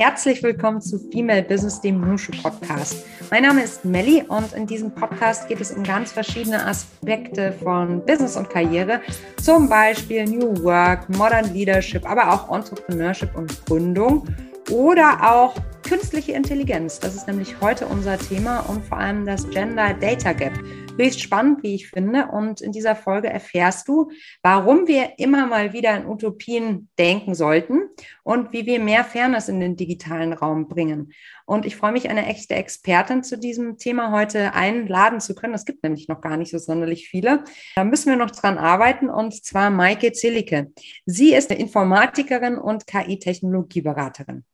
Herzlich 0.00 0.44
willkommen 0.44 0.80
zu 0.80 0.96
Female 1.10 1.42
Business, 1.42 1.80
dem 1.80 2.00
Nushu 2.00 2.30
Podcast. 2.40 3.04
Mein 3.32 3.42
Name 3.42 3.64
ist 3.64 3.84
Melly 3.84 4.22
und 4.28 4.52
in 4.52 4.64
diesem 4.64 4.94
Podcast 4.94 5.48
geht 5.48 5.60
es 5.60 5.72
um 5.72 5.82
ganz 5.82 6.12
verschiedene 6.12 6.64
Aspekte 6.64 7.50
von 7.50 8.06
Business 8.06 8.36
und 8.36 8.48
Karriere, 8.48 9.00
zum 9.42 9.68
Beispiel 9.68 10.24
New 10.24 10.62
Work, 10.62 11.08
Modern 11.08 11.52
Leadership, 11.52 12.08
aber 12.08 12.32
auch 12.32 12.54
Entrepreneurship 12.56 13.34
und 13.34 13.66
Gründung 13.66 14.24
oder 14.70 15.18
auch 15.20 15.56
künstliche 15.82 16.30
Intelligenz. 16.30 17.00
Das 17.00 17.16
ist 17.16 17.26
nämlich 17.26 17.60
heute 17.60 17.84
unser 17.86 18.18
Thema 18.18 18.60
und 18.68 18.84
vor 18.84 18.98
allem 18.98 19.26
das 19.26 19.50
Gender 19.50 19.94
Data 19.94 20.32
Gap 20.32 20.52
höchst 20.98 21.20
spannend, 21.20 21.62
wie 21.62 21.74
ich 21.74 21.88
finde. 21.88 22.26
Und 22.26 22.60
in 22.60 22.72
dieser 22.72 22.94
Folge 22.94 23.28
erfährst 23.28 23.88
du, 23.88 24.10
warum 24.42 24.86
wir 24.86 25.18
immer 25.18 25.46
mal 25.46 25.72
wieder 25.72 25.96
in 25.96 26.06
Utopien 26.06 26.90
denken 26.98 27.34
sollten 27.34 27.88
und 28.22 28.52
wie 28.52 28.66
wir 28.66 28.80
mehr 28.80 29.04
Fairness 29.04 29.48
in 29.48 29.60
den 29.60 29.76
digitalen 29.76 30.32
Raum 30.32 30.68
bringen. 30.68 31.12
Und 31.46 31.64
ich 31.64 31.76
freue 31.76 31.92
mich, 31.92 32.10
eine 32.10 32.26
echte 32.26 32.54
Expertin 32.54 33.22
zu 33.22 33.38
diesem 33.38 33.78
Thema 33.78 34.12
heute 34.12 34.52
einladen 34.52 35.20
zu 35.20 35.34
können. 35.34 35.54
Es 35.54 35.64
gibt 35.64 35.82
nämlich 35.82 36.08
noch 36.08 36.20
gar 36.20 36.36
nicht 36.36 36.50
so 36.50 36.58
sonderlich 36.58 37.08
viele. 37.08 37.44
Da 37.76 37.84
müssen 37.84 38.10
wir 38.10 38.16
noch 38.16 38.30
dran 38.30 38.58
arbeiten 38.58 39.08
und 39.08 39.44
zwar 39.44 39.70
Maike 39.70 40.12
Zillicke. 40.12 40.72
Sie 41.06 41.34
ist 41.34 41.50
Informatikerin 41.50 42.58
und 42.58 42.86
KI-Technologieberaterin. 42.86 44.44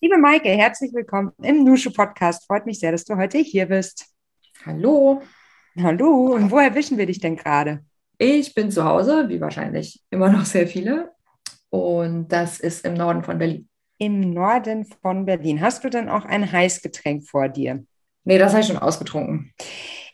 Liebe 0.00 0.18
Maike, 0.18 0.48
herzlich 0.48 0.92
willkommen 0.92 1.30
im 1.42 1.62
Nusche 1.62 1.92
Podcast. 1.92 2.44
Freut 2.46 2.66
mich 2.66 2.80
sehr, 2.80 2.90
dass 2.90 3.04
du 3.04 3.16
heute 3.16 3.38
hier 3.38 3.66
bist. 3.66 4.11
Hallo. 4.64 5.22
Hallo. 5.76 6.34
Und 6.34 6.52
wo 6.52 6.58
erwischen 6.58 6.96
wir 6.96 7.06
dich 7.06 7.18
denn 7.18 7.36
gerade? 7.36 7.84
Ich 8.18 8.54
bin 8.54 8.70
zu 8.70 8.84
Hause, 8.84 9.28
wie 9.28 9.40
wahrscheinlich 9.40 10.00
immer 10.10 10.30
noch 10.30 10.44
sehr 10.44 10.68
viele. 10.68 11.10
Und 11.70 12.28
das 12.28 12.60
ist 12.60 12.84
im 12.84 12.94
Norden 12.94 13.24
von 13.24 13.38
Berlin. 13.38 13.68
Im 13.98 14.32
Norden 14.32 14.84
von 14.84 15.24
Berlin. 15.24 15.60
Hast 15.60 15.82
du 15.82 15.90
denn 15.90 16.08
auch 16.08 16.24
ein 16.24 16.50
Heißgetränk 16.50 17.26
vor 17.28 17.48
dir? 17.48 17.84
Nee, 18.24 18.38
das 18.38 18.52
habe 18.52 18.60
ich 18.60 18.68
schon 18.68 18.78
ausgetrunken. 18.78 19.52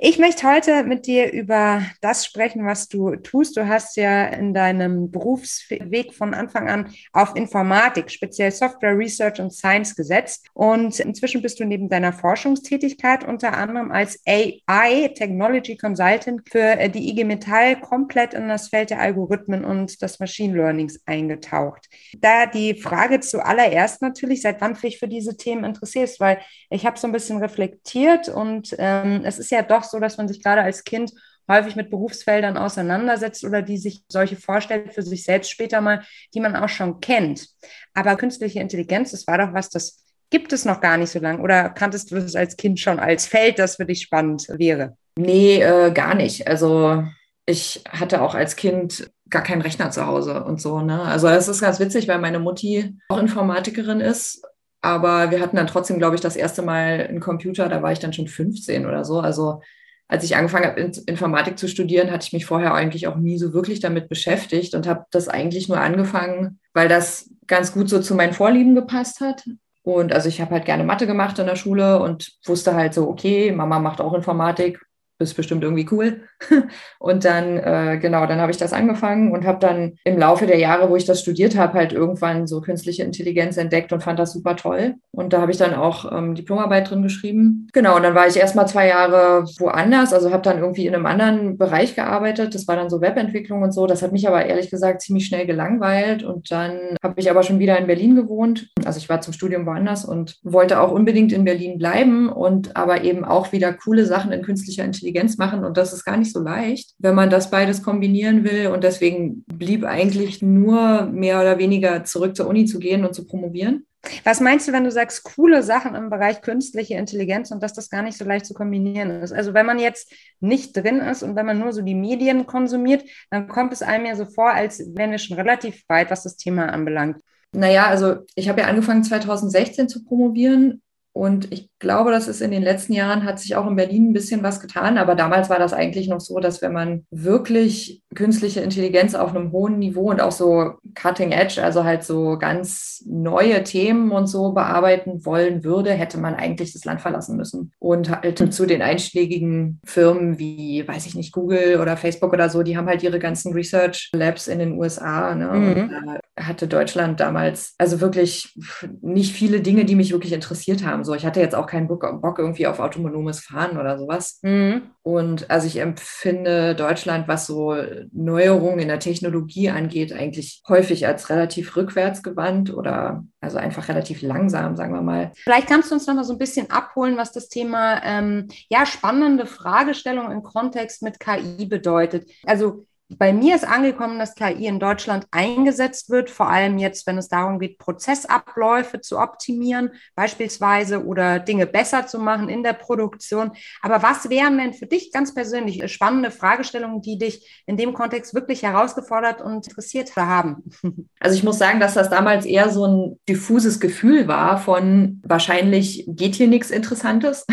Ich 0.01 0.17
möchte 0.21 0.49
heute 0.49 0.85
mit 0.85 1.09
dir 1.09 1.33
über 1.33 1.83
das 2.01 2.25
sprechen, 2.25 2.65
was 2.65 2.87
du 2.87 3.17
tust. 3.17 3.57
Du 3.57 3.67
hast 3.67 3.97
ja 3.97 4.27
in 4.27 4.55
deinem 4.55 5.11
Berufsweg 5.11 6.15
von 6.15 6.35
Anfang 6.35 6.69
an 6.69 6.93
auf 7.13 7.35
Informatik, 7.35 8.09
speziell 8.09 8.53
Software 8.53 8.97
Research 8.97 9.41
und 9.41 9.53
Science 9.53 9.97
gesetzt. 9.97 10.47
Und 10.55 11.01
inzwischen 11.01 11.43
bist 11.43 11.59
du 11.59 11.65
neben 11.65 11.89
deiner 11.89 12.13
Forschungstätigkeit 12.13 13.27
unter 13.27 13.57
anderem 13.57 13.91
als 13.91 14.23
AI 14.25 15.09
Technology 15.17 15.77
Consultant 15.77 16.43
für 16.49 16.77
die 16.91 17.11
IG 17.11 17.25
Metall 17.25 17.81
komplett 17.81 18.35
in 18.35 18.47
das 18.47 18.69
Feld 18.69 18.91
der 18.91 19.01
Algorithmen 19.01 19.65
und 19.65 20.01
des 20.01 20.21
Machine 20.21 20.57
Learnings 20.57 21.01
eingetaucht. 21.07 21.89
Da 22.19 22.47
die 22.47 22.77
Frage 22.77 23.19
zuallererst 23.19 24.01
natürlich, 24.01 24.43
seit 24.43 24.61
wann 24.61 24.75
du 24.75 24.81
dich 24.81 25.01
für 25.01 25.09
diese 25.09 25.37
Themen 25.37 25.65
interessierst, 25.65 26.21
weil 26.21 26.39
ich 26.71 26.87
habe 26.87 26.97
so 26.97 27.09
ein 27.09 27.13
bisschen 27.13 27.39
reflektiert 27.39 28.29
und 28.29 28.77
ähm, 28.79 29.23
es 29.25 29.41
ist 29.41 29.51
ja 29.51 29.63
doch 29.63 29.88
so, 29.89 29.99
dass 29.99 30.17
man 30.17 30.29
sich 30.29 30.43
gerade 30.43 30.63
als 30.63 30.85
Kind 30.85 31.13
häufig 31.51 31.77
mit 31.77 31.91
Berufsfeldern 31.91 32.57
auseinandersetzt 32.57 33.45
oder 33.45 33.63
die 33.63 33.79
sich 33.79 34.03
solche 34.09 34.37
vorstellt 34.37 34.95
für 34.95 35.03
sich 35.03 35.25
selbst 35.25 35.51
später 35.51 35.81
mal, 35.81 36.03
die 36.35 36.41
man 36.41 36.55
auch 36.57 36.69
schon 36.69 37.01
kennt. 37.01 37.49
Aber 37.95 38.17
künstliche 38.17 38.61
Intelligenz, 38.61 39.13
das 39.13 39.27
war 39.27 39.39
doch 39.39 39.55
was, 39.55 39.71
das 39.71 40.05
gibt 40.31 40.53
es 40.53 40.67
noch 40.67 40.81
gar 40.81 40.99
nicht 40.99 41.11
so 41.11 41.19
lange. 41.19 41.43
Oder 41.43 41.71
kanntest 41.71 42.11
du 42.11 42.17
das 42.17 42.37
als 42.37 42.57
Kind 42.57 42.79
schon 42.79 43.01
als 43.01 43.27
Feld, 43.27 43.59
das 43.59 43.77
für 43.77 43.87
dich 43.87 44.03
spannend 44.03 44.47
wäre? 44.49 44.97
Nee, 45.17 45.63
äh, 45.63 45.91
gar 45.91 46.15
nicht. 46.15 46.47
Also 46.47 47.05
ich 47.47 47.83
hatte 47.89 48.21
auch 48.21 48.35
als 48.35 48.57
Kind 48.57 49.11
gar 49.31 49.43
keinen 49.43 49.63
Rechner 49.63 49.91
zu 49.91 50.07
Hause 50.07 50.45
und 50.45 50.61
so. 50.61 50.81
Ne? 50.81 51.01
Also 51.01 51.29
das 51.29 51.49
ist 51.49 51.63
ganz 51.63 51.81
witzig, 51.81 52.09
weil 52.09 52.19
meine 52.19 52.39
Mutti 52.39 52.95
auch 53.09 53.19
Informatikerin 53.19 54.01
ist 54.01 54.43
aber 54.81 55.31
wir 55.31 55.41
hatten 55.41 55.57
dann 55.57 55.67
trotzdem, 55.67 55.99
glaube 55.99 56.15
ich, 56.15 56.21
das 56.21 56.37
erste 56.37 56.63
Mal 56.63 57.07
einen 57.09 57.21
Computer, 57.21 57.69
da 57.69 57.83
war 57.83 57.93
ich 57.93 57.99
dann 57.99 58.13
schon 58.13 58.29
15 58.29 58.87
oder 58.87 59.05
so. 59.05 59.21
Also 59.21 59.61
als 60.09 60.25
ich 60.25 60.37
angefangen 60.37 60.67
habe, 60.67 60.81
Informatik 60.81 61.59
zu 61.59 61.69
studieren, 61.69 62.11
hatte 62.11 62.27
ich 62.27 62.33
mich 62.33 62.47
vorher 62.47 62.75
eigentlich 62.75 63.07
auch 63.07 63.17
nie 63.17 63.39
so 63.39 63.53
wirklich 63.53 63.81
damit 63.81 64.09
beschäftigt 64.09 64.75
und 64.75 64.87
habe 64.87 65.05
das 65.11 65.29
eigentlich 65.29 65.69
nur 65.69 65.79
angefangen, 65.79 66.59
weil 66.73 66.89
das 66.89 67.31
ganz 67.47 67.73
gut 67.73 67.91
so 67.91 68.01
zu 68.01 68.15
meinen 68.15 68.33
Vorlieben 68.33 68.75
gepasst 68.75 69.21
hat. 69.21 69.45
Und 69.83 70.13
also 70.13 70.29
ich 70.29 70.41
habe 70.41 70.53
halt 70.53 70.65
gerne 70.65 70.85
Mathe 70.85 71.07
gemacht 71.07 71.39
in 71.39 71.47
der 71.47 71.57
Schule 71.57 72.01
und 72.01 72.33
wusste 72.45 72.75
halt 72.75 72.95
so, 72.95 73.09
okay, 73.09 73.53
Mama 73.53 73.79
macht 73.79 74.01
auch 74.01 74.15
Informatik, 74.15 74.81
ist 75.19 75.35
bestimmt 75.35 75.65
irgendwie 75.65 75.87
cool. 75.91 76.21
Und 76.99 77.25
dann, 77.25 77.57
äh, 77.57 77.99
genau, 78.01 78.27
dann 78.27 78.41
habe 78.41 78.53
ich 78.53 78.57
das 78.57 78.73
angefangen 78.73 79.33
und 79.33 79.45
habe 79.45 79.59
dann 79.59 79.95
im 80.05 80.19
Laufe 80.19 80.47
der 80.47 80.59
Jahre, 80.59 80.91
wo 80.91 80.97
ich 80.97 81.05
das 81.05 81.21
studiert 81.21 81.57
habe, 81.57 81.75
halt 81.75 81.93
irgendwann 81.93 82.47
so 82.47 82.61
künstliche 82.61 83.03
Intelligenz 83.03 83.57
entdeckt 83.57 83.93
und 83.93 84.03
fand 84.03 84.19
das 84.19 84.33
super 84.33 84.57
toll. 84.57 84.95
Und 85.11 85.33
da 85.33 85.41
habe 85.41 85.51
ich 85.51 85.59
dann 85.59 85.75
auch 85.75 86.11
ähm, 86.13 86.35
Diplomarbeit 86.35 86.91
drin 86.91 87.03
geschrieben. 87.03 87.69
Genau, 87.73 87.97
und 87.97 88.03
dann 88.03 88.15
war 88.15 88.27
ich 88.27 88.37
erstmal 88.37 88.69
zwei 88.69 88.89
Jahre 88.89 89.45
woanders, 89.59 90.13
also 90.13 90.33
habe 90.33 90.43
dann 90.43 90.59
irgendwie 90.59 90.87
in 90.87 90.95
einem 90.95 91.07
anderen 91.07 91.59
Bereich 91.59 91.95
gearbeitet. 91.95 92.55
Das 92.55 92.69
war 92.69 92.77
dann 92.77 92.91
so 92.91 93.01
Webentwicklung 93.01 93.63
und 93.63 93.73
so. 93.73 93.87
Das 93.87 94.03
hat 94.03 94.13
mich 94.13 94.29
aber 94.29 94.47
ehrlich 94.47 94.71
gesagt 94.71 95.03
ziemlich 95.03 95.27
schnell 95.27 95.47
gelangweilt. 95.47 96.23
Und 96.23 96.51
dann 96.51 96.97
habe 97.03 97.21
ich 97.21 97.31
aber 97.31 97.43
schon 97.43 97.59
wieder 97.59 97.79
in 97.79 97.87
Berlin 97.87 98.15
gewohnt. 98.15 98.71
Also 98.85 98.99
ich 98.99 99.09
war 99.09 99.21
zum 99.21 99.33
Studium 99.33 99.67
woanders 99.67 100.05
und 100.05 100.37
wollte 100.43 100.81
auch 100.81 100.93
unbedingt 100.93 101.33
in 101.33 101.45
Berlin 101.45 101.79
bleiben 101.79 102.29
und 102.29 102.77
aber 102.77 103.03
eben 103.03 103.25
auch 103.25 103.53
wieder 103.53 103.73
coole 103.73 104.05
Sachen 104.05 104.33
in 104.33 104.43
künstlicher 104.43 104.85
Intelligenz 104.85 105.08
Intelligenz 105.09 105.39
machen 105.39 105.65
und 105.65 105.77
das 105.77 105.93
ist 105.93 106.05
gar 106.05 106.17
nicht 106.17 106.33
so 106.33 106.41
leicht, 106.41 106.95
wenn 106.99 107.15
man 107.15 107.31
das 107.31 107.51
beides 107.51 107.83
kombinieren 107.83 108.45
will. 108.45 108.69
Und 108.69 108.85
deswegen 108.85 109.45
blieb 109.47 109.85
eigentlich 109.85 110.43
nur 110.43 111.07
mehr 111.07 111.41
oder 111.41 111.59
weniger 111.59 112.05
zurück 112.05 112.37
zur 112.37 112.47
Uni 112.47 112.67
zu 112.67 112.79
gehen 112.79 113.05
und 113.05 113.15
zu 113.15 113.27
promovieren. 113.27 113.87
Was 114.25 114.41
meinst 114.41 114.69
du, 114.69 114.73
wenn 114.73 114.85
du 114.85 114.91
sagst, 114.91 115.25
coole 115.25 115.63
Sachen 115.63 115.95
im 115.95 116.09
Bereich 116.09 116.41
künstliche 116.41 116.95
Intelligenz 116.95 117.51
und 117.51 117.63
dass 117.63 117.73
das 117.73 117.91
gar 117.91 118.03
nicht 118.03 118.17
so 118.17 118.25
leicht 118.25 118.47
zu 118.47 118.55
kombinieren 118.55 119.11
ist? 119.23 119.33
Also 119.33 119.55
wenn 119.55 119.67
man 119.67 119.79
jetzt 119.79 120.13
nicht 120.41 120.77
drin 120.77 121.01
ist 121.01 121.23
und 121.23 121.35
wenn 121.37 121.47
man 121.47 121.59
nur 121.59 121.73
so 121.73 121.83
die 121.83 121.97
Medien 121.97 122.47
konsumiert, 122.47 123.03
dann 123.31 123.49
kommt 123.49 123.73
es 123.73 123.83
einem 123.83 124.07
ja 124.07 124.15
so 124.15 124.25
vor, 124.25 124.51
als 124.51 124.79
wären 124.95 125.11
wir 125.11 125.19
schon 125.19 125.37
relativ 125.37 125.83
weit, 125.89 126.11
was 126.11 126.23
das 126.23 126.37
Thema 126.37 126.67
anbelangt. 126.67 127.19
Naja, 127.53 127.87
also 127.87 128.27
ich 128.35 128.49
habe 128.49 128.61
ja 128.61 128.67
angefangen 128.67 129.03
2016 129.03 129.89
zu 129.89 130.05
promovieren 130.05 130.83
und 131.13 131.53
ich 131.53 131.71
glaube, 131.79 132.11
das 132.13 132.29
ist 132.29 132.41
in 132.41 132.51
den 132.51 132.63
letzten 132.63 132.93
Jahren 132.93 133.25
hat 133.25 133.41
sich 133.41 133.57
auch 133.57 133.67
in 133.67 133.77
Berlin 133.77 134.11
ein 134.11 134.13
bisschen 134.13 134.43
was 134.43 134.61
getan. 134.61 134.99
Aber 134.99 135.15
damals 135.15 135.51
war 135.51 135.59
das 135.59 135.73
eigentlich 135.73 136.09
noch 136.09 136.21
so, 136.21 136.39
dass 136.39 136.63
wenn 136.63 136.73
man 136.73 137.07
wirklich 137.11 138.03
künstliche 138.19 138.61
Intelligenz 138.61 139.15
auf 139.15 139.33
einem 139.33 139.53
hohen 139.53 139.79
Niveau 139.79 140.11
und 140.11 140.21
auch 140.21 140.33
so 140.33 140.73
cutting 140.97 141.31
edge, 141.31 141.63
also 141.63 141.85
halt 141.85 142.03
so 142.03 142.37
ganz 142.37 143.05
neue 143.07 143.63
Themen 143.63 144.11
und 144.11 144.27
so 144.27 144.51
bearbeiten 144.51 145.25
wollen 145.25 145.63
würde, 145.63 145.93
hätte 145.93 146.19
man 146.19 146.35
eigentlich 146.35 146.73
das 146.73 146.85
Land 146.85 147.01
verlassen 147.01 147.37
müssen. 147.37 147.71
Und 147.79 148.11
halt 148.11 148.53
zu 148.53 148.67
den 148.67 148.83
einschlägigen 148.83 149.81
Firmen 149.85 150.37
wie, 150.37 150.87
weiß 150.87 151.07
ich 151.07 151.15
nicht, 151.15 151.33
Google 151.33 151.81
oder 151.81 151.97
Facebook 151.97 152.33
oder 152.33 152.51
so, 152.51 152.65
die 152.65 152.77
haben 152.77 152.89
halt 152.89 153.05
ihre 153.05 153.21
ganzen 153.21 153.53
Research 153.53 154.11
Labs 154.13 154.49
in 154.49 154.59
den 154.59 154.77
USA. 154.77 155.37
Ne? 155.37 155.47
Mhm. 155.47 155.91
da 156.35 156.45
hatte 156.45 156.67
Deutschland 156.67 157.21
damals 157.21 157.75
also 157.79 158.01
wirklich 158.01 158.59
nicht 159.01 159.33
viele 159.33 159.61
Dinge, 159.61 159.85
die 159.85 159.95
mich 159.95 160.13
wirklich 160.13 160.33
interessiert 160.33 160.85
haben. 160.85 161.05
So, 161.05 161.15
ich 161.15 161.25
hatte 161.25 161.41
jetzt 161.41 161.55
auch 161.55 161.69
keinen 161.69 161.87
Bock, 161.87 162.05
Bock 162.21 162.41
irgendwie 162.41 162.67
auf 162.67 162.81
autonomes 162.81 163.39
Fahren 163.39 163.79
oder 163.79 163.97
sowas. 163.97 164.41
Mhm. 164.43 164.83
Und 165.03 165.51
also 165.51 165.67
ich 165.67 165.79
empfinde 165.79 166.75
Deutschland, 166.75 167.29
was 167.29 167.47
so 167.47 167.75
Neuerungen 168.13 168.81
in 168.81 168.89
der 168.89 168.99
Technologie 168.99 169.71
angeht, 169.71 170.13
eigentlich 170.13 170.63
häufig 170.69 171.07
als 171.07 171.31
relativ 171.31 171.77
rückwärtsgewandt 171.77 172.73
oder 172.73 173.25
also 173.41 173.59
einfach 173.59 173.89
relativ 173.89 174.23
langsam, 174.23 174.77
sagen 174.77 174.95
wir 174.95 175.03
mal. 175.03 175.33
Vielleicht 175.37 175.69
kannst 175.69 175.91
du 175.91 175.95
uns 175.95 176.07
noch 176.07 176.15
mal 176.15 176.25
so 176.25 176.33
ein 176.33 176.39
bisschen 176.39 176.71
abholen, 176.71 177.17
was 177.17 177.33
das 177.33 177.49
Thema 177.49 178.03
ähm, 178.05 178.49
ja 178.69 178.87
spannende 178.87 179.47
Fragestellung 179.47 180.31
im 180.31 180.43
Kontext 180.43 181.03
mit 181.03 181.21
KI 181.21 181.67
bedeutet. 181.67 182.31
Also 182.45 182.87
bei 183.11 183.33
mir 183.33 183.55
ist 183.55 183.67
angekommen, 183.67 184.19
dass 184.19 184.35
KI 184.35 184.67
in 184.67 184.79
Deutschland 184.79 185.27
eingesetzt 185.31 186.11
wird, 186.11 186.29
vor 186.29 186.51
allem 186.51 186.77
jetzt, 186.77 187.07
wenn 187.07 187.17
es 187.17 187.29
darum 187.29 187.59
geht, 187.59 187.79
Prozessabläufe 187.79 189.01
zu 189.01 189.19
optimieren, 189.19 189.91
beispielsweise 190.15 191.05
oder 191.05 191.39
Dinge 191.39 191.67
besser 191.67 192.07
zu 192.07 192.19
machen 192.19 192.51
in 192.51 192.63
der 192.63 192.75
Produktion. 192.75 193.53
Aber 193.81 194.03
was 194.03 194.29
wären 194.29 194.59
denn 194.59 194.75
für 194.75 194.87
dich 194.87 195.11
ganz 195.11 195.35
persönlich 195.35 195.91
spannende 195.91 196.31
Fragestellungen, 196.31 197.01
die 197.01 197.19
dich 197.19 197.63
in 197.67 197.79
dem 197.79 197.95
Kontext 197.95 198.35
wirklich 198.35 198.63
herausgefordert 198.63 199.41
und 199.41 199.67
interessiert 199.67 200.15
haben? 200.17 200.65
Also 201.21 201.37
ich 201.37 201.43
muss 201.43 201.59
sagen, 201.59 201.81
dass 201.81 201.95
das 201.95 202.11
damals 202.11 202.45
eher 202.47 202.71
so 202.71 202.87
ein 202.87 203.19
diffuses 203.29 203.81
Gefühl 203.81 204.29
war 204.29 204.59
von 204.59 205.21
wahrscheinlich 205.25 206.05
geht 206.07 206.37
hier 206.37 206.47
nichts 206.47 206.71
Interessantes. 206.71 207.45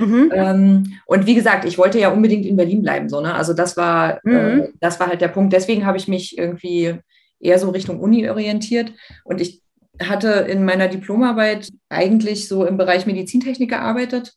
Mhm. 0.00 0.32
Ähm, 0.34 0.92
und 1.06 1.26
wie 1.26 1.34
gesagt, 1.34 1.64
ich 1.66 1.76
wollte 1.76 2.00
ja 2.00 2.10
unbedingt 2.10 2.46
in 2.46 2.56
Berlin 2.56 2.82
bleiben, 2.82 3.08
so, 3.08 3.20
ne? 3.20 3.34
Also 3.34 3.52
das 3.52 3.76
war, 3.76 4.20
mhm. 4.24 4.34
äh, 4.34 4.68
das 4.80 4.98
war 4.98 5.08
halt 5.08 5.20
der 5.20 5.28
Punkt. 5.28 5.52
Deswegen 5.52 5.84
habe 5.84 5.98
ich 5.98 6.08
mich 6.08 6.38
irgendwie 6.38 6.96
eher 7.38 7.58
so 7.58 7.70
Richtung 7.70 8.00
Uni 8.00 8.28
orientiert. 8.28 8.92
Und 9.24 9.40
ich 9.40 9.62
hatte 10.02 10.28
in 10.48 10.64
meiner 10.64 10.88
Diplomarbeit 10.88 11.68
eigentlich 11.90 12.48
so 12.48 12.64
im 12.64 12.78
Bereich 12.78 13.06
Medizintechnik 13.06 13.68
gearbeitet. 13.70 14.34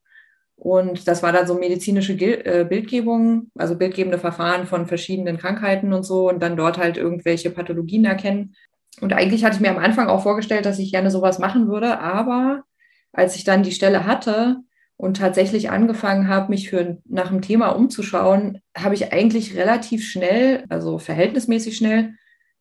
Und 0.56 1.08
das 1.08 1.24
war 1.24 1.32
dann 1.32 1.48
so 1.48 1.56
medizinische 1.56 2.14
äh, 2.14 2.66
Bildgebung, 2.66 3.50
also 3.56 3.76
bildgebende 3.76 4.20
Verfahren 4.20 4.68
von 4.68 4.86
verschiedenen 4.86 5.38
Krankheiten 5.38 5.94
und 5.94 6.04
so 6.04 6.30
und 6.30 6.42
dann 6.42 6.56
dort 6.58 6.78
halt 6.78 6.98
irgendwelche 6.98 7.50
Pathologien 7.50 8.06
erkennen. 8.06 8.56
Und 9.02 9.14
eigentlich 9.14 9.44
hatte 9.44 9.56
ich 9.56 9.62
mir 9.62 9.72
am 9.72 9.84
Anfang 9.84 10.08
auch 10.08 10.24
vorgestellt, 10.24 10.66
dass 10.66 10.80
ich 10.80 10.92
gerne 10.92 11.12
sowas 11.12 11.40
machen 11.40 11.68
würde, 11.68 12.00
aber 12.00 12.64
als 13.12 13.36
ich 13.36 13.44
dann 13.44 13.64
die 13.64 13.72
Stelle 13.72 14.06
hatte 14.06 14.58
und 14.98 15.18
tatsächlich 15.18 15.70
angefangen 15.70 16.28
habe, 16.28 16.50
mich 16.50 16.70
für 16.70 16.98
nach 17.06 17.32
einem 17.32 17.42
Thema 17.42 17.70
umzuschauen, 17.70 18.62
habe 18.78 18.96
ich 18.96 19.12
eigentlich 19.12 19.56
relativ 19.56 20.06
schnell, 20.06 20.66
also 20.70 20.98
verhältnismäßig 20.98 21.76
schnell, 21.76 22.14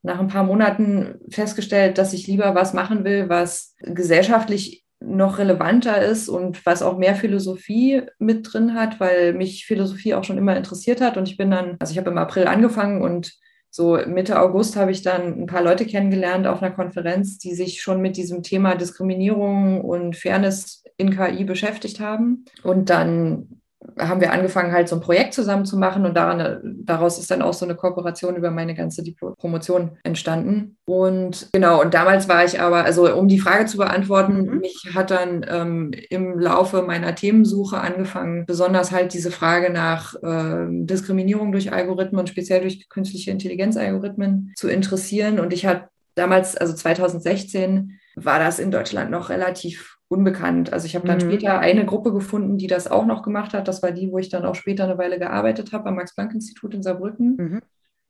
nach 0.02 0.19
ein 0.19 0.29
paar 0.29 0.44
Monaten 0.44 1.20
festgestellt, 1.31 1.99
dass 1.99 2.12
ich 2.12 2.26
lieber 2.26 2.55
was 2.55 2.75
machen 2.75 3.05
will, 3.05 3.29
was 3.29 3.76
gesellschaftlich 3.81 4.84
noch 5.05 5.38
relevanter 5.38 6.02
ist 6.02 6.29
und 6.29 6.64
was 6.64 6.82
auch 6.82 6.99
mehr 6.99 7.14
Philosophie 7.14 8.02
mit 8.19 8.52
drin 8.52 8.75
hat, 8.75 9.00
weil 9.00 9.32
mich 9.32 9.67
Philosophie 9.67 10.14
auch 10.14 10.25
schon 10.25 10.38
immer 10.38 10.56
interessiert 10.56 11.00
hat. 11.00 11.17
Und 11.17 11.28
ich 11.28 11.37
bin 11.37 11.50
dann, 11.50 11.76
also 11.81 11.93
ich 11.93 11.99
habe 11.99 12.11
im 12.11 12.19
April 12.19 12.46
angefangen 12.46 13.02
und 13.02 13.32
so 13.75 13.99
Mitte 14.07 14.39
August 14.39 14.77
habe 14.77 14.91
ich 14.91 15.01
dann 15.01 15.41
ein 15.41 15.47
paar 15.47 15.63
Leute 15.63 15.87
kennengelernt 15.87 16.47
auf 16.47 16.63
einer 16.63 16.75
Konferenz, 16.75 17.39
die 17.39 17.55
sich 17.55 17.81
schon 17.81 18.03
mit 18.03 18.19
diesem 18.19 18.43
Thema 18.43 18.75
Diskriminierung 18.75 19.81
und 19.81 20.15
Fairness 20.15 20.85
in 20.99 21.17
KI 21.17 21.45
beschäftigt 21.45 21.99
haben. 21.99 22.45
Und 22.63 22.91
dann 22.91 23.62
haben 23.99 24.20
wir 24.20 24.32
angefangen, 24.32 24.73
halt 24.73 24.88
so 24.88 24.96
ein 24.96 25.02
Projekt 25.02 25.34
zusammen 25.34 25.64
zu 25.64 25.76
machen 25.76 26.06
und 26.06 26.17
daran, 26.17 26.61
daraus 26.84 27.19
ist 27.19 27.31
dann 27.31 27.43
auch 27.43 27.52
so 27.52 27.64
eine 27.64 27.75
Kooperation 27.75 28.37
über 28.37 28.50
meine 28.50 28.75
ganze 28.75 29.02
Promotion 29.38 29.99
entstanden. 30.02 30.76
Und 30.84 31.49
genau, 31.52 31.81
und 31.81 31.94
damals 31.94 32.29
war 32.29 32.44
ich 32.44 32.61
aber, 32.61 32.84
also 32.84 33.12
um 33.14 33.29
die 33.29 33.38
Frage 33.38 33.67
zu 33.67 33.76
beantworten, 33.76 34.46
mhm. 34.46 34.58
mich 34.58 34.90
hat 34.94 35.11
dann 35.11 35.44
ähm, 35.49 35.90
im 36.11 36.38
Laufe 36.38 36.82
meiner 36.82 37.14
Themensuche 37.14 37.79
angefangen, 37.79 38.46
besonders 38.46 38.93
halt 38.93 39.14
diese 39.14 39.31
Frage 39.31 39.70
nach 39.70 40.14
äh, 40.23 40.67
Diskriminierung 40.69 41.52
durch 41.52 41.73
Algorithmen 41.73 42.20
und 42.20 42.28
speziell 42.28 42.61
durch 42.61 42.88
künstliche 42.88 43.31
Intelligenzalgorithmen 43.31 44.52
zu 44.56 44.69
interessieren. 44.69 45.40
Und 45.40 45.52
ich 45.52 45.67
hatte 45.67 45.88
damals, 46.14 46.56
also 46.56 46.75
2016, 46.75 47.99
war 48.14 48.38
das 48.38 48.58
in 48.58 48.70
Deutschland 48.70 49.11
noch 49.11 49.31
relativ 49.31 49.99
unbekannt. 50.12 50.73
Also 50.73 50.87
ich 50.87 50.94
habe 50.94 51.06
dann 51.06 51.17
mhm. 51.17 51.23
später 51.23 51.59
eine 51.59 51.87
Gruppe 51.87 52.12
gefunden, 52.12 52.59
die 52.59 52.67
das 52.67 52.91
auch 52.91 53.06
noch 53.06 53.23
gemacht 53.23 53.55
hat. 53.55 53.67
Das 53.67 53.82
war 53.82 53.91
die, 53.91 54.12
wo 54.12 54.19
ich 54.19 54.29
dann 54.29 54.44
auch 54.44 54.55
später 54.55 54.85
eine 54.85 54.99
Weile 54.99 55.19
gearbeitet 55.19 55.73
habe 55.73 55.88
am 55.88 55.97
Max-Planck-Institut 55.97 56.75
in 56.75 56.82
Saarbrücken. 56.82 57.37
Mhm. 57.37 57.61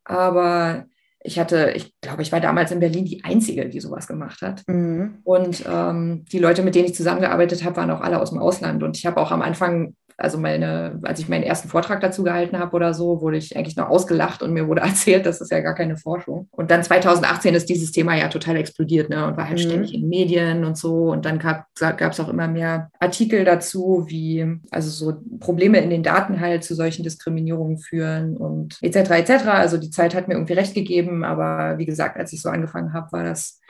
Aber 0.04 0.87
ich 1.24 1.38
hatte, 1.38 1.72
ich 1.74 1.94
glaube, 2.00 2.22
ich 2.22 2.32
war 2.32 2.40
damals 2.40 2.72
in 2.72 2.80
Berlin 2.80 3.04
die 3.04 3.24
Einzige, 3.24 3.69
die 3.69 3.80
sowas 3.80 4.06
gemacht 4.06 4.42
hat. 4.42 4.62
Mhm. 4.66 5.19
Und 5.24 5.64
ähm, 5.70 6.24
die 6.32 6.38
Leute, 6.38 6.62
mit 6.62 6.74
denen 6.74 6.86
ich 6.86 6.94
zusammengearbeitet 6.94 7.64
habe, 7.64 7.76
waren 7.76 7.90
auch 7.90 8.00
alle 8.00 8.20
aus 8.20 8.30
dem 8.30 8.40
Ausland. 8.40 8.82
Und 8.82 8.96
ich 8.96 9.06
habe 9.06 9.20
auch 9.20 9.30
am 9.30 9.42
Anfang 9.42 9.94
also 10.22 10.38
meine, 10.38 11.00
als 11.02 11.20
ich 11.20 11.28
meinen 11.28 11.42
ersten 11.42 11.69
Vortrag 11.69 12.00
dazu 12.00 12.22
gehalten 12.22 12.58
habe 12.58 12.76
oder 12.76 12.94
so, 12.94 13.20
wurde 13.20 13.36
ich 13.36 13.56
eigentlich 13.56 13.76
noch 13.76 13.88
ausgelacht 13.88 14.42
und 14.42 14.52
mir 14.52 14.69
wurde 14.69 14.80
erzählt, 14.82 15.26
das 15.26 15.40
ist 15.40 15.50
ja 15.50 15.60
gar 15.60 15.74
keine 15.74 15.96
Forschung. 15.96 16.48
Und 16.50 16.70
dann 16.70 16.82
2018 16.82 17.54
ist 17.54 17.68
dieses 17.68 17.92
Thema 17.92 18.16
ja 18.16 18.28
total 18.28 18.56
explodiert 18.56 19.10
ne, 19.10 19.26
und 19.26 19.36
war 19.36 19.48
halt 19.48 19.58
mhm. 19.58 19.62
ständig 19.62 19.94
in 19.94 20.08
Medien 20.08 20.64
und 20.64 20.76
so. 20.76 21.10
Und 21.10 21.25
dann 21.25 21.38
gab 21.38 21.66
es 21.76 22.20
auch 22.20 22.28
immer 22.28 22.48
mehr 22.48 22.90
Artikel 23.00 23.44
dazu, 23.44 24.04
wie 24.08 24.46
also 24.70 24.90
so 24.90 25.20
Probleme 25.40 25.78
in 25.78 25.90
den 25.90 26.02
Daten 26.02 26.40
halt 26.40 26.64
zu 26.64 26.75
solchen 26.75 27.02
Diskriminierungen 27.02 27.78
führen 27.78 28.36
und 28.36 28.78
etc. 28.80 29.10
etc. 29.10 29.30
Also 29.46 29.76
die 29.76 29.90
Zeit 29.90 30.14
hat 30.14 30.28
mir 30.28 30.34
irgendwie 30.34 30.54
recht 30.54 30.75
gegeben, 30.75 31.12
aber 31.25 31.79
wie 31.79 31.87
gesagt, 31.87 32.17
als 32.17 32.32
ich 32.32 32.41
so 32.41 32.49
angefangen 32.49 32.93
habe, 32.93 33.12
war 33.12 33.25
das 33.25 33.61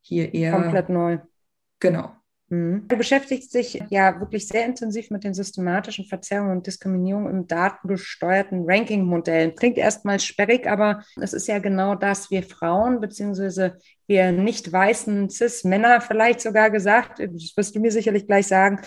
hier 0.00 0.32
eher 0.34 0.52
komplett 0.52 0.88
neu. 0.88 1.18
Genau. 1.80 2.12
Mhm. 2.48 2.88
Du 2.88 2.96
beschäftigst 2.96 3.54
dich 3.54 3.82
ja 3.90 4.18
wirklich 4.20 4.48
sehr 4.48 4.64
intensiv 4.64 5.10
mit 5.10 5.24
den 5.24 5.34
systematischen 5.34 6.06
Verzerrungen 6.06 6.56
und 6.56 6.66
Diskriminierungen 6.66 7.30
im 7.30 7.46
datengesteuerten 7.46 8.64
Ranking-Modell. 8.66 9.52
Klingt 9.52 9.78
erstmal 9.78 10.18
sperrig, 10.18 10.66
aber 10.66 11.04
es 11.20 11.32
ist 11.32 11.46
ja 11.46 11.58
genau 11.58 11.94
das. 11.94 12.30
Wir 12.30 12.42
Frauen 12.42 13.00
beziehungsweise 13.00 13.76
wir 14.08 14.32
nicht 14.32 14.72
weißen 14.72 15.30
Cis-Männer 15.30 16.00
vielleicht 16.00 16.40
sogar 16.40 16.70
gesagt, 16.70 17.20
das 17.20 17.56
wirst 17.56 17.76
du 17.76 17.80
mir 17.80 17.92
sicherlich 17.92 18.26
gleich 18.26 18.46
sagen, 18.46 18.80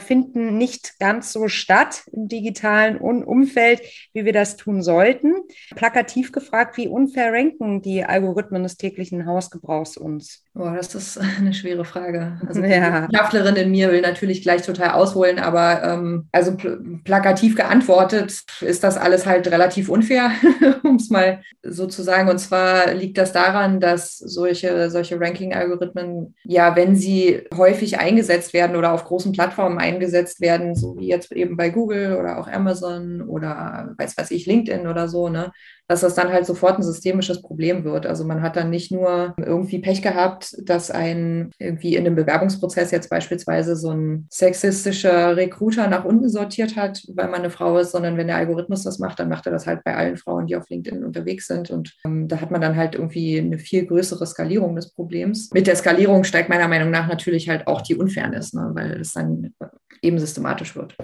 finden 0.00 0.58
nicht 0.58 0.98
ganz 1.00 1.32
so 1.32 1.48
statt 1.48 2.04
im 2.12 2.28
digitalen 2.28 2.98
Umfeld, 2.98 3.80
wie 4.12 4.24
wir 4.24 4.32
das 4.32 4.56
tun 4.56 4.82
sollten. 4.82 5.34
Plakativ 5.74 6.32
gefragt, 6.32 6.76
wie 6.76 6.88
unfair 6.88 7.32
ranken 7.32 7.82
die 7.82 8.04
Algorithmen 8.04 8.62
des 8.62 8.76
täglichen 8.76 9.26
Hausgebrauchs 9.26 9.96
uns? 9.96 10.44
Boah, 10.56 10.74
das 10.74 10.94
ist 10.94 11.18
eine 11.38 11.52
schwere 11.52 11.84
Frage. 11.84 12.40
Also 12.46 12.62
ja. 12.62 13.00
die 13.00 13.06
Wissenschaftlerin 13.08 13.56
in 13.56 13.70
mir 13.70 13.92
will 13.92 14.00
natürlich 14.00 14.42
gleich 14.42 14.62
total 14.62 14.92
ausholen, 14.92 15.38
aber 15.38 15.82
ähm, 15.82 16.28
also 16.32 16.56
pl 16.56 16.76
plakativ 17.04 17.56
geantwortet 17.56 18.42
ist 18.60 18.82
das 18.82 18.96
alles 18.96 19.26
halt 19.26 19.46
relativ 19.48 19.88
unfair, 19.88 20.30
um 20.82 20.96
es 20.96 21.10
mal 21.10 21.42
so 21.62 21.86
zu 21.86 22.02
sagen. 22.02 22.28
Und 22.28 22.38
zwar 22.38 22.94
liegt 22.94 23.18
das 23.18 23.32
daran, 23.32 23.80
dass 23.80 24.16
solche 24.16 24.65
solche, 24.66 24.90
solche 24.90 25.20
Ranking-Algorithmen, 25.20 26.34
ja, 26.44 26.74
wenn 26.76 26.96
sie 26.96 27.42
häufig 27.54 27.98
eingesetzt 27.98 28.52
werden 28.52 28.76
oder 28.76 28.92
auf 28.92 29.04
großen 29.04 29.32
Plattformen 29.32 29.78
eingesetzt 29.78 30.40
werden, 30.40 30.74
so 30.74 30.96
wie 30.98 31.08
jetzt 31.08 31.32
eben 31.32 31.56
bei 31.56 31.70
Google 31.70 32.16
oder 32.16 32.38
auch 32.38 32.48
Amazon 32.48 33.22
oder 33.22 33.94
weiß 33.98 34.16
was 34.16 34.30
ich, 34.30 34.46
LinkedIn 34.46 34.86
oder 34.86 35.08
so, 35.08 35.28
ne, 35.28 35.52
dass 35.88 36.00
das 36.00 36.14
dann 36.14 36.32
halt 36.32 36.46
sofort 36.46 36.78
ein 36.78 36.82
systemisches 36.82 37.42
Problem 37.42 37.84
wird. 37.84 38.06
Also 38.06 38.24
man 38.24 38.42
hat 38.42 38.56
dann 38.56 38.70
nicht 38.70 38.90
nur 38.90 39.34
irgendwie 39.38 39.78
Pech 39.78 40.02
gehabt, 40.02 40.56
dass 40.64 40.90
ein 40.90 41.50
irgendwie 41.58 41.94
in 41.94 42.06
einem 42.06 42.16
Bewerbungsprozess 42.16 42.90
jetzt 42.90 43.08
beispielsweise 43.08 43.76
so 43.76 43.90
ein 43.90 44.26
sexistischer 44.30 45.36
Recruiter 45.36 45.88
nach 45.88 46.04
unten 46.04 46.28
sortiert 46.28 46.76
hat, 46.76 47.02
weil 47.14 47.28
man 47.28 47.40
eine 47.40 47.50
Frau 47.50 47.78
ist, 47.78 47.92
sondern 47.92 48.16
wenn 48.16 48.26
der 48.26 48.36
Algorithmus 48.36 48.82
das 48.82 48.98
macht, 48.98 49.20
dann 49.20 49.28
macht 49.28 49.46
er 49.46 49.52
das 49.52 49.66
halt 49.66 49.84
bei 49.84 49.94
allen 49.94 50.16
Frauen, 50.16 50.46
die 50.46 50.56
auf 50.56 50.68
LinkedIn 50.68 51.04
unterwegs 51.04 51.46
sind. 51.46 51.70
Und 51.70 51.94
ähm, 52.04 52.28
da 52.28 52.40
hat 52.40 52.50
man 52.50 52.60
dann 52.60 52.76
halt 52.76 52.94
irgendwie 52.94 53.38
eine 53.38 53.58
viel 53.58 53.86
größere 53.86 54.26
Skalierung 54.26 54.74
des 54.74 54.92
Problems. 54.92 55.50
Mit 55.52 55.66
der 55.66 55.76
Skalierung 55.76 56.24
steigt 56.24 56.48
meiner 56.48 56.68
Meinung 56.68 56.90
nach 56.90 57.06
natürlich 57.06 57.48
halt 57.48 57.66
auch 57.66 57.82
die 57.82 57.94
Unfairness, 57.94 58.52
ne, 58.52 58.70
weil 58.74 59.00
es 59.00 59.12
dann 59.12 59.54
eben 60.02 60.18
systematisch 60.18 60.74
wird. 60.76 60.96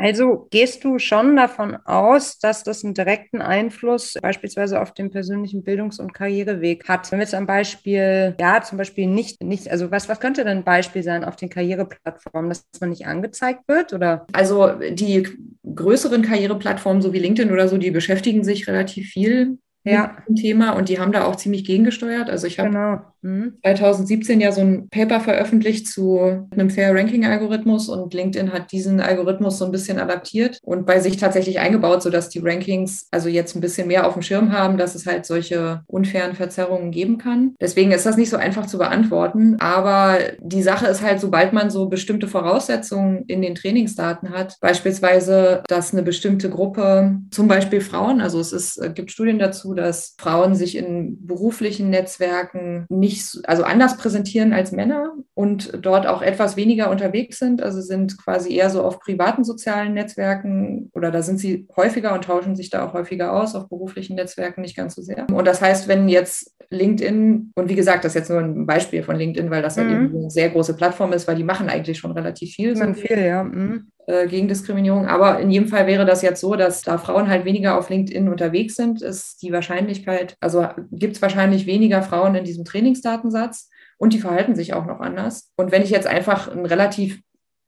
Also 0.00 0.46
gehst 0.50 0.82
du 0.82 0.98
schon 0.98 1.36
davon 1.36 1.76
aus, 1.84 2.38
dass 2.38 2.64
das 2.64 2.82
einen 2.84 2.94
direkten 2.94 3.42
Einfluss 3.42 4.14
beispielsweise 4.20 4.80
auf 4.80 4.94
den 4.94 5.10
persönlichen 5.10 5.62
Bildungs- 5.62 6.00
und 6.00 6.14
Karriereweg 6.14 6.88
hat? 6.88 7.12
Wenn 7.12 7.18
wir 7.18 7.24
jetzt 7.24 7.34
ein 7.34 7.46
Beispiel, 7.46 8.34
ja, 8.40 8.62
zum 8.62 8.78
Beispiel 8.78 9.06
nicht, 9.06 9.42
nicht, 9.42 9.70
also 9.70 9.90
was, 9.90 10.08
was 10.08 10.18
könnte 10.18 10.42
denn 10.42 10.58
ein 10.58 10.64
Beispiel 10.64 11.02
sein 11.02 11.22
auf 11.22 11.36
den 11.36 11.50
Karriereplattformen, 11.50 12.48
dass 12.48 12.66
man 12.80 12.90
nicht 12.90 13.06
angezeigt 13.06 13.68
wird 13.68 13.92
oder? 13.92 14.26
Also 14.32 14.70
die 14.90 15.28
größeren 15.74 16.22
Karriereplattformen, 16.22 17.02
so 17.02 17.12
wie 17.12 17.18
LinkedIn 17.18 17.52
oder 17.52 17.68
so, 17.68 17.76
die 17.76 17.90
beschäftigen 17.90 18.42
sich 18.42 18.66
relativ 18.66 19.10
viel 19.10 19.58
ja. 19.84 20.16
mit 20.16 20.28
dem 20.28 20.36
Thema 20.36 20.70
und 20.72 20.88
die 20.88 20.98
haben 20.98 21.12
da 21.12 21.26
auch 21.26 21.36
ziemlich 21.36 21.66
gegengesteuert. 21.66 22.30
Also 22.30 22.46
ich 22.46 22.58
habe 22.58 22.70
genau. 22.70 23.00
Mhm. 23.22 23.54
2017 23.64 24.40
ja 24.40 24.52
so 24.52 24.60
ein 24.60 24.88
Paper 24.88 25.20
veröffentlicht 25.20 25.88
zu 25.88 26.46
einem 26.50 26.70
Fair 26.70 26.94
Ranking 26.94 27.24
Algorithmus 27.24 27.88
und 27.88 28.14
LinkedIn 28.14 28.52
hat 28.52 28.72
diesen 28.72 29.00
Algorithmus 29.00 29.58
so 29.58 29.64
ein 29.64 29.72
bisschen 29.72 29.98
adaptiert 29.98 30.58
und 30.62 30.86
bei 30.86 31.00
sich 31.00 31.16
tatsächlich 31.16 31.60
eingebaut, 31.60 32.02
sodass 32.02 32.28
die 32.28 32.40
Rankings 32.40 33.06
also 33.10 33.28
jetzt 33.28 33.54
ein 33.54 33.60
bisschen 33.60 33.88
mehr 33.88 34.06
auf 34.06 34.14
dem 34.14 34.22
Schirm 34.22 34.52
haben, 34.52 34.78
dass 34.78 34.94
es 34.94 35.06
halt 35.06 35.26
solche 35.26 35.82
unfairen 35.86 36.34
Verzerrungen 36.34 36.90
geben 36.90 37.18
kann. 37.18 37.54
Deswegen 37.60 37.92
ist 37.92 38.06
das 38.06 38.16
nicht 38.16 38.30
so 38.30 38.36
einfach 38.36 38.66
zu 38.66 38.78
beantworten, 38.78 39.56
aber 39.60 40.18
die 40.40 40.62
Sache 40.62 40.86
ist 40.86 41.02
halt, 41.02 41.20
sobald 41.20 41.52
man 41.52 41.70
so 41.70 41.88
bestimmte 41.88 42.28
Voraussetzungen 42.28 43.24
in 43.26 43.42
den 43.42 43.54
Trainingsdaten 43.54 44.30
hat, 44.30 44.56
beispielsweise, 44.60 45.62
dass 45.68 45.92
eine 45.92 46.02
bestimmte 46.02 46.50
Gruppe, 46.50 47.18
zum 47.30 47.48
Beispiel 47.48 47.80
Frauen, 47.80 48.20
also 48.20 48.40
es 48.40 48.52
ist, 48.52 48.80
gibt 48.94 49.10
Studien 49.10 49.38
dazu, 49.38 49.74
dass 49.74 50.14
Frauen 50.18 50.54
sich 50.54 50.76
in 50.76 51.26
beruflichen 51.26 51.90
Netzwerken 51.90 52.86
nicht, 52.88 53.09
also 53.44 53.64
anders 53.64 53.96
präsentieren 53.96 54.52
als 54.52 54.72
Männer 54.72 55.12
und 55.34 55.72
dort 55.82 56.06
auch 56.06 56.22
etwas 56.22 56.56
weniger 56.56 56.90
unterwegs 56.90 57.38
sind. 57.38 57.62
Also 57.62 57.80
sind 57.80 58.16
quasi 58.22 58.54
eher 58.54 58.70
so 58.70 58.82
auf 58.82 59.00
privaten 59.00 59.44
sozialen 59.44 59.94
Netzwerken 59.94 60.90
oder 60.94 61.10
da 61.10 61.22
sind 61.22 61.38
sie 61.38 61.66
häufiger 61.76 62.14
und 62.14 62.24
tauschen 62.24 62.56
sich 62.56 62.70
da 62.70 62.86
auch 62.86 62.94
häufiger 62.94 63.32
aus, 63.32 63.54
auf 63.54 63.68
beruflichen 63.68 64.16
Netzwerken 64.16 64.62
nicht 64.62 64.76
ganz 64.76 64.94
so 64.94 65.02
sehr. 65.02 65.26
Und 65.32 65.46
das 65.46 65.60
heißt, 65.60 65.88
wenn 65.88 66.08
jetzt 66.08 66.54
LinkedIn, 66.70 67.52
und 67.54 67.68
wie 67.68 67.74
gesagt, 67.74 68.04
das 68.04 68.12
ist 68.12 68.20
jetzt 68.20 68.30
nur 68.30 68.40
ein 68.40 68.66
Beispiel 68.66 69.02
von 69.02 69.16
LinkedIn, 69.16 69.50
weil 69.50 69.62
das 69.62 69.76
mhm. 69.76 69.80
halt 69.80 69.90
eben 69.92 70.16
eine 70.16 70.30
sehr 70.30 70.50
große 70.50 70.74
Plattform 70.74 71.12
ist, 71.12 71.26
weil 71.26 71.36
die 71.36 71.44
machen 71.44 71.68
eigentlich 71.68 71.98
schon 71.98 72.12
relativ 72.12 72.52
viel. 72.52 72.76
So 72.76 72.92
viel, 72.94 73.18
ja. 73.18 73.42
Mhm. 73.42 73.90
Äh, 74.10 74.26
gegen 74.26 74.48
Diskriminierung. 74.48 75.06
Aber 75.06 75.38
in 75.38 75.50
jedem 75.50 75.68
Fall 75.68 75.86
wäre 75.86 76.04
das 76.04 76.22
jetzt 76.22 76.40
so, 76.40 76.56
dass 76.56 76.82
da 76.82 76.98
Frauen 76.98 77.28
halt 77.28 77.44
weniger 77.44 77.78
auf 77.78 77.90
LinkedIn 77.90 78.28
unterwegs 78.28 78.74
sind, 78.74 79.02
ist 79.02 79.40
die 79.40 79.52
Wahrscheinlichkeit, 79.52 80.36
also 80.40 80.66
gibt 80.90 81.14
es 81.14 81.22
wahrscheinlich 81.22 81.66
weniger 81.66 82.02
Frauen 82.02 82.34
in 82.34 82.44
diesem 82.44 82.64
Trainingsdatensatz 82.64 83.70
und 83.98 84.12
die 84.12 84.18
verhalten 84.18 84.56
sich 84.56 84.74
auch 84.74 84.84
noch 84.84 84.98
anders. 84.98 85.52
Und 85.56 85.70
wenn 85.70 85.82
ich 85.82 85.90
jetzt 85.90 86.08
einfach 86.08 86.48
ein 86.48 86.66
relativ 86.66 87.20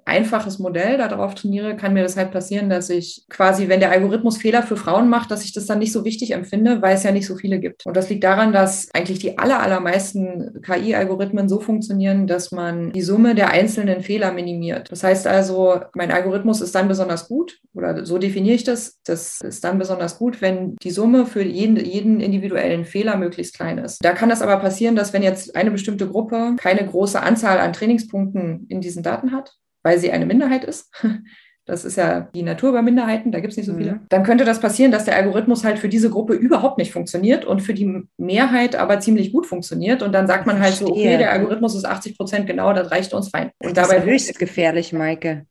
einfaches 0.04 0.58
Modell 0.58 0.98
darauf 0.98 1.34
trainiere, 1.34 1.76
kann 1.76 1.94
mir 1.94 2.02
das 2.02 2.16
halt 2.16 2.30
passieren, 2.30 2.68
dass 2.68 2.90
ich 2.90 3.24
quasi, 3.28 3.68
wenn 3.68 3.80
der 3.80 3.90
Algorithmus 3.90 4.36
Fehler 4.36 4.62
für 4.62 4.76
Frauen 4.76 5.08
macht, 5.08 5.30
dass 5.30 5.44
ich 5.44 5.52
das 5.52 5.66
dann 5.66 5.78
nicht 5.78 5.92
so 5.92 6.04
wichtig 6.04 6.32
empfinde, 6.32 6.82
weil 6.82 6.96
es 6.96 7.02
ja 7.02 7.12
nicht 7.12 7.26
so 7.26 7.36
viele 7.36 7.60
gibt. 7.60 7.86
Und 7.86 7.96
das 7.96 8.08
liegt 8.08 8.24
daran, 8.24 8.52
dass 8.52 8.88
eigentlich 8.94 9.20
die 9.20 9.38
aller, 9.38 9.60
allermeisten 9.60 10.60
KI-Algorithmen 10.62 11.48
so 11.48 11.60
funktionieren, 11.60 12.26
dass 12.26 12.52
man 12.52 12.92
die 12.92 13.02
Summe 13.02 13.34
der 13.34 13.50
einzelnen 13.50 14.02
Fehler 14.02 14.32
minimiert. 14.32 14.90
Das 14.90 15.04
heißt 15.04 15.26
also, 15.26 15.80
mein 15.94 16.10
Algorithmus 16.10 16.60
ist 16.60 16.74
dann 16.74 16.88
besonders 16.88 17.28
gut, 17.28 17.60
oder 17.74 18.04
so 18.04 18.18
definiere 18.18 18.56
ich 18.56 18.64
das, 18.64 19.00
das 19.04 19.40
ist 19.40 19.64
dann 19.64 19.78
besonders 19.78 20.18
gut, 20.18 20.40
wenn 20.42 20.76
die 20.82 20.90
Summe 20.90 21.26
für 21.26 21.42
jeden, 21.42 21.76
jeden 21.76 22.20
individuellen 22.20 22.84
Fehler 22.84 23.16
möglichst 23.16 23.54
klein 23.54 23.78
ist. 23.78 24.04
Da 24.04 24.12
kann 24.12 24.28
das 24.28 24.42
aber 24.42 24.56
passieren, 24.58 24.96
dass 24.96 25.12
wenn 25.12 25.22
jetzt 25.22 25.56
eine 25.56 25.70
bestimmte 25.70 26.08
Gruppe 26.08 26.56
keine 26.58 26.86
große 26.86 27.20
Anzahl 27.20 27.58
an 27.58 27.72
Trainingspunkten 27.72 28.66
in 28.68 28.80
diesen 28.80 29.02
Daten 29.02 29.32
hat, 29.32 29.56
weil 29.82 29.98
sie 29.98 30.12
eine 30.12 30.26
Minderheit 30.26 30.64
ist. 30.64 30.92
Das 31.64 31.84
ist 31.84 31.96
ja 31.96 32.28
die 32.34 32.42
Natur 32.42 32.72
bei 32.72 32.82
Minderheiten, 32.82 33.30
da 33.30 33.38
gibt 33.38 33.52
es 33.52 33.56
nicht 33.56 33.66
so 33.66 33.76
viele. 33.76 33.92
Mhm. 33.92 34.00
Dann 34.08 34.24
könnte 34.24 34.44
das 34.44 34.58
passieren, 34.58 34.90
dass 34.90 35.04
der 35.04 35.14
Algorithmus 35.14 35.62
halt 35.62 35.78
für 35.78 35.88
diese 35.88 36.10
Gruppe 36.10 36.34
überhaupt 36.34 36.76
nicht 36.76 36.92
funktioniert 36.92 37.44
und 37.44 37.60
für 37.60 37.72
die 37.72 38.02
Mehrheit 38.16 38.74
aber 38.74 38.98
ziemlich 38.98 39.32
gut 39.32 39.46
funktioniert. 39.46 40.02
Und 40.02 40.10
dann 40.10 40.26
sagt 40.26 40.44
man 40.44 40.58
halt 40.58 40.74
so, 40.74 40.88
okay, 40.88 41.18
der 41.18 41.30
Algorithmus 41.30 41.76
ist 41.76 41.84
80 41.84 42.16
Prozent 42.16 42.46
genau, 42.48 42.72
das 42.72 42.90
reicht 42.90 43.14
uns 43.14 43.28
fein. 43.28 43.52
Und 43.62 43.76
das 43.76 43.88
dabei 43.88 44.02
ist 44.02 44.10
höchst 44.10 44.38
gefährlich, 44.40 44.92
Maike. 44.92 45.46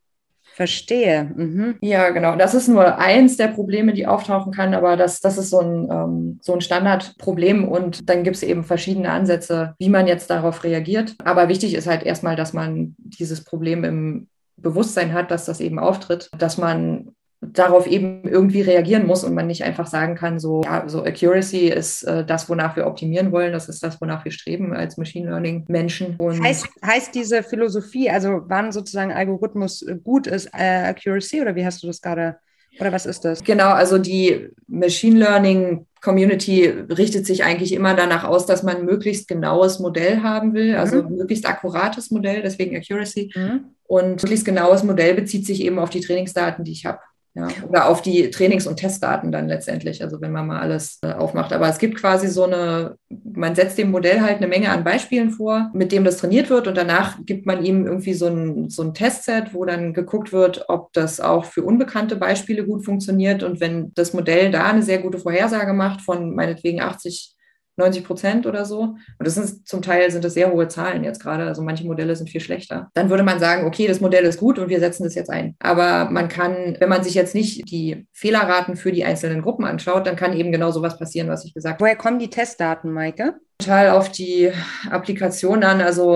Verstehe. 0.54 1.32
Mhm. 1.36 1.78
Ja, 1.82 2.10
genau. 2.10 2.36
Das 2.36 2.54
ist 2.54 2.68
nur 2.68 2.98
eins 2.98 3.38
der 3.38 3.48
Probleme, 3.48 3.94
die 3.94 4.06
auftauchen 4.06 4.52
kann, 4.52 4.74
aber 4.74 4.98
das, 4.98 5.22
das 5.22 5.38
ist 5.38 5.50
so 5.50 5.60
ein, 5.60 5.90
ähm, 5.90 6.40
so 6.42 6.54
ein 6.54 6.62
Standardproblem 6.62 7.68
und 7.68 8.10
dann 8.10 8.24
gibt 8.24 8.36
es 8.36 8.44
eben 8.44 8.64
verschiedene 8.64 9.12
Ansätze, 9.12 9.76
wie 9.80 9.90
man 9.90 10.08
jetzt 10.08 10.30
darauf 10.30 10.64
reagiert. 10.64 11.16
Aber 11.24 11.48
wichtig 11.48 11.74
ist 11.74 11.88
halt 11.88 12.04
erstmal, 12.04 12.36
dass 12.36 12.54
man 12.54 12.96
dieses 13.00 13.44
Problem 13.44 13.84
im 13.84 14.28
Bewusstsein 14.58 15.14
hat, 15.14 15.32
dass 15.32 15.46
das 15.46 15.62
eben 15.62 15.80
auftritt, 15.80 16.30
dass 16.38 16.58
man 16.58 17.16
darauf 17.42 17.88
eben 17.88 18.24
irgendwie 18.24 18.62
reagieren 18.62 19.08
muss 19.08 19.24
und 19.24 19.34
man 19.34 19.48
nicht 19.48 19.64
einfach 19.64 19.88
sagen 19.88 20.16
kann, 20.16 20.40
so, 20.40 20.62
ja, 20.64 20.88
so 20.88 21.04
Accuracy 21.04 21.70
ist 21.70 22.04
äh, 22.04 22.24
das, 22.24 22.48
wonach 22.50 22.76
wir 22.76 22.86
optimieren 22.86 23.32
wollen, 23.32 23.52
das 23.52 23.68
ist 23.68 23.82
das, 23.82 24.00
wonach 24.00 24.24
wir 24.24 24.32
streben 24.32 24.74
als 24.74 24.98
Machine 24.98 25.28
Learning 25.28 25.66
Menschen. 25.68 26.16
Und 26.18 26.44
heißt, 26.44 26.68
heißt 26.86 27.16
diese 27.16 27.42
Philosophie, 27.42 28.12
also 28.12 28.42
wann 28.46 28.72
sozusagen 28.72 29.12
Algorithmus 29.12 29.84
gut 30.04 30.28
ist, 30.28 30.50
äh, 30.54 30.90
Accuracy 30.90 31.42
oder 31.42 31.56
wie 31.56 31.66
hast 31.66 31.82
du 31.82 31.88
das 31.88 32.00
gerade, 32.00 32.38
oder 32.80 32.92
was 32.92 33.08
ist 33.08 33.26
das? 33.26 33.44
Genau, 33.44 33.70
also 33.70 33.98
die 33.98 34.50
Machine 34.68 35.18
Learning 35.18 35.88
Community 36.00 36.68
richtet 36.68 37.26
sich 37.26 37.44
eigentlich 37.44 37.74
immer 37.74 37.96
danach 37.96 38.24
aus, 38.24 38.46
dass 38.46 38.62
man 38.62 38.78
ein 38.78 38.86
möglichst 38.86 39.28
genaues 39.28 39.80
Modell 39.80 40.22
haben 40.22 40.54
will, 40.54 40.76
also 40.76 41.02
mhm. 41.02 41.18
möglichst 41.18 41.48
akkurates 41.48 42.12
Modell, 42.12 42.44
deswegen 42.44 42.76
Accuracy. 42.76 43.32
Mhm. 43.36 43.66
Und 43.84 44.22
möglichst 44.24 44.46
genaues 44.46 44.84
Modell 44.84 45.16
bezieht 45.16 45.46
sich 45.46 45.62
eben 45.64 45.78
auf 45.78 45.90
die 45.90 46.00
Trainingsdaten, 46.00 46.64
die 46.64 46.72
ich 46.72 46.86
habe. 46.86 47.00
Ja, 47.34 47.48
oder 47.70 47.88
auf 47.88 48.02
die 48.02 48.30
Trainings- 48.30 48.68
und 48.68 48.76
Testdaten 48.76 49.32
dann 49.32 49.48
letztendlich, 49.48 50.04
also 50.04 50.20
wenn 50.20 50.34
man 50.34 50.48
mal 50.48 50.60
alles 50.60 51.00
äh, 51.02 51.14
aufmacht. 51.14 51.54
Aber 51.54 51.70
es 51.70 51.78
gibt 51.78 51.98
quasi 51.98 52.28
so 52.28 52.44
eine, 52.44 52.98
man 53.10 53.56
setzt 53.56 53.78
dem 53.78 53.90
Modell 53.90 54.20
halt 54.20 54.38
eine 54.38 54.48
Menge 54.48 54.70
an 54.70 54.84
Beispielen 54.84 55.32
vor, 55.32 55.72
mit 55.74 55.94
dem 55.94 56.04
das 56.04 56.18
trainiert 56.18 56.50
wird 56.50 56.68
und 56.68 56.76
danach 56.76 57.18
gibt 57.26 57.46
man 57.46 57.64
ihm 57.64 57.86
irgendwie 57.86 58.16
so 58.16 58.28
ein, 58.28 58.70
so 58.70 58.84
ein 58.84 58.94
Testset, 58.94 59.54
wo 59.54 59.64
dann 59.64 59.94
geguckt 59.94 60.34
wird, 60.34 60.66
ob 60.68 60.92
das 60.92 61.22
auch 61.22 61.46
für 61.46 61.64
unbekannte 61.64 62.18
Beispiele 62.18 62.66
gut 62.66 62.84
funktioniert. 62.84 63.44
Und 63.44 63.62
wenn 63.62 63.94
das 63.94 64.12
Modell 64.12 64.52
da 64.52 64.68
eine 64.70 64.84
sehr 64.84 65.00
gute 65.00 65.18
Vorhersage 65.18 65.72
macht 65.72 66.02
von 66.02 66.36
meinetwegen 66.36 66.82
80 66.82 67.38
90 67.78 68.04
Prozent 68.04 68.46
oder 68.46 68.66
so. 68.66 68.82
Und 68.82 68.98
das 69.20 69.36
sind 69.36 69.68
zum 69.68 69.82
Teil 69.82 70.12
sind 70.12 70.24
das 70.24 70.34
sehr 70.34 70.52
hohe 70.52 70.68
Zahlen 70.68 71.04
jetzt 71.04 71.22
gerade. 71.22 71.46
Also 71.46 71.62
manche 71.62 71.86
Modelle 71.86 72.16
sind 72.16 72.30
viel 72.30 72.42
schlechter. 72.42 72.90
Dann 72.94 73.10
würde 73.10 73.24
man 73.24 73.40
sagen, 73.40 73.66
okay, 73.66 73.88
das 73.88 74.02
Modell 74.02 74.26
ist 74.26 74.40
gut 74.40 74.60
und 74.60 74.70
wir 74.70 74.80
setzen 74.80 75.04
das 75.04 75.16
jetzt 75.16 75.30
ein. 75.30 75.56
Aber 75.60 76.10
man 76.10 76.28
kann, 76.28 76.76
wenn 76.80 76.90
man 76.90 77.04
sich 77.04 77.14
jetzt 77.14 77.36
nicht 77.36 77.70
die 77.72 78.08
Fehlerraten 78.12 78.76
für 78.76 78.92
die 78.92 79.06
einzelnen 79.06 79.42
Gruppen 79.42 79.66
anschaut, 79.66 80.06
dann 80.08 80.16
kann 80.16 80.34
eben 80.34 80.52
genau 80.52 80.72
sowas 80.72 80.98
passieren, 80.98 81.30
was 81.30 81.46
ich 81.46 81.54
gesagt 81.54 81.76
habe. 81.76 81.84
Woher 81.84 81.96
kommen 81.96 82.20
die 82.20 82.30
Testdaten, 82.30 82.92
Maike? 82.92 83.36
Total 83.62 83.92
auf 83.92 84.10
die 84.10 84.52
Applikation 84.90 85.64
an. 85.64 85.82
Also 85.82 86.16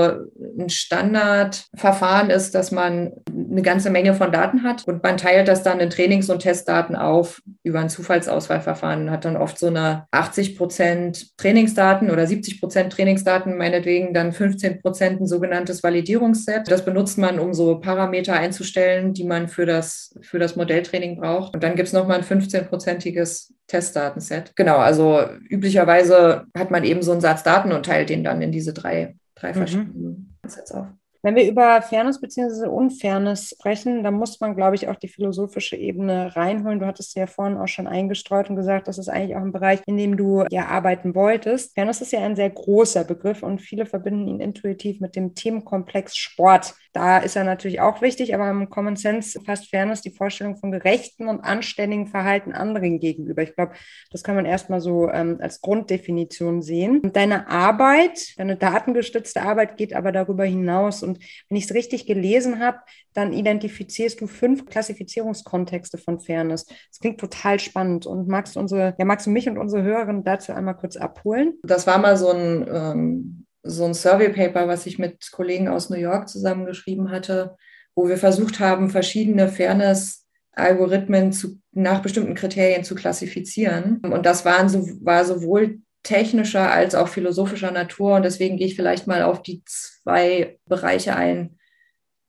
ein 0.58 0.70
Standardverfahren 0.70 2.30
ist, 2.30 2.56
dass 2.56 2.72
man 2.72 3.14
eine 3.30 3.62
ganze 3.62 3.90
Menge 3.90 4.14
von 4.14 4.32
Daten 4.32 4.64
hat 4.64 4.88
und 4.88 5.04
man 5.04 5.18
teilt 5.18 5.48
das 5.48 5.64
dann 5.64 5.80
in 5.80 5.90
Trainings- 5.90 6.30
und 6.30 6.40
Testdaten 6.40 6.96
auf 6.96 7.42
über 7.64 7.80
ein 7.80 7.90
Zufallsauswahlverfahren. 7.90 9.12
Hat 9.12 9.26
dann 9.26 9.38
oft 9.38 9.60
so 9.60 9.68
eine 9.68 10.06
80 10.12 10.58
Prozent 10.58 11.38
Trainingsdaten 11.38 12.10
oder 12.10 12.26
70 12.26 12.60
Prozent 12.60 12.94
Trainingsdaten, 12.94 13.58
meinetwegen 13.58 14.14
dann 14.14 14.32
15 14.32 14.82
Prozent 14.82 15.22
ein 15.22 15.28
sogenanntes 15.28 15.84
Validierungsset. 15.84 16.70
Das 16.70 16.84
benutzt 16.84 17.18
man, 17.18 17.40
um 17.40 17.54
so 17.54 17.80
Parameter 17.80 18.34
einzustellen, 18.34 19.14
die 19.14 19.24
man 19.24 19.48
für 19.48 19.66
das, 19.66 20.16
für 20.22 20.40
das 20.40 20.56
Modelltraining 20.56 21.18
braucht. 21.18 21.54
Und 21.54 21.64
dann 21.64 21.76
gibt 21.76 21.88
es 21.88 21.94
nochmal 21.94 22.18
ein 22.18 22.24
15-prozentiges 22.24 23.52
Testdatenset. 23.68 24.56
Genau, 24.56 24.78
also 24.78 25.22
üblicherweise 25.50 26.46
hat 26.56 26.72
man 26.72 26.84
eben 26.84 27.02
so 27.02 27.12
einen 27.12 27.22
Satz 27.22 27.44
Daten 27.44 27.72
und 27.72 27.86
teilt 27.86 28.10
den 28.10 28.24
dann 28.24 28.42
in 28.42 28.52
diese 28.52 28.74
drei, 28.74 29.16
drei 29.36 29.50
mhm. 29.50 29.56
verschiedenen 29.56 30.38
Sets 30.46 30.72
auf. 30.72 30.88
Wenn 31.26 31.36
wir 31.36 31.50
über 31.50 31.82
Fairness 31.82 32.22
bzw. 32.22 32.68
Unfairness 32.68 33.50
sprechen, 33.50 34.04
dann 34.04 34.14
muss 34.14 34.40
man, 34.42 34.56
glaube 34.56 34.76
ich, 34.76 34.88
auch 34.88 34.96
die 34.96 35.08
philosophische 35.08 35.76
Ebene 35.76 36.36
reinholen. 36.36 36.80
Du 36.80 36.86
hattest 36.86 37.16
ja 37.16 37.26
vorhin 37.26 37.58
auch 37.58 37.68
schon 37.68 37.88
eingestreut 37.88 38.48
und 38.52 38.56
gesagt, 38.56 38.88
das 38.88 39.00
ist 39.00 39.10
eigentlich 39.10 39.36
auch 39.36 39.42
ein 39.42 39.52
Bereich, 39.52 39.82
in 39.88 39.98
dem 39.98 40.18
du 40.18 40.46
ja 40.52 40.68
arbeiten 40.68 41.16
wolltest. 41.16 41.74
Fairness 41.74 42.02
ist 42.02 42.12
ja 42.12 42.20
ein 42.20 42.36
sehr 42.36 42.52
großer 42.52 43.06
Begriff 43.06 43.42
und 43.42 43.60
viele 43.60 43.88
verbinden 43.88 44.28
ihn 44.28 44.40
intuitiv 44.40 45.00
mit 45.00 45.16
dem 45.16 45.34
Themenkomplex 45.34 46.16
Sport. 46.16 46.76
Da 46.96 47.18
ist 47.18 47.36
er 47.36 47.44
natürlich 47.44 47.82
auch 47.82 48.02
wichtig, 48.02 48.34
aber 48.34 48.50
im 48.50 48.70
Common 48.70 48.96
Sense 48.96 49.38
fasst 49.42 49.70
Fairness 49.70 50.02
die 50.02 50.12
Vorstellung 50.12 50.56
von 50.56 50.72
gerechten 50.72 51.28
und 51.28 51.42
anständigen 51.42 52.08
Verhalten 52.08 52.54
anderen 52.54 53.02
gegenüber. 53.02 53.44
Ich 53.44 53.54
glaube, 53.54 53.74
das 54.12 54.24
kann 54.24 54.36
man 54.36 54.46
erstmal 54.46 54.80
so 54.80 55.10
ähm, 55.10 55.38
als 55.42 55.60
Grunddefinition 55.60 56.62
sehen. 56.62 57.02
Und 57.02 57.18
deine 57.18 57.50
Arbeit, 57.50 58.40
deine 58.40 58.56
datengestützte 58.56 59.42
Arbeit 59.42 59.76
geht 59.76 59.94
aber 59.94 60.14
darüber 60.14 60.46
hinaus. 60.46 61.04
Und 61.04 61.20
wenn 61.50 61.58
ich 61.58 61.66
es 61.66 61.74
richtig 61.74 62.06
gelesen 62.06 62.62
habe, 62.62 62.78
dann 63.12 63.34
identifizierst 63.34 64.22
du 64.22 64.28
fünf 64.28 64.66
Klassifizierungskontexte 64.66 65.98
von 65.98 66.22
Fairness. 66.22 66.66
Das 66.66 67.00
klingt 67.02 67.20
total 67.20 67.60
spannend. 67.60 68.06
Und 68.06 68.30
magst 68.30 68.56
du 68.56 68.62
unsere, 68.62 68.96
ja, 68.98 69.04
magst 69.04 69.28
du 69.28 69.32
mich 69.32 69.50
und 69.50 69.58
unsere 69.58 69.84
Hörerinnen 69.84 70.24
dazu 70.24 70.54
einmal 70.54 70.78
kurz 70.78 70.96
abholen? 70.96 71.56
Das 71.64 71.88
war 71.88 71.98
mal 71.98 72.16
so 72.16 72.30
ein 72.30 72.66
ähm 72.74 73.45
so 73.66 73.84
ein 73.84 73.94
Survey-Paper, 73.94 74.68
was 74.68 74.86
ich 74.86 75.00
mit 75.00 75.32
Kollegen 75.32 75.68
aus 75.68 75.90
New 75.90 75.98
York 75.98 76.30
zusammengeschrieben 76.30 77.10
hatte, 77.10 77.58
wo 77.96 78.08
wir 78.08 78.18
versucht 78.18 78.60
haben, 78.60 78.90
verschiedene 78.90 79.50
Fairness-Algorithmen 79.50 81.32
zu, 81.34 81.60
nach 81.72 82.02
bestimmten 82.02 82.36
Kriterien 82.36 82.84
zu 82.84 82.94
klassifizieren. 82.94 84.02
Und 84.04 84.26
das 84.26 84.46
waren 84.46 84.70
so, 84.70 84.88
war 85.02 85.26
sowohl 85.26 85.80
technischer 86.04 86.72
als 86.72 86.94
auch 86.94 87.08
philosophischer 87.08 87.72
Natur. 87.72 88.16
Und 88.16 88.24
deswegen 88.24 88.58
gehe 88.58 88.68
ich 88.68 88.76
vielleicht 88.76 89.08
mal 89.08 89.24
auf 89.24 89.42
die 89.42 89.64
zwei 89.66 90.60
Bereiche 90.68 91.16
ein, 91.16 91.58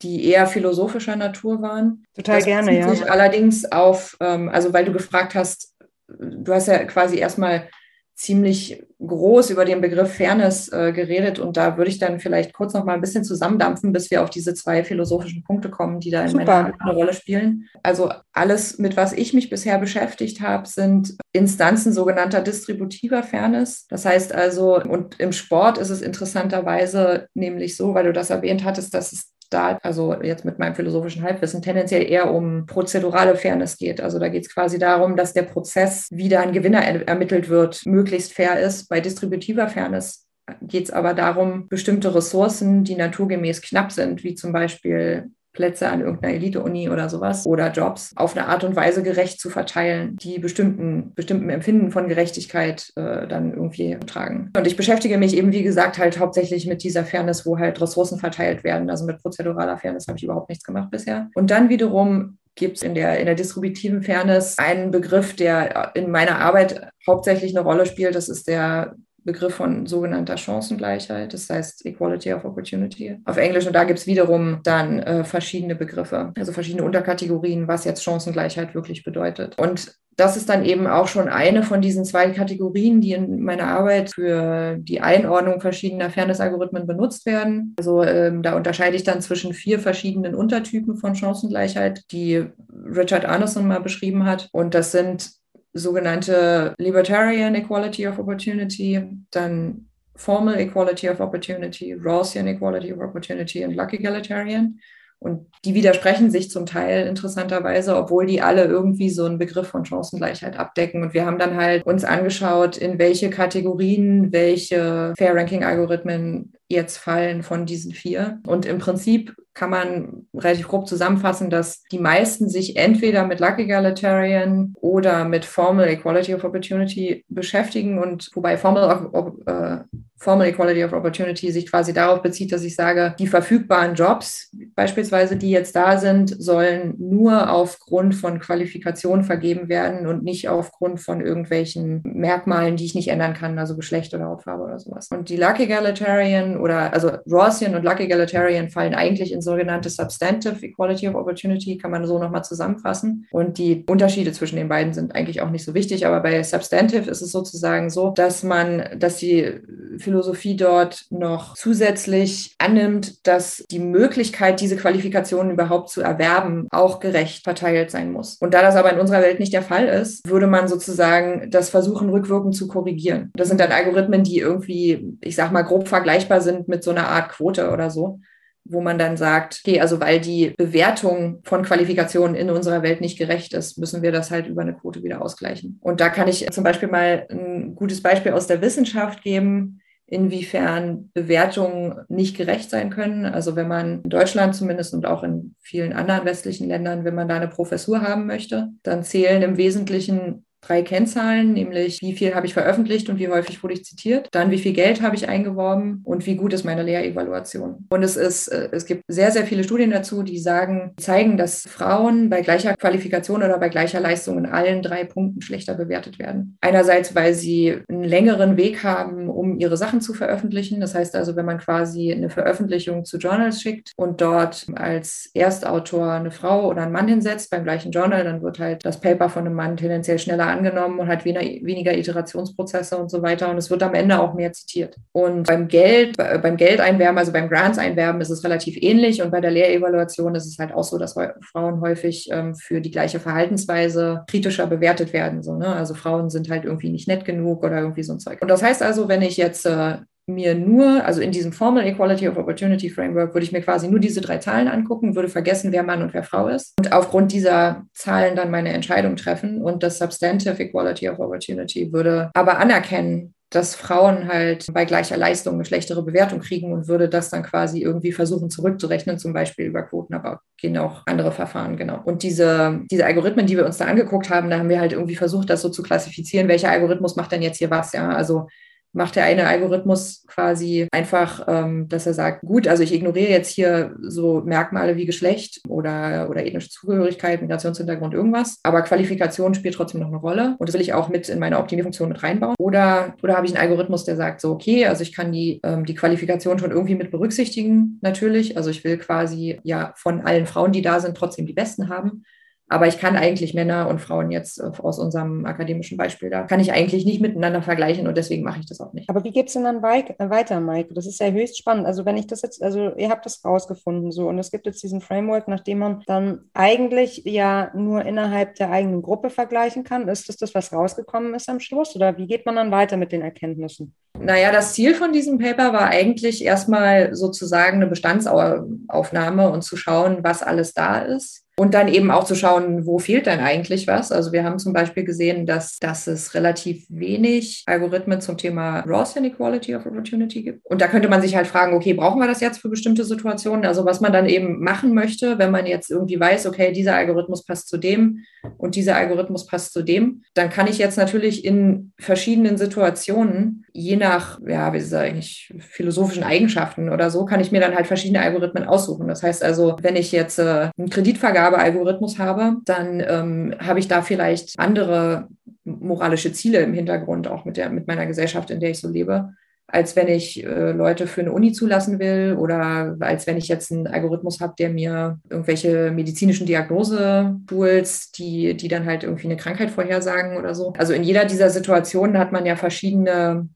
die 0.02 0.25
eher 0.25 0.47
philosophischer 0.47 1.16
Natur 1.16 1.61
waren. 1.61 2.05
Total 2.14 2.37
das 2.37 2.45
gerne, 2.47 2.78
ja. 2.78 2.88
Allerdings 3.09 3.71
auf, 3.71 4.16
ähm, 4.21 4.49
also 4.49 4.73
weil 4.73 4.87
du 4.87 4.93
gefragt 4.93 5.35
hast, 5.35 5.75
du 6.09 6.52
hast 6.52 6.69
ja 6.69 6.85
quasi 6.85 7.19
erstmal 7.19 7.69
ziemlich 8.16 8.82
groß 8.99 9.50
über 9.50 9.66
den 9.66 9.82
Begriff 9.82 10.14
Fairness 10.14 10.73
äh, 10.73 10.90
geredet 10.92 11.38
und 11.38 11.58
da 11.58 11.76
würde 11.76 11.90
ich 11.90 11.99
dann 11.99 12.18
vielleicht 12.18 12.54
kurz 12.54 12.73
noch 12.73 12.82
mal 12.82 12.94
ein 12.94 13.02
bisschen 13.02 13.25
zusammendampfen, 13.25 13.92
bis 13.92 14.11
wir 14.11 14.23
auf 14.23 14.30
diese 14.30 14.54
zwei 14.54 14.85
philosophischen 14.85 15.44
Punkte 15.44 15.68
kommen, 15.68 16.00
die 16.00 16.11
da 16.11 16.23
in 16.23 16.30
Super. 16.30 16.44
meiner 16.44 16.80
eine 16.80 16.92
Rolle 16.94 17.12
spielen. 17.12 17.68
Also 17.82 18.11
alles, 18.32 18.78
mit 18.78 18.96
was 18.96 19.12
ich 19.12 19.35
mich 19.35 19.50
bisher 19.50 19.78
beschäftigt 19.78 20.40
habe, 20.40 20.66
sind 20.66 21.14
Instanzen 21.32 21.92
sogenannter 21.92 22.40
distributiver 22.40 23.23
Fairness. 23.23 23.87
Das 23.88 24.06
heißt 24.06 24.35
also, 24.35 24.80
und 24.82 25.20
im 25.20 25.32
Sport 25.32 25.76
ist 25.76 25.90
es 25.90 26.00
interessanterweise 26.00 27.28
nämlich 27.35 27.76
so, 27.76 27.92
weil 27.92 28.06
du 28.06 28.14
das 28.14 28.30
erwähnt 28.30 28.64
hattest, 28.64 28.94
dass 28.94 29.12
es 29.12 29.36
da, 29.49 29.79
also 29.83 30.15
jetzt 30.23 30.45
mit 30.45 30.59
meinem 30.59 30.75
philosophischen 30.75 31.23
Halbwissen, 31.23 31.62
tendenziell 31.62 32.03
eher 32.03 32.33
um 32.33 32.67
prozedurale 32.67 33.37
Fairness 33.37 33.76
geht. 33.76 34.00
Also 34.00 34.19
da 34.19 34.29
geht 34.29 34.47
es 34.47 34.55
quasi 34.55 34.79
darum, 34.79 35.17
dass 35.17 35.33
der 35.33 35.43
Prozess, 35.43 36.09
wie 36.11 36.29
da 36.29 36.41
ein 36.41 36.53
Gewinner 36.53 36.83
er 36.83 37.07
ermittelt 37.07 37.49
wird, 37.49 37.85
möglichst 37.87 38.33
fair 38.33 38.59
ist. 38.61 38.88
Bei 38.88 39.00
distributiver 39.00 39.69
Fairness 39.69 40.26
geht 40.62 40.85
es 40.85 40.91
aber 40.91 41.15
darum, 41.15 41.69
bestimmte 41.69 42.15
Ressourcen, 42.15 42.85
die 42.85 42.95
naturgemäß 42.95 43.62
knapp 43.62 43.93
sind, 43.93 44.23
wie 44.25 44.35
zum 44.35 44.53
Beispiel 44.53 45.31
Plätze 45.57 45.89
an 45.89 46.03
irgendeiner 46.03 46.35
Elite-Uni 46.35 46.91
oder 46.91 47.09
sowas 47.09 47.47
oder 47.47 47.73
Jobs 47.73 48.13
auf 48.15 48.37
eine 48.37 48.47
Art 48.47 48.63
und 48.63 48.77
Weise 48.77 49.03
gerecht 49.03 49.41
zu 49.41 49.51
verteilen, 49.51 50.17
die 50.17 50.39
bestimmten, 50.39 51.13
bestimmten 51.15 51.51
Empfinden 51.51 51.91
von 51.91 52.09
Gerechtigkeit 52.09 52.93
äh, 52.95 53.27
dann 53.27 53.53
irgendwie 53.53 53.99
tragen. 54.07 54.53
Und 54.57 54.67
ich 54.67 54.77
beschäftige 54.77 55.19
mich 55.19 55.37
eben, 55.37 55.53
wie 55.53 55.63
gesagt, 55.63 55.99
halt 55.99 56.19
hauptsächlich 56.21 56.67
mit 56.67 56.83
dieser 56.85 57.05
Fairness, 57.05 57.47
wo 57.47 57.59
halt 57.59 57.81
Ressourcen 57.81 58.19
verteilt 58.19 58.63
werden. 58.63 58.91
Also 58.91 59.07
mit 59.07 59.21
prozeduraler 59.21 59.79
Fairness 59.79 60.07
habe 60.07 60.19
ich 60.19 60.25
überhaupt 60.25 60.51
nichts 60.51 60.65
gemacht 60.65 60.91
bisher. 60.91 61.31
Und 61.35 61.51
dann 61.51 61.69
wiederum 61.69 62.39
gibt 62.55 62.79
es 62.79 62.83
in 62.83 62.95
der, 62.95 63.19
in 63.19 63.27
der 63.27 63.35
distributiven 63.35 64.03
Fairness 64.03 64.59
einen 64.59 64.91
Begriff, 64.91 65.37
der 65.37 65.93
in 65.95 66.11
meiner 66.11 66.39
Arbeit 66.39 66.89
hauptsächlich 67.07 67.57
eine 67.57 67.65
Rolle 67.65 67.87
spielt. 67.87 68.15
Das 68.15 68.29
ist 68.29 68.49
der 68.49 68.95
Begriff 69.26 69.54
von 69.54 69.87
sogenannter 69.87 70.37
Chancengleichheit, 70.38 71.35
das 71.35 71.50
heißt 71.50 71.85
Equality 71.85 72.33
of 72.33 72.45
Opportunity 72.45 73.18
auf 73.25 73.37
Englisch. 73.37 73.66
Und 73.66 73.75
da 73.75 73.85
gibt 73.85 73.99
es 73.99 74.06
wiederum 74.06 74.61
dann 74.62 75.00
äh, 75.00 75.25
verschiedene 75.25 75.75
Begriffe, 75.75 76.33
also 76.38 76.52
verschiedene 76.52 76.85
Unterkategorien, 76.85 77.68
was 77.68 77.85
jetzt 77.85 78.02
Chancengleichheit 78.02 78.75
wirklich 78.75 79.04
bedeutet. 79.04 79.59
Und 79.59 79.97
das 80.16 80.38
ist 80.38 80.49
dann 80.49 80.64
eben 80.64 80.87
auch 80.87 81.09
schon 81.09 81.28
eine 81.28 81.62
von 81.62 81.83
diesen 81.83 82.06
zwei 82.06 82.30
Kategorien, 82.30 83.02
die 83.02 83.12
in 83.12 83.42
meiner 83.42 83.66
Arbeit 83.66 84.14
für 84.14 84.78
die 84.78 85.02
Einordnung 85.02 85.61
verschiedener 85.61 86.09
Fairness-Algorithmen 86.09 86.87
benutzt 86.87 87.26
werden. 87.26 87.75
Also 87.78 88.02
ähm, 88.02 88.42
da 88.42 88.56
unterscheide 88.56 88.97
ich 88.97 89.04
dann 89.04 89.21
zwischen 89.21 89.52
vier 89.52 89.78
verschiedenen 89.78 90.35
Untertypen 90.35 90.97
von 90.97 91.14
Chancengleichheit, 91.14 92.04
die 92.12 92.47
Richard 92.73 93.26
Arneson 93.26 93.68
mal 93.68 93.80
beschrieben 93.80 94.25
hat. 94.25 94.49
Und 94.52 94.75
das 94.75 94.90
sind 94.90 95.33
sogenannte 95.76 96.75
Libertarian 96.78 97.54
Equality 97.54 98.06
of 98.06 98.18
Opportunity, 98.18 99.02
dann 99.30 99.87
Formal 100.14 100.59
Equality 100.59 101.09
of 101.11 101.21
Opportunity, 101.21 101.92
Rawlsian 101.92 102.47
Equality 102.47 102.92
of 102.92 103.00
Opportunity 103.00 103.64
und 103.64 103.75
Luck 103.75 103.92
Egalitarian. 103.92 104.78
Und 105.18 105.47
die 105.64 105.75
widersprechen 105.75 106.30
sich 106.30 106.50
zum 106.50 106.66
Teil 106.66 107.06
interessanterweise, 107.06 107.97
obwohl 107.97 108.26
die 108.26 108.42
alle 108.42 108.64
irgendwie 108.64 109.09
so 109.09 109.25
einen 109.25 109.38
Begriff 109.38 109.68
von 109.68 109.85
Chancengleichheit 109.85 110.59
abdecken. 110.59 111.02
Und 111.02 111.14
wir 111.14 111.25
haben 111.25 111.38
dann 111.38 111.56
halt 111.56 111.87
uns 111.87 112.04
angeschaut, 112.04 112.76
in 112.76 112.99
welche 112.99 113.30
Kategorien 113.30 114.30
welche 114.33 115.14
Fair 115.16 115.35
Ranking 115.35 115.64
Algorithmen 115.64 116.52
jetzt 116.68 116.99
fallen 116.99 117.42
von 117.42 117.66
diesen 117.66 117.92
vier. 117.92 118.40
Und 118.46 118.66
im 118.66 118.78
Prinzip 118.78 119.35
kann 119.56 119.70
man 119.70 120.26
relativ 120.35 120.68
grob 120.68 120.87
zusammenfassen, 120.87 121.49
dass 121.49 121.82
die 121.85 121.99
meisten 121.99 122.49
sich 122.49 122.76
entweder 122.76 123.26
mit 123.26 123.40
Luck 123.40 123.58
Egalitarian 123.58 124.75
oder 124.80 125.25
mit 125.25 125.46
Formal 125.46 125.88
Equality 125.88 126.35
of 126.35 126.44
Opportunity 126.44 127.25
beschäftigen 127.28 127.99
und 127.99 128.30
wobei 128.35 128.58
Formal, 128.58 129.11
äh, 129.46 129.99
Formal 130.18 130.49
Equality 130.49 130.85
of 130.85 130.92
Opportunity 130.92 131.50
sich 131.52 131.70
quasi 131.70 131.92
darauf 131.94 132.23
bezieht, 132.23 132.52
dass 132.52 132.64
ich 132.64 132.75
sage, 132.75 133.14
die 133.18 133.26
verfügbaren 133.26 133.94
Jobs 133.94 134.50
beispielsweise, 134.75 135.37
die 135.37 135.50
jetzt 135.50 135.75
da 135.75 135.99
sind, 135.99 136.35
sollen 136.38 136.94
nur 136.99 137.50
aufgrund 137.50 138.14
von 138.14 138.40
Qualifikation 138.40 139.25
vergeben 139.25 139.68
werden 139.68 140.06
und 140.06 140.23
nicht 140.23 140.49
aufgrund 140.49 141.00
von 141.00 141.20
irgendwelchen 141.20 142.02
Merkmalen, 142.04 142.76
die 142.76 142.85
ich 142.85 142.94
nicht 142.94 143.08
ändern 143.08 143.35
kann, 143.35 143.58
also 143.58 143.76
Geschlecht 143.76 144.12
oder 144.14 144.26
Hautfarbe 144.26 144.64
oder 144.64 144.78
sowas. 144.78 145.08
Und 145.11 145.30
die 145.30 145.37
Luck 145.37 145.61
Egalitarian 145.61 146.56
oder 146.59 146.93
also 146.93 147.13
Rawlsian 147.27 147.75
und 147.75 147.85
Luck 147.85 148.01
Egalitarian 148.01 148.69
fallen 148.69 148.95
eigentlich 148.95 149.33
in 149.33 149.43
sogenannte 149.43 149.91
Substantive 149.91 150.65
Equality 150.65 151.09
of 151.09 151.15
Opportunity, 151.15 151.79
kann 151.79 151.91
man 151.91 152.07
so 152.07 152.19
nochmal 152.19 152.45
zusammenfassen. 152.45 153.27
Und 153.31 153.59
die 153.59 153.85
Unterschiede 153.89 154.33
zwischen 154.33 154.57
den 154.57 154.69
beiden 154.69 154.93
sind 154.93 155.15
eigentlich 155.15 155.41
auch 155.43 155.51
nicht 155.51 155.65
so 155.65 155.75
wichtig, 155.75 156.07
aber 156.07 156.21
bei 156.21 156.43
Substantive 156.43 157.11
ist 157.11 157.23
es 157.23 157.33
sozusagen 157.33 157.91
so, 157.91 158.11
dass 158.11 158.43
man, 158.43 158.85
dass 158.99 159.19
die 159.19 159.61
Philosophie 159.99 160.57
dort 160.57 161.07
noch 161.11 161.55
zusätzlich 161.55 162.55
annimmt, 162.59 163.27
dass 163.27 163.65
die 163.71 163.79
Möglichkeit, 163.79 164.61
diese 164.61 164.77
Qualifikationen 164.77 165.53
überhaupt 165.53 165.91
zu 165.91 166.01
erwerben, 166.01 166.69
auch 166.71 167.01
gerecht 167.01 167.45
verteilt 167.45 167.91
sein 167.91 168.13
muss. 168.13 168.37
Und 168.41 168.55
da 168.55 168.63
das 168.63 168.77
aber 168.77 168.93
in 168.93 169.01
unserer 169.01 169.23
Welt 169.23 169.41
nicht 169.41 169.53
der 169.53 169.63
Fall 169.63 169.87
ist, 169.87 170.29
würde 170.29 170.47
man 170.47 170.69
sozusagen 170.69 171.51
das 171.51 171.71
versuchen, 171.71 172.11
rückwirkend 172.11 172.55
zu 172.55 172.69
korrigieren. 172.69 173.31
Das 173.35 173.49
sind 173.49 173.61
dann 173.61 173.73
Algorithmen, 173.73 174.23
die 174.23 174.39
irgendwie, 174.39 175.17
ich 175.21 175.37
sag 175.37 175.53
mal, 175.53 175.63
grob 175.63 175.89
vergleichbar 175.89 176.41
sind 176.41 176.46
mit 176.67 176.83
so 176.85 176.91
einer 176.91 177.09
Art 177.09 177.31
Quote 177.31 177.71
oder 177.71 177.91
so 177.91 178.21
wo 178.69 178.81
man 178.81 178.99
dann 178.99 179.17
sagt, 179.17 179.62
okay, 179.65 179.81
also 179.81 180.00
weil 180.00 180.21
die 180.21 180.53
Bewertung 180.57 181.41
von 181.45 181.62
Qualifikationen 181.62 182.35
in 182.35 182.50
unserer 182.50 182.83
Welt 182.83 183.00
nicht 183.00 183.19
gerecht 183.19 183.55
ist, 183.55 183.79
müssen 183.79 184.03
wir 184.03 184.12
das 184.12 184.31
halt 184.31 184.47
über 184.47 184.62
eine 184.62 184.75
Quote 184.75 185.03
wieder 185.03 185.23
ausgleichen. 185.23 185.79
Und 185.83 186.00
da 186.00 186.09
kann 186.09 186.29
ich 186.29 186.50
zum 186.50 186.65
Beispiel 186.65 186.88
mal 186.88 187.26
ein 187.31 187.75
gutes 187.75 188.03
Beispiel 188.03 188.33
aus 188.33 188.47
der 188.47 188.61
Wissenschaft 188.61 189.23
geben 189.23 189.81
inwiefern 190.09 191.11
Bewertungen 191.15 192.05
nicht 192.09 192.37
gerecht 192.37 192.71
sein 192.71 192.91
können. 192.91 193.26
Also 193.26 193.57
wenn 193.57 193.67
man 193.67 194.03
in 194.03 194.11
Deutschland 194.11 194.55
zumindest 194.55 194.95
und 194.95 195.05
auch 195.05 195.25
in 195.25 195.57
vielen 195.61 195.93
anderen 195.93 196.25
westlichen 196.25 196.69
Ländern, 196.69 197.05
wenn 197.05 197.17
man 197.17 197.29
da 197.29 197.35
eine 197.35 197.49
Professur 197.49 198.03
haben 198.03 198.26
möchte, 198.26 198.69
dann 198.85 199.03
zählen 199.03 199.43
im 199.43 199.57
Wesentlichen 199.57 200.46
drei 200.66 200.82
Kennzahlen, 200.82 201.52
nämlich 201.52 202.00
wie 202.02 202.14
viel 202.14 202.35
habe 202.35 202.46
ich 202.46 202.54
veröffentlicht 202.54 203.08
und 203.08 203.18
wie 203.18 203.28
häufig 203.28 203.62
wurde 203.62 203.75
ich 203.75 203.85
zitiert, 203.85 204.28
dann 204.32 204.50
wie 204.50 204.58
viel 204.58 204.73
Geld 204.73 205.02
habe 205.02 205.16
ich 205.16 205.28
eingeworben 205.28 206.00
und 206.04 206.26
wie 206.26 206.37
gut 206.37 206.52
ist 206.52 206.64
meine 206.64 206.82
Lehrevaluation. 206.82 207.87
Und 207.88 208.02
es 208.02 208.16
ist, 208.16 208.49
äh, 208.49 208.68
es 208.73 208.87
gibt 208.87 209.02
sehr, 209.08 209.30
sehr 209.30 209.44
viele 209.44 209.64
Studien 209.64 209.90
dazu, 209.90 210.23
die 210.23 210.38
sagen, 210.38 210.92
zeigen, 210.96 211.37
dass 211.37 211.62
Frauen 211.62 212.30
bei 212.30 212.40
gleicher 212.40 212.75
Qualifikation 212.75 213.42
oder 213.42 213.58
bei 213.58 213.68
gleicher 213.68 214.00
Leistung 214.00 214.38
in 214.38 214.46
allen 214.46 214.82
drei 214.82 215.04
Punkten 215.04 215.40
schlechter 215.40 215.75
bewertet 215.75 216.18
werden. 216.18 216.56
Einerseits, 216.61 217.14
weil 217.14 217.35
sie 217.35 217.78
einen 217.88 218.04
längeren 218.04 218.56
Weg 218.56 218.82
haben, 218.82 219.28
um 219.28 219.58
ihre 219.58 219.76
Sachen 219.76 220.00
zu 220.00 220.14
veröffentlichen. 220.14 220.80
Das 220.80 220.94
heißt 220.94 221.14
also, 221.14 221.37
wenn 221.37 221.46
man 221.46 221.58
quasi 221.58 222.12
eine 222.12 222.30
Veröffentlichung 222.30 223.04
zu 223.04 223.18
Journals 223.18 223.61
schickt 223.61 223.92
und 223.96 224.20
dort 224.20 224.66
als 224.75 225.30
Erstautor 225.35 226.12
eine 226.12 226.30
Frau 226.30 226.68
oder 226.68 226.82
einen 226.82 226.92
Mann 226.92 227.08
hinsetzt 227.08 227.50
beim 227.50 227.64
gleichen 227.64 227.92
Journal, 227.92 228.24
dann 228.24 228.42
wird 228.42 228.59
halt 228.59 228.85
das 228.85 229.00
Paper 229.00 229.29
von 229.29 229.46
einem 229.46 229.55
Mann 229.55 229.76
tendenziell 229.76 230.18
schneller 230.18 230.46
angenommen 230.57 230.99
und 230.99 231.09
hat 231.09 231.25
weniger, 231.25 231.97
Iterationsprozesse 231.97 232.97
und 232.97 233.11
so 233.11 233.23
weiter. 233.23 233.51
Und 233.51 233.59
es 233.59 233.71
wird 233.71 233.83
am 233.83 233.95
Ende 233.95 234.21
auch 234.21 234.35
mehr 234.35 234.53
zitiert. 234.53 234.97
Und 235.12 235.47
beim 235.47 235.69
Geld, 235.69 236.16
beim 236.16 236.57
Geldeinwerben, 236.57 237.19
also 237.19 237.33
beim 237.33 237.49
Grants 237.49 237.79
einwerben, 237.79 238.21
ist 238.21 238.31
es 238.31 238.45
relativ 238.45 238.77
ähnlich. 238.81 239.23
Und 239.23 239.31
bei 239.31 239.40
der 239.40 239.51
Lehrevaluation 239.51 240.35
ist 240.35 240.47
es 240.47 240.59
halt 240.59 240.73
auch 240.73 240.85
so, 240.85 240.99
dass 240.99 241.14
Frauen 241.42 241.81
häufig 241.81 242.29
ähm, 242.33 242.55
für 242.55 242.81
die 242.81 242.90
gleiche 242.90 243.21
Verhaltensweise 243.21 244.25
kritischer 244.27 244.66
bewertet 244.66 245.12
werden. 245.12 245.42
So, 245.42 245.57
ne? 245.57 245.69
Also 245.69 245.95
Frauen 245.95 246.31
sind 246.31 246.51
halt 246.51 246.64
irgendwie 246.64 246.90
nicht 246.90 247.09
nett 247.09 247.25
genug 247.25 247.64
oder 247.64 247.81
irgendwie 247.81 248.03
so 248.03 248.12
ein 248.12 248.21
Zeug. 248.21 248.40
Und 248.42 248.49
das 248.49 248.62
heißt 248.62 248.83
also, 248.83 249.09
wenn 249.09 249.23
ich 249.23 249.37
jetzt 249.37 249.66
äh, 249.66 249.99
mir 250.27 250.55
nur, 250.55 251.05
also 251.05 251.21
in 251.21 251.31
diesem 251.31 251.53
Formal 251.53 251.87
Equality 251.87 252.29
of 252.29 252.37
Opportunity 252.37 252.91
Framework, 252.91 253.35
würde 253.35 253.45
ich 253.45 253.53
mir 253.53 253.61
quasi 253.61 253.89
nur 253.89 254.01
diese 254.01 254.21
drei 254.21 254.39
Zahlen 254.39 254.69
angucken, 254.69 255.15
würde 255.15 255.29
vergessen, 255.29 255.73
wer 255.73 255.85
Mann 255.85 256.03
und 256.03 256.15
wer 256.15 256.25
Frau 256.25 256.49
ist 256.49 256.75
und 256.79 256.93
aufgrund 256.93 257.33
dieser 257.33 257.87
Zahlen 257.93 258.35
dann 258.35 258.51
meine 258.51 258.73
Entscheidung 258.73 259.17
treffen. 259.17 259.62
Und 259.62 259.83
das 259.83 259.99
Substantive 259.99 260.61
Equality 260.61 261.09
of 261.09 261.19
Opportunity 261.21 261.93
würde 261.93 262.31
aber 262.35 262.59
anerkennen, 262.59 263.35
dass 263.51 263.77
Frauen 263.77 264.27
halt 264.27 264.67
bei 264.73 264.85
gleicher 264.85 265.17
Leistung 265.17 265.55
eine 265.55 265.65
schlechtere 265.65 266.03
Bewertung 266.03 266.41
kriegen 266.41 266.73
und 266.73 266.89
würde 266.89 267.09
das 267.09 267.31
dann 267.31 267.45
quasi 267.45 267.81
irgendwie 267.81 268.11
versuchen 268.11 268.51
zurückzurechnen, 268.51 269.19
zum 269.19 269.33
Beispiel 269.33 269.67
über 269.67 269.83
Quoten, 269.83 270.15
aber 270.15 270.41
gehen 270.59 270.77
auch 270.77 271.03
andere 271.07 271.31
Verfahren, 271.31 271.77
genau. 271.77 272.01
Und 272.05 272.25
diese, 272.25 272.81
diese 272.91 273.07
Algorithmen, 273.07 273.47
die 273.47 273.57
wir 273.57 273.65
uns 273.65 273.77
da 273.77 273.85
angeguckt 273.85 274.31
haben, 274.31 274.51
da 274.51 274.59
haben 274.59 274.69
wir 274.69 274.81
halt 274.81 274.93
irgendwie 274.93 275.15
versucht, 275.15 275.49
das 275.49 275.62
so 275.62 275.69
zu 275.69 275.85
klassifizieren, 275.85 276.49
welcher 276.49 276.71
Algorithmus 276.71 277.15
macht 277.15 277.31
denn 277.31 277.43
jetzt 277.43 277.59
hier 277.59 277.71
was, 277.71 277.93
ja. 277.93 278.09
Also 278.09 278.49
macht 278.96 279.16
der 279.16 279.24
eine 279.24 279.46
Algorithmus 279.46 280.24
quasi 280.26 280.88
einfach, 280.90 281.44
ähm, 281.48 281.88
dass 281.88 282.06
er 282.06 282.14
sagt, 282.14 282.40
gut, 282.40 282.66
also 282.66 282.82
ich 282.82 282.94
ignoriere 282.94 283.30
jetzt 283.30 283.50
hier 283.50 283.94
so 284.00 284.42
Merkmale 284.44 284.96
wie 284.96 285.04
Geschlecht 285.04 285.61
oder, 285.68 286.28
oder 286.30 286.44
ethnische 286.44 286.70
Zugehörigkeit, 286.70 287.42
Migrationshintergrund, 287.42 288.14
irgendwas, 288.14 288.59
aber 288.62 288.82
Qualifikation 288.82 289.54
spielt 289.54 289.74
trotzdem 289.74 290.00
noch 290.00 290.09
eine 290.09 290.16
Rolle 290.16 290.56
und 290.59 290.68
das 290.68 290.74
will 290.74 290.80
ich 290.80 290.94
auch 290.94 291.09
mit 291.09 291.28
in 291.28 291.38
meine 291.38 291.59
Optimierfunktion 291.59 292.09
mit 292.09 292.22
reinbauen. 292.22 292.56
Oder, 292.59 293.14
oder 293.22 293.37
habe 293.37 293.46
ich 293.46 293.54
einen 293.54 293.62
Algorithmus, 293.62 294.04
der 294.04 294.16
sagt 294.16 294.40
so, 294.40 294.52
okay, 294.52 294.87
also 294.87 295.02
ich 295.02 295.14
kann 295.14 295.30
die, 295.30 295.61
ähm, 295.62 295.85
die 295.85 295.94
Qualifikation 295.94 296.59
schon 296.59 296.70
irgendwie 296.70 296.94
mit 296.94 297.11
berücksichtigen, 297.11 297.98
natürlich. 298.00 298.56
Also 298.56 298.70
ich 298.70 298.82
will 298.82 298.96
quasi 298.96 299.61
ja 299.62 299.92
von 299.96 300.22
allen 300.22 300.46
Frauen, 300.46 300.72
die 300.72 300.82
da 300.82 301.00
sind, 301.00 301.16
trotzdem 301.16 301.46
die 301.46 301.52
Besten 301.52 301.88
haben. 301.88 302.24
Aber 302.68 302.88
ich 302.88 302.98
kann 302.98 303.16
eigentlich 303.16 303.55
Männer 303.55 303.88
und 303.88 304.00
Frauen 304.00 304.33
jetzt 304.33 304.59
äh, 304.59 304.70
aus 304.83 304.98
unserem 304.98 305.46
akademischen 305.46 305.96
Beispiel 305.96 306.31
da, 306.31 306.42
kann 306.42 306.59
ich 306.59 306.72
eigentlich 306.72 307.05
nicht 307.05 307.20
miteinander 307.20 307.62
vergleichen 307.62 308.09
und 308.09 308.16
deswegen 308.16 308.42
mache 308.42 308.59
ich 308.61 308.66
das 308.66 308.81
auch 308.81 308.92
nicht. 308.92 309.09
Aber 309.09 309.22
wie 309.22 309.31
geht 309.31 309.46
es 309.46 309.52
denn 309.52 309.64
dann 309.64 309.79
äh, 309.79 310.31
weiter, 310.31 310.61
Mike? 310.61 310.92
Das 310.92 311.07
ist 311.07 311.20
ja 311.20 311.31
höchst 311.31 311.59
spannend. 311.59 311.87
Also 311.87 312.05
wenn 312.05 312.16
ich 312.16 312.26
das 312.26 312.42
jetzt, 312.42 312.62
also 312.62 312.92
ihr 312.96 313.09
habt 313.09 313.24
das 313.24 313.44
rausgefunden 313.44 314.11
so 314.11 314.29
und 314.29 314.38
es 314.38 314.50
gibt 314.50 314.66
jetzt 314.66 314.83
diesen 314.83 315.00
Framework, 315.00 315.46
nachdem 315.46 315.79
man 315.79 316.02
dann 316.07 316.40
eigentlich 316.55 317.22
ja 317.24 317.70
nur 317.74 318.05
innerhalb 318.05 318.57
der 318.57 318.70
eigenen 318.70 319.02
Gruppe 319.02 319.31
vergleichen 319.31 319.85
kann. 319.85 320.09
Ist 320.09 320.29
das 320.29 320.37
das, 320.37 320.55
was 320.55 320.72
rausgekommen 320.72 321.35
ist 321.35 321.48
am 321.48 321.61
Schluss 321.61 321.94
oder 321.94 322.16
wie 322.18 322.26
geht 322.26 322.46
man 322.46 322.57
dann 322.57 322.72
weiter 322.72 322.96
mit 322.96 323.12
den 323.12 323.22
Erkenntnissen? 323.22 323.94
Naja, 324.18 324.50
das 324.50 324.72
Ziel 324.72 324.94
von 324.94 325.12
diesem 325.12 325.38
Paper 325.38 325.72
war 325.72 325.88
eigentlich 325.88 326.44
erstmal 326.44 327.14
sozusagen 327.14 327.76
eine 327.76 327.87
Bestandsaufnahme 327.87 329.50
und 329.50 329.62
zu 329.62 329.76
schauen, 329.76 330.18
was 330.22 330.42
alles 330.42 330.72
da 330.72 331.00
ist. 331.00 331.45
Und 331.59 331.73
dann 331.73 331.88
eben 331.88 332.11
auch 332.11 332.25
zu 332.25 332.35
schauen, 332.35 332.85
wo 332.85 332.99
fehlt 332.99 333.25
denn 333.25 333.40
eigentlich 333.40 333.87
was? 333.87 334.12
Also 334.12 334.33
wir 334.33 334.45
haben 334.45 334.59
zum 334.59 334.75
Beispiel 334.75 335.05
gesehen, 335.05 335.47
dass, 335.47 335.79
dass 335.79 336.07
es 336.07 336.35
relativ 336.35 336.85
wenig 336.90 337.64
Algorithmen 337.66 338.21
zum 338.21 338.37
Thema 338.37 338.81
Ross 338.81 339.16
Inequality 339.16 339.75
of 339.75 339.87
Opportunity 339.87 340.42
gibt. 340.42 340.66
Und 340.66 340.83
da 340.83 340.87
könnte 340.87 341.09
man 341.09 341.23
sich 341.23 341.35
halt 341.35 341.47
fragen, 341.47 341.75
okay, 341.75 341.95
brauchen 341.95 342.21
wir 342.21 342.29
das 342.29 342.40
jetzt 342.40 342.59
für 342.59 342.69
bestimmte 342.69 343.05
Situationen? 343.05 343.64
Also 343.64 343.87
was 343.87 344.03
man 344.03 344.12
dann 344.12 344.27
eben 344.27 344.62
machen 344.62 344.92
möchte, 344.92 345.38
wenn 345.38 345.51
man 345.51 345.64
jetzt 345.64 345.90
irgendwie 345.90 346.21
weiß, 346.21 346.47
okay, 346.47 346.73
dieser 346.73 346.95
Algorithmus 346.95 347.45
passt 347.45 347.69
zu 347.69 347.79
dem 347.79 348.25
und 348.59 348.75
dieser 348.75 348.97
Algorithmus 348.97 349.47
passt 349.47 349.73
zu 349.73 349.83
dem, 349.83 350.23
dann 350.35 350.51
kann 350.51 350.66
ich 350.66 350.77
jetzt 350.77 350.99
natürlich 350.99 351.42
in 351.42 351.92
verschiedenen 351.99 352.59
Situationen, 352.59 353.64
je 353.73 353.97
nach, 353.97 354.40
ja, 354.47 354.73
wie 354.75 354.81
sage 354.81 355.19
ich, 355.19 355.55
philosophischen 355.59 356.23
Eigenschaften 356.23 356.90
oder 356.90 357.11
so, 357.11 357.25
kann 357.25 357.40
ich 357.40 357.51
mir 357.51 357.61
dann 357.61 357.75
halt 357.75 357.87
verschiedene 357.87 358.21
Algorithmen 358.21 358.64
aussuchen. 358.64 359.09
Das 359.09 359.23
heißt 359.23 359.42
also, 359.42 359.77
wenn 359.81 359.97
ich 359.97 360.12
jetzt 360.12 360.38
äh, 360.38 360.69
einen 360.77 360.90
Kreditvergabe 360.90 361.45
Vergabealgorithmus 361.46 362.18
habe, 362.18 362.56
dann 362.64 363.02
ähm, 363.06 363.54
habe 363.59 363.78
ich 363.78 363.88
da 363.88 364.02
vielleicht 364.02 364.59
andere 364.59 365.28
moralische 365.64 366.32
Ziele 366.32 366.61
im 366.61 366.74
Hintergrund, 366.74 367.28
auch 367.28 367.44
mit, 367.44 367.56
der, 367.56 367.70
mit 367.70 367.87
meiner 367.87 368.06
Gesellschaft, 368.06 368.50
in 368.50 368.61
der 368.61 368.70
ich 368.70 368.80
so 368.80 368.88
lebe, 368.88 369.32
als 369.68 369.96
wenn 369.96 370.06
ich 370.06 370.44
äh, 370.44 370.70
Leute 370.70 371.09
für 371.09 371.22
eine 371.22 371.32
Uni 371.32 371.52
zulassen 371.52 371.98
will 371.98 372.37
oder 372.38 372.96
als 373.00 373.26
wenn 373.26 373.37
ich 373.37 373.48
jetzt 373.48 373.72
einen 373.72 373.88
Algorithmus 373.88 374.40
habe, 374.40 374.54
der 374.59 374.70
mir 374.70 375.18
irgendwelche 375.28 375.90
medizinischen 375.90 376.46
Diagnose-Tools, 376.46 378.12
die, 378.12 378.56
die 378.56 378.68
dann 378.68 378.87
halt 378.87 379.02
irgendwie 379.02 379.26
eine 379.26 379.37
Krankheit 379.37 379.70
vorhersagen 379.70 380.37
oder 380.37 380.54
so. 380.54 380.72
Also 380.78 380.92
in 380.92 381.02
jeder 381.02 381.24
dieser 381.24 381.50
Situationen 381.50 382.18
hat 382.18 382.30
man 382.30 382.46
ja 382.46 382.54
verschiedene 382.54 383.48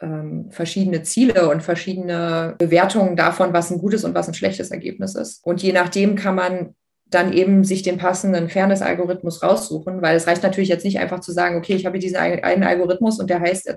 ähm, 0.00 0.50
verschiedene 0.50 1.02
Ziele 1.02 1.50
und 1.50 1.62
verschiedene 1.62 2.54
Bewertungen 2.58 3.16
davon, 3.16 3.52
was 3.52 3.70
ein 3.70 3.78
gutes 3.78 4.04
und 4.04 4.14
was 4.14 4.28
ein 4.28 4.34
schlechtes 4.34 4.70
Ergebnis 4.70 5.14
ist. 5.14 5.44
Und 5.44 5.62
je 5.62 5.72
nachdem 5.72 6.14
kann 6.14 6.36
man 6.36 6.74
dann 7.10 7.32
eben 7.32 7.64
sich 7.64 7.82
den 7.82 7.96
passenden 7.96 8.50
Fairness-Algorithmus 8.50 9.42
raussuchen, 9.42 10.02
weil 10.02 10.16
es 10.16 10.26
reicht 10.26 10.42
natürlich 10.42 10.68
jetzt 10.68 10.84
nicht 10.84 10.98
einfach 10.98 11.20
zu 11.20 11.32
sagen, 11.32 11.56
okay, 11.56 11.74
ich 11.74 11.86
habe 11.86 11.98
diesen 11.98 12.18
einen 12.18 12.64
Algorithmus 12.64 13.18
und 13.18 13.30
der 13.30 13.40
heißt, 13.40 13.70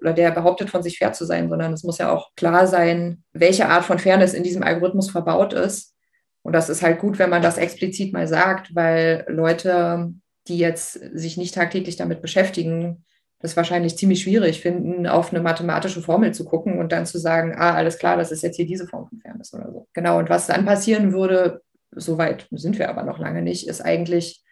oder 0.00 0.12
der 0.12 0.32
behauptet 0.32 0.68
von 0.68 0.82
sich 0.82 0.98
fair 0.98 1.12
zu 1.12 1.24
sein, 1.24 1.48
sondern 1.48 1.72
es 1.72 1.84
muss 1.84 1.98
ja 1.98 2.12
auch 2.12 2.30
klar 2.34 2.66
sein, 2.66 3.22
welche 3.32 3.68
Art 3.68 3.84
von 3.84 4.00
Fairness 4.00 4.34
in 4.34 4.42
diesem 4.42 4.64
Algorithmus 4.64 5.10
verbaut 5.10 5.52
ist. 5.52 5.94
Und 6.42 6.54
das 6.54 6.68
ist 6.68 6.82
halt 6.82 6.98
gut, 6.98 7.20
wenn 7.20 7.30
man 7.30 7.42
das 7.42 7.56
explizit 7.56 8.12
mal 8.12 8.26
sagt, 8.26 8.74
weil 8.74 9.24
Leute, 9.28 10.12
die 10.48 10.58
jetzt 10.58 10.94
sich 11.16 11.36
nicht 11.36 11.54
tagtäglich 11.54 11.94
damit 11.94 12.20
beschäftigen, 12.20 13.04
das 13.38 13.56
wahrscheinlich 13.56 13.96
ziemlich 13.96 14.22
schwierig 14.22 14.60
finden, 14.60 15.06
auf 15.06 15.32
eine 15.32 15.42
mathematische 15.42 16.02
Formel 16.02 16.32
zu 16.32 16.44
gucken 16.44 16.78
und 16.78 16.90
dann 16.90 17.06
zu 17.06 17.18
sagen, 17.18 17.54
ah, 17.56 17.74
alles 17.74 17.98
klar, 17.98 18.16
das 18.16 18.32
ist 18.32 18.42
jetzt 18.42 18.56
hier 18.56 18.66
diese 18.66 18.88
Form 18.88 19.06
von 19.08 19.20
Fairness 19.20 19.54
oder 19.54 19.70
so. 19.70 19.88
Genau, 19.92 20.18
und 20.18 20.30
was 20.30 20.48
dann 20.48 20.64
passieren 20.64 21.12
würde, 21.12 21.62
soweit 21.94 22.48
sind 22.50 22.78
wir 22.78 22.88
aber 22.88 23.02
noch 23.02 23.18
lange 23.18 23.42
nicht, 23.42 23.68
ist 23.68 23.80
eigentlich, 23.80 24.44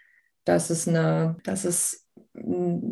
dass 0.45 0.71
es 0.71 0.89
eine, 0.89 1.37
dass 1.45 1.65
es 1.65 2.07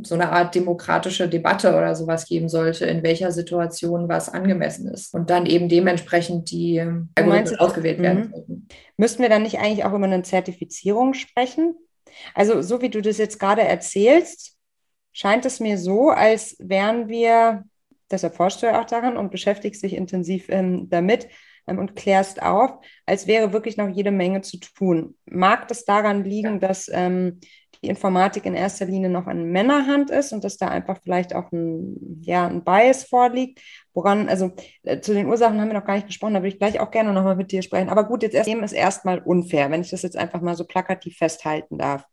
so 0.03 0.15
eine 0.15 0.33
Art 0.33 0.55
demokratische 0.55 1.29
Debatte 1.29 1.71
oder 1.71 1.95
sowas 1.95 2.27
geben 2.27 2.49
sollte, 2.49 2.87
in 2.87 3.03
welcher 3.03 3.31
Situation 3.31 4.09
was 4.09 4.29
angemessen 4.29 4.89
ist. 4.89 5.15
Und 5.15 5.31
dann 5.31 5.47
eben 5.47 5.69
dementsprechend 5.69 6.51
die 6.51 6.81
Algorithmen 7.15 7.59
ausgewählt 7.59 8.01
werden 8.01 8.25
mhm. 8.25 8.31
sollten. 8.31 8.69
Müssten 8.97 9.23
wir 9.23 9.29
dann 9.29 9.43
nicht 9.43 9.59
eigentlich 9.59 9.85
auch 9.85 9.93
über 9.93 10.05
eine 10.05 10.23
Zertifizierung 10.23 11.15
sprechen? 11.15 11.77
Also 12.35 12.63
so 12.63 12.83
wie 12.83 12.91
du 12.91 13.01
das 13.01 13.19
jetzt 13.19 13.39
gerade 13.39 13.63
erzählst, 13.63 14.57
scheint 15.13 15.47
es 15.47 15.61
mir 15.61 15.79
so, 15.79 16.11
als 16.11 16.57
wären 16.59 17.09
wir, 17.09 17.65
das 18.09 18.25
erforscht 18.25 18.63
du 18.63 18.67
ja 18.67 18.81
auch 18.81 18.87
daran 18.87 19.17
und 19.17 19.31
beschäftigst 19.31 19.83
dich 19.83 19.95
intensiv 19.95 20.47
ähm, 20.49 20.89
damit, 20.91 21.29
und 21.77 21.97
klärst 21.97 22.41
auf, 22.41 22.79
als 23.05 23.27
wäre 23.27 23.53
wirklich 23.53 23.77
noch 23.77 23.89
jede 23.89 24.13
Menge 24.13 24.41
zu 24.41 24.59
tun. 24.59 25.17
Mag 25.27 25.69
das 25.69 25.85
daran 25.85 26.25
liegen, 26.25 26.61
dass 26.61 26.89
ähm, 26.91 27.41
die 27.83 27.89
Informatik 27.89 28.45
in 28.47 28.55
erster 28.55 28.87
Linie 28.87 29.09
noch 29.09 29.27
an 29.27 29.51
Männerhand 29.51 30.11
ist 30.11 30.33
und 30.33 30.43
dass 30.45 30.57
da 30.57 30.69
einfach 30.69 30.99
vielleicht 31.03 31.35
auch 31.35 31.53
ein, 31.53 32.23
ja, 32.23 32.47
ein 32.47 32.65
Bias 32.65 33.05
vorliegt. 33.05 33.61
Woran, 33.95 34.29
also 34.29 34.53
äh, 34.83 35.01
zu 35.01 35.13
den 35.15 35.27
Ursachen 35.27 35.61
haben 35.61 35.69
wir 35.69 35.79
noch 35.79 35.85
gar 35.85 35.95
nicht 35.95 36.07
gesprochen, 36.07 36.35
da 36.35 36.41
würde 36.41 36.49
ich 36.49 36.59
gleich 36.59 36.81
auch 36.81 36.91
gerne 36.91 37.13
nochmal 37.13 37.37
mit 37.37 37.53
dir 37.53 37.63
sprechen. 37.63 37.89
Aber 37.89 38.05
gut, 38.05 38.23
jetzt 38.23 38.35
erst, 38.35 38.49
ist 38.49 38.73
erstmal 38.73 39.19
unfair, 39.21 39.71
wenn 39.71 39.81
ich 39.81 39.91
das 39.91 40.03
jetzt 40.03 40.17
einfach 40.17 40.41
mal 40.41 40.57
so 40.57 40.65
plakativ 40.65 41.17
festhalten 41.17 41.79
darf. 41.79 42.05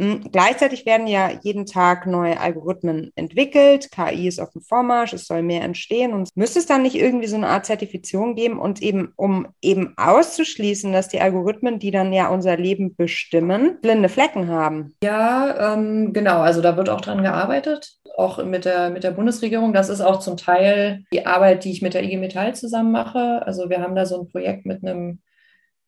Hm, 0.00 0.30
gleichzeitig 0.32 0.86
werden 0.86 1.06
ja 1.06 1.28
jeden 1.42 1.66
Tag 1.66 2.06
neue 2.06 2.40
Algorithmen 2.40 3.12
entwickelt. 3.16 3.90
KI 3.90 4.28
ist 4.28 4.40
auf 4.40 4.50
dem 4.50 4.62
Vormarsch, 4.62 5.12
es 5.12 5.26
soll 5.26 5.42
mehr 5.42 5.62
entstehen. 5.62 6.14
Und 6.14 6.30
müsste 6.34 6.58
es 6.58 6.64
dann 6.64 6.80
nicht 6.80 6.94
irgendwie 6.94 7.26
so 7.26 7.36
eine 7.36 7.48
Art 7.48 7.66
Zertifizierung 7.66 8.34
geben 8.34 8.58
und 8.58 8.80
eben, 8.80 9.12
um 9.16 9.48
eben 9.60 9.92
auszuschließen, 9.98 10.90
dass 10.90 11.08
die 11.08 11.20
Algorithmen, 11.20 11.78
die 11.78 11.90
dann 11.90 12.14
ja 12.14 12.28
unser 12.28 12.56
Leben 12.56 12.96
bestimmen, 12.96 13.78
blinde 13.82 14.08
Flecken 14.08 14.48
haben? 14.48 14.94
Ja, 15.04 15.74
ähm, 15.74 16.14
genau. 16.14 16.40
Also 16.40 16.62
da 16.62 16.78
wird 16.78 16.88
auch 16.88 17.02
dran 17.02 17.22
gearbeitet, 17.22 17.98
auch 18.16 18.42
mit 18.42 18.64
der, 18.64 18.88
mit 18.88 19.04
der 19.04 19.10
Bundesregierung. 19.10 19.74
Das 19.74 19.90
ist 19.90 20.00
auch 20.00 20.20
zum 20.20 20.38
Teil 20.38 21.04
die 21.12 21.26
Arbeit, 21.26 21.64
die 21.64 21.72
ich 21.72 21.82
mit 21.82 21.92
der 21.92 22.04
IG 22.04 22.16
Metall 22.16 22.54
zusammen 22.54 22.90
mache. 22.90 23.42
Also 23.44 23.68
wir 23.68 23.82
haben 23.82 23.94
da 23.94 24.06
so 24.06 24.22
ein 24.22 24.28
Projekt 24.28 24.64
mit 24.64 24.82
einem 24.82 25.20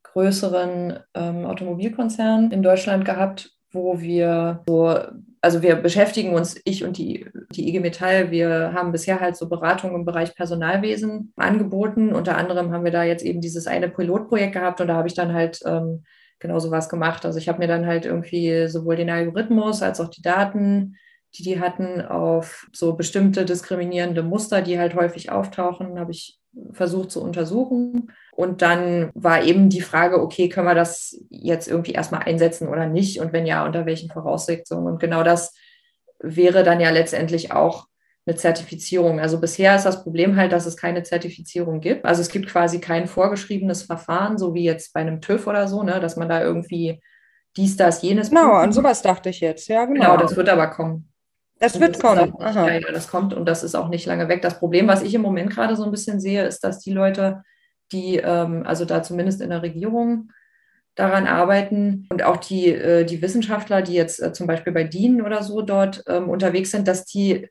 größeren 0.02 0.98
ähm, 1.14 1.46
Automobilkonzern 1.46 2.50
in 2.50 2.62
Deutschland 2.62 3.06
gehabt, 3.06 3.50
wo 3.72 4.00
wir 4.00 4.62
so, 4.66 4.98
also 5.40 5.62
wir 5.62 5.76
beschäftigen 5.76 6.34
uns, 6.34 6.60
ich 6.64 6.84
und 6.84 6.98
die, 6.98 7.26
die 7.52 7.68
IG 7.68 7.80
Metall, 7.80 8.30
wir 8.30 8.72
haben 8.74 8.92
bisher 8.92 9.20
halt 9.20 9.36
so 9.36 9.48
Beratungen 9.48 9.96
im 9.96 10.04
Bereich 10.04 10.34
Personalwesen 10.34 11.32
angeboten. 11.36 12.14
Unter 12.14 12.36
anderem 12.36 12.72
haben 12.72 12.84
wir 12.84 12.92
da 12.92 13.02
jetzt 13.02 13.24
eben 13.24 13.40
dieses 13.40 13.66
eine 13.66 13.88
Pilotprojekt 13.88 14.52
gehabt 14.52 14.80
und 14.80 14.88
da 14.88 14.94
habe 14.94 15.08
ich 15.08 15.14
dann 15.14 15.32
halt 15.32 15.60
ähm, 15.66 16.04
genau 16.38 16.58
so 16.58 16.70
was 16.70 16.88
gemacht. 16.88 17.24
Also 17.24 17.38
ich 17.38 17.48
habe 17.48 17.58
mir 17.58 17.68
dann 17.68 17.86
halt 17.86 18.04
irgendwie 18.04 18.68
sowohl 18.68 18.96
den 18.96 19.10
Algorithmus 19.10 19.82
als 19.82 20.00
auch 20.00 20.08
die 20.08 20.22
Daten, 20.22 20.96
die 21.34 21.42
die 21.42 21.60
hatten, 21.60 22.02
auf 22.02 22.68
so 22.72 22.92
bestimmte 22.94 23.44
diskriminierende 23.44 24.22
Muster, 24.22 24.60
die 24.60 24.78
halt 24.78 24.94
häufig 24.94 25.32
auftauchen, 25.32 25.98
habe 25.98 26.10
ich 26.10 26.38
versucht 26.72 27.10
zu 27.10 27.22
untersuchen 27.22 28.12
und 28.34 28.62
dann 28.62 29.10
war 29.14 29.44
eben 29.44 29.68
die 29.68 29.82
Frage, 29.82 30.20
okay, 30.20 30.48
können 30.48 30.66
wir 30.66 30.74
das 30.74 31.20
jetzt 31.28 31.68
irgendwie 31.68 31.92
erstmal 31.92 32.22
einsetzen 32.22 32.66
oder 32.68 32.86
nicht? 32.86 33.20
Und 33.20 33.34
wenn 33.34 33.44
ja, 33.44 33.64
unter 33.64 33.84
welchen 33.84 34.10
Voraussetzungen? 34.10 34.86
Und 34.86 35.00
genau 35.00 35.22
das 35.22 35.54
wäre 36.18 36.62
dann 36.64 36.80
ja 36.80 36.88
letztendlich 36.88 37.52
auch 37.52 37.86
eine 38.24 38.34
Zertifizierung. 38.34 39.20
Also 39.20 39.38
bisher 39.38 39.76
ist 39.76 39.84
das 39.84 40.02
Problem 40.02 40.36
halt, 40.36 40.52
dass 40.52 40.64
es 40.64 40.78
keine 40.78 41.02
Zertifizierung 41.02 41.80
gibt. 41.80 42.06
Also 42.06 42.22
es 42.22 42.30
gibt 42.30 42.48
quasi 42.48 42.80
kein 42.80 43.06
vorgeschriebenes 43.06 43.82
Verfahren, 43.82 44.38
so 44.38 44.54
wie 44.54 44.64
jetzt 44.64 44.94
bei 44.94 45.00
einem 45.00 45.20
TÜV 45.20 45.46
oder 45.46 45.68
so, 45.68 45.82
ne, 45.82 46.00
dass 46.00 46.16
man 46.16 46.30
da 46.30 46.40
irgendwie 46.40 47.02
dies, 47.58 47.76
das, 47.76 48.00
jenes. 48.00 48.30
Genau, 48.30 48.54
an 48.54 48.72
sowas 48.72 49.02
dachte 49.02 49.28
ich 49.28 49.40
jetzt. 49.40 49.68
Ja, 49.68 49.84
genau. 49.84 50.00
Genau, 50.00 50.16
das 50.16 50.36
wird 50.36 50.48
aber 50.48 50.68
kommen. 50.68 51.12
Das 51.58 51.78
wird 51.78 51.96
das 51.96 52.02
kommen. 52.02 52.32
Auch, 52.32 52.54
ja, 52.54 52.80
das 52.80 53.08
kommt 53.08 53.34
und 53.34 53.44
das 53.46 53.62
ist 53.62 53.74
auch 53.74 53.88
nicht 53.88 54.06
lange 54.06 54.28
weg. 54.28 54.40
Das 54.40 54.58
Problem, 54.58 54.88
was 54.88 55.02
ich 55.02 55.14
im 55.14 55.20
Moment 55.20 55.50
gerade 55.50 55.76
so 55.76 55.84
ein 55.84 55.90
bisschen 55.90 56.18
sehe, 56.18 56.46
ist, 56.46 56.64
dass 56.64 56.78
die 56.78 56.92
Leute 56.92 57.42
die 57.92 58.16
ähm, 58.16 58.62
also 58.64 58.84
da 58.84 59.02
zumindest 59.02 59.40
in 59.40 59.50
der 59.50 59.62
Regierung 59.62 60.30
daran 60.94 61.26
arbeiten 61.26 62.06
und 62.10 62.22
auch 62.22 62.36
die, 62.36 62.68
äh, 62.68 63.04
die 63.04 63.22
Wissenschaftler, 63.22 63.82
die 63.82 63.94
jetzt 63.94 64.22
äh, 64.22 64.32
zum 64.32 64.46
Beispiel 64.46 64.72
bei 64.72 64.84
DIN 64.84 65.22
oder 65.22 65.42
so 65.42 65.62
dort 65.62 66.04
ähm, 66.06 66.28
unterwegs 66.28 66.70
sind, 66.70 66.86
dass 66.86 67.06
die 67.06 67.48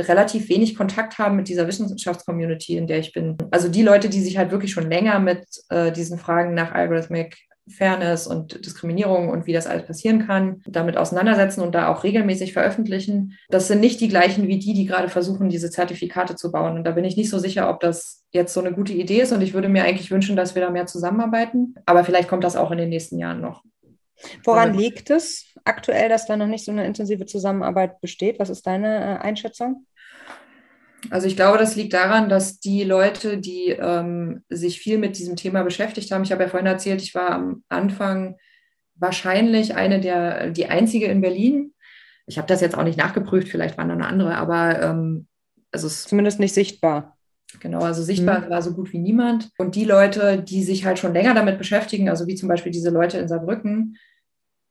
relativ 0.00 0.48
wenig 0.48 0.76
Kontakt 0.76 1.18
haben 1.18 1.36
mit 1.36 1.48
dieser 1.48 1.66
Wissenschaftscommunity, 1.66 2.76
in 2.76 2.86
der 2.86 2.98
ich 2.98 3.12
bin. 3.12 3.36
Also 3.50 3.68
die 3.68 3.82
Leute, 3.82 4.08
die 4.08 4.20
sich 4.20 4.38
halt 4.38 4.52
wirklich 4.52 4.72
schon 4.72 4.88
länger 4.88 5.18
mit 5.18 5.44
äh, 5.68 5.90
diesen 5.90 6.18
Fragen 6.18 6.54
nach 6.54 6.72
Algorithmic 6.72 7.36
Fairness 7.68 8.26
und 8.26 8.64
Diskriminierung 8.64 9.30
und 9.30 9.46
wie 9.46 9.52
das 9.52 9.66
alles 9.66 9.86
passieren 9.86 10.26
kann, 10.26 10.62
damit 10.66 10.96
auseinandersetzen 10.96 11.62
und 11.62 11.74
da 11.74 11.88
auch 11.88 12.04
regelmäßig 12.04 12.52
veröffentlichen. 12.52 13.38
Das 13.48 13.68
sind 13.68 13.80
nicht 13.80 14.00
die 14.00 14.08
gleichen 14.08 14.48
wie 14.48 14.58
die, 14.58 14.74
die 14.74 14.84
gerade 14.84 15.08
versuchen, 15.08 15.48
diese 15.48 15.70
Zertifikate 15.70 16.36
zu 16.36 16.52
bauen. 16.52 16.76
Und 16.76 16.84
da 16.84 16.90
bin 16.90 17.04
ich 17.04 17.16
nicht 17.16 17.30
so 17.30 17.38
sicher, 17.38 17.70
ob 17.70 17.80
das 17.80 18.24
jetzt 18.32 18.52
so 18.52 18.60
eine 18.60 18.72
gute 18.72 18.92
Idee 18.92 19.22
ist. 19.22 19.32
Und 19.32 19.40
ich 19.40 19.54
würde 19.54 19.68
mir 19.68 19.84
eigentlich 19.84 20.10
wünschen, 20.10 20.36
dass 20.36 20.54
wir 20.54 20.62
da 20.62 20.70
mehr 20.70 20.86
zusammenarbeiten. 20.86 21.74
Aber 21.86 22.04
vielleicht 22.04 22.28
kommt 22.28 22.44
das 22.44 22.56
auch 22.56 22.70
in 22.70 22.78
den 22.78 22.90
nächsten 22.90 23.18
Jahren 23.18 23.40
noch. 23.40 23.62
Woran 24.44 24.74
liegt 24.74 25.10
es 25.10 25.54
aktuell, 25.64 26.08
dass 26.08 26.26
da 26.26 26.36
noch 26.36 26.46
nicht 26.46 26.64
so 26.64 26.72
eine 26.72 26.86
intensive 26.86 27.26
Zusammenarbeit 27.26 28.00
besteht? 28.00 28.38
Was 28.38 28.50
ist 28.50 28.66
deine 28.66 28.98
äh, 28.98 29.18
Einschätzung? 29.18 29.86
Also 31.10 31.26
ich 31.26 31.36
glaube, 31.36 31.58
das 31.58 31.76
liegt 31.76 31.92
daran, 31.92 32.28
dass 32.28 32.60
die 32.60 32.84
Leute, 32.84 33.38
die 33.38 33.70
ähm, 33.70 34.42
sich 34.48 34.80
viel 34.80 34.98
mit 34.98 35.18
diesem 35.18 35.36
Thema 35.36 35.62
beschäftigt 35.62 36.10
haben, 36.10 36.24
ich 36.24 36.32
habe 36.32 36.42
ja 36.42 36.48
vorhin 36.48 36.66
erzählt, 36.66 37.02
ich 37.02 37.14
war 37.14 37.30
am 37.30 37.62
Anfang 37.68 38.36
wahrscheinlich 38.96 39.74
eine 39.74 40.00
der, 40.00 40.50
die 40.50 40.66
einzige 40.66 41.06
in 41.06 41.20
Berlin. 41.20 41.74
Ich 42.26 42.38
habe 42.38 42.48
das 42.48 42.60
jetzt 42.60 42.76
auch 42.76 42.84
nicht 42.84 42.98
nachgeprüft, 42.98 43.48
vielleicht 43.48 43.76
waren 43.76 43.88
da 43.88 43.94
eine 43.94 44.06
andere, 44.06 44.36
aber 44.36 44.80
ähm, 44.80 45.26
also 45.72 45.86
es 45.86 46.04
zumindest 46.04 46.40
nicht 46.40 46.54
sichtbar. 46.54 47.16
Genau, 47.60 47.80
also 47.80 48.02
sichtbar 48.02 48.40
mhm. 48.40 48.50
war 48.50 48.62
so 48.62 48.72
gut 48.72 48.92
wie 48.92 48.98
niemand. 48.98 49.50
Und 49.58 49.76
die 49.76 49.84
Leute, 49.84 50.42
die 50.42 50.62
sich 50.62 50.84
halt 50.84 50.98
schon 50.98 51.12
länger 51.12 51.34
damit 51.34 51.58
beschäftigen, 51.58 52.08
also 52.08 52.26
wie 52.26 52.34
zum 52.34 52.48
Beispiel 52.48 52.72
diese 52.72 52.90
Leute 52.90 53.18
in 53.18 53.28
Saarbrücken, 53.28 53.96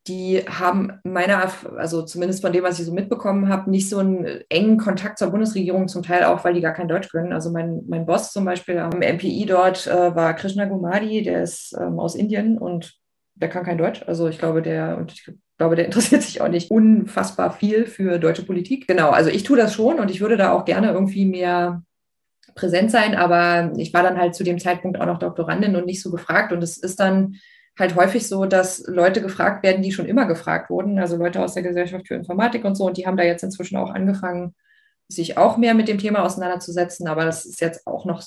die 0.08 0.44
haben 0.48 1.00
meiner, 1.04 1.50
also 1.78 2.02
zumindest 2.02 2.42
von 2.42 2.52
dem, 2.52 2.63
was 2.63 2.80
ich 2.80 2.86
so 2.86 2.94
mitbekommen 2.94 3.48
habe, 3.48 3.70
nicht 3.70 3.89
so 3.89 4.00
einen 4.00 4.26
engen 4.50 4.78
Kontakt 4.78 5.18
zur 5.18 5.30
Bundesregierung, 5.30 5.88
zum 5.88 6.04
Teil 6.04 6.26
auch, 6.26 6.44
weil 6.44 6.54
die 6.54 6.62
gar 6.62 6.74
kein 6.74 6.89
Deutsch 6.89 7.10
können. 7.10 7.32
Also 7.32 7.52
mein, 7.52 7.84
mein 7.88 8.06
Boss 8.06 8.34
zum 8.34 8.44
Beispiel 8.44 8.80
am 8.80 9.00
MPI 9.00 9.46
dort 9.48 9.88
äh, 9.88 10.13
war 10.13 10.34
Krishna 10.34 10.66
Gumadi, 10.66 11.24
der 11.24 11.44
ist 11.44 11.74
ähm, 11.80 12.00
aus 12.00 12.16
Indien 12.16 12.58
und 12.58 12.96
der 13.36 13.48
kann 13.50 13.63
kein 13.63 13.78
Deutsch. 13.78 14.04
Also 14.06 14.28
ich 14.28 14.39
glaube, 14.39 14.62
der, 14.62 14.98
und 14.98 15.13
ich 15.13 15.32
glaube, 15.58 15.78
der 15.78 15.86
interessiert 15.86 16.24
sich 16.24 16.42
auch 16.42 16.50
nicht 16.50 16.70
unfassbar 16.70 17.52
viel 17.52 17.86
für 17.86 18.20
deutsche 18.20 18.46
Politik. 18.46 18.88
Genau, 18.88 19.12
also 19.12 19.30
ich 19.30 19.44
tue 19.44 19.58
das 19.58 19.74
schon 19.74 20.00
und 20.00 20.12
ich 20.12 20.20
würde 20.20 20.36
da 20.36 20.52
auch 20.52 20.66
gerne 20.66 20.92
irgendwie 20.92 21.26
mehr 21.26 21.82
präsent 22.56 22.92
sein, 22.92 23.16
aber 23.16 23.72
ich 23.78 23.94
war 23.94 24.04
dann 24.04 24.18
halt 24.18 24.36
zu 24.36 24.44
dem 24.44 24.60
Zeitpunkt 24.60 25.00
auch 25.00 25.06
noch 25.06 25.18
Doktorandin 25.18 25.78
und 25.78 25.86
nicht 25.86 26.04
so 26.04 26.12
gefragt 26.12 26.52
und 26.52 26.62
es 26.62 26.78
ist 26.78 27.00
dann 27.00 27.36
halt 27.78 27.96
häufig 27.96 28.28
so, 28.28 28.46
dass 28.46 28.86
Leute 28.88 29.22
gefragt 29.22 29.64
werden, 29.64 29.82
die 29.82 29.92
schon 29.92 30.06
immer 30.06 30.26
gefragt 30.26 30.70
wurden, 30.70 31.00
also 31.00 31.18
Leute 31.18 31.42
aus 31.42 31.56
der 31.56 31.64
Gesellschaft 31.64 32.08
für 32.08 32.16
Informatik 32.16 32.66
und 32.66 32.76
so, 32.76 32.86
und 32.86 32.98
die 32.98 33.08
haben 33.08 33.18
da 33.18 33.24
jetzt 33.24 33.44
inzwischen 33.44 33.78
auch 33.78 33.90
angefangen, 33.90 34.56
sich 35.08 35.38
auch 35.38 35.58
mehr 35.58 35.74
mit 35.74 35.88
dem 35.88 35.98
Thema 35.98 36.24
auseinanderzusetzen, 36.24 37.08
aber 37.08 37.26
das 37.26 37.46
ist 37.46 37.62
jetzt 37.62 37.86
auch 37.88 38.06
noch, 38.06 38.24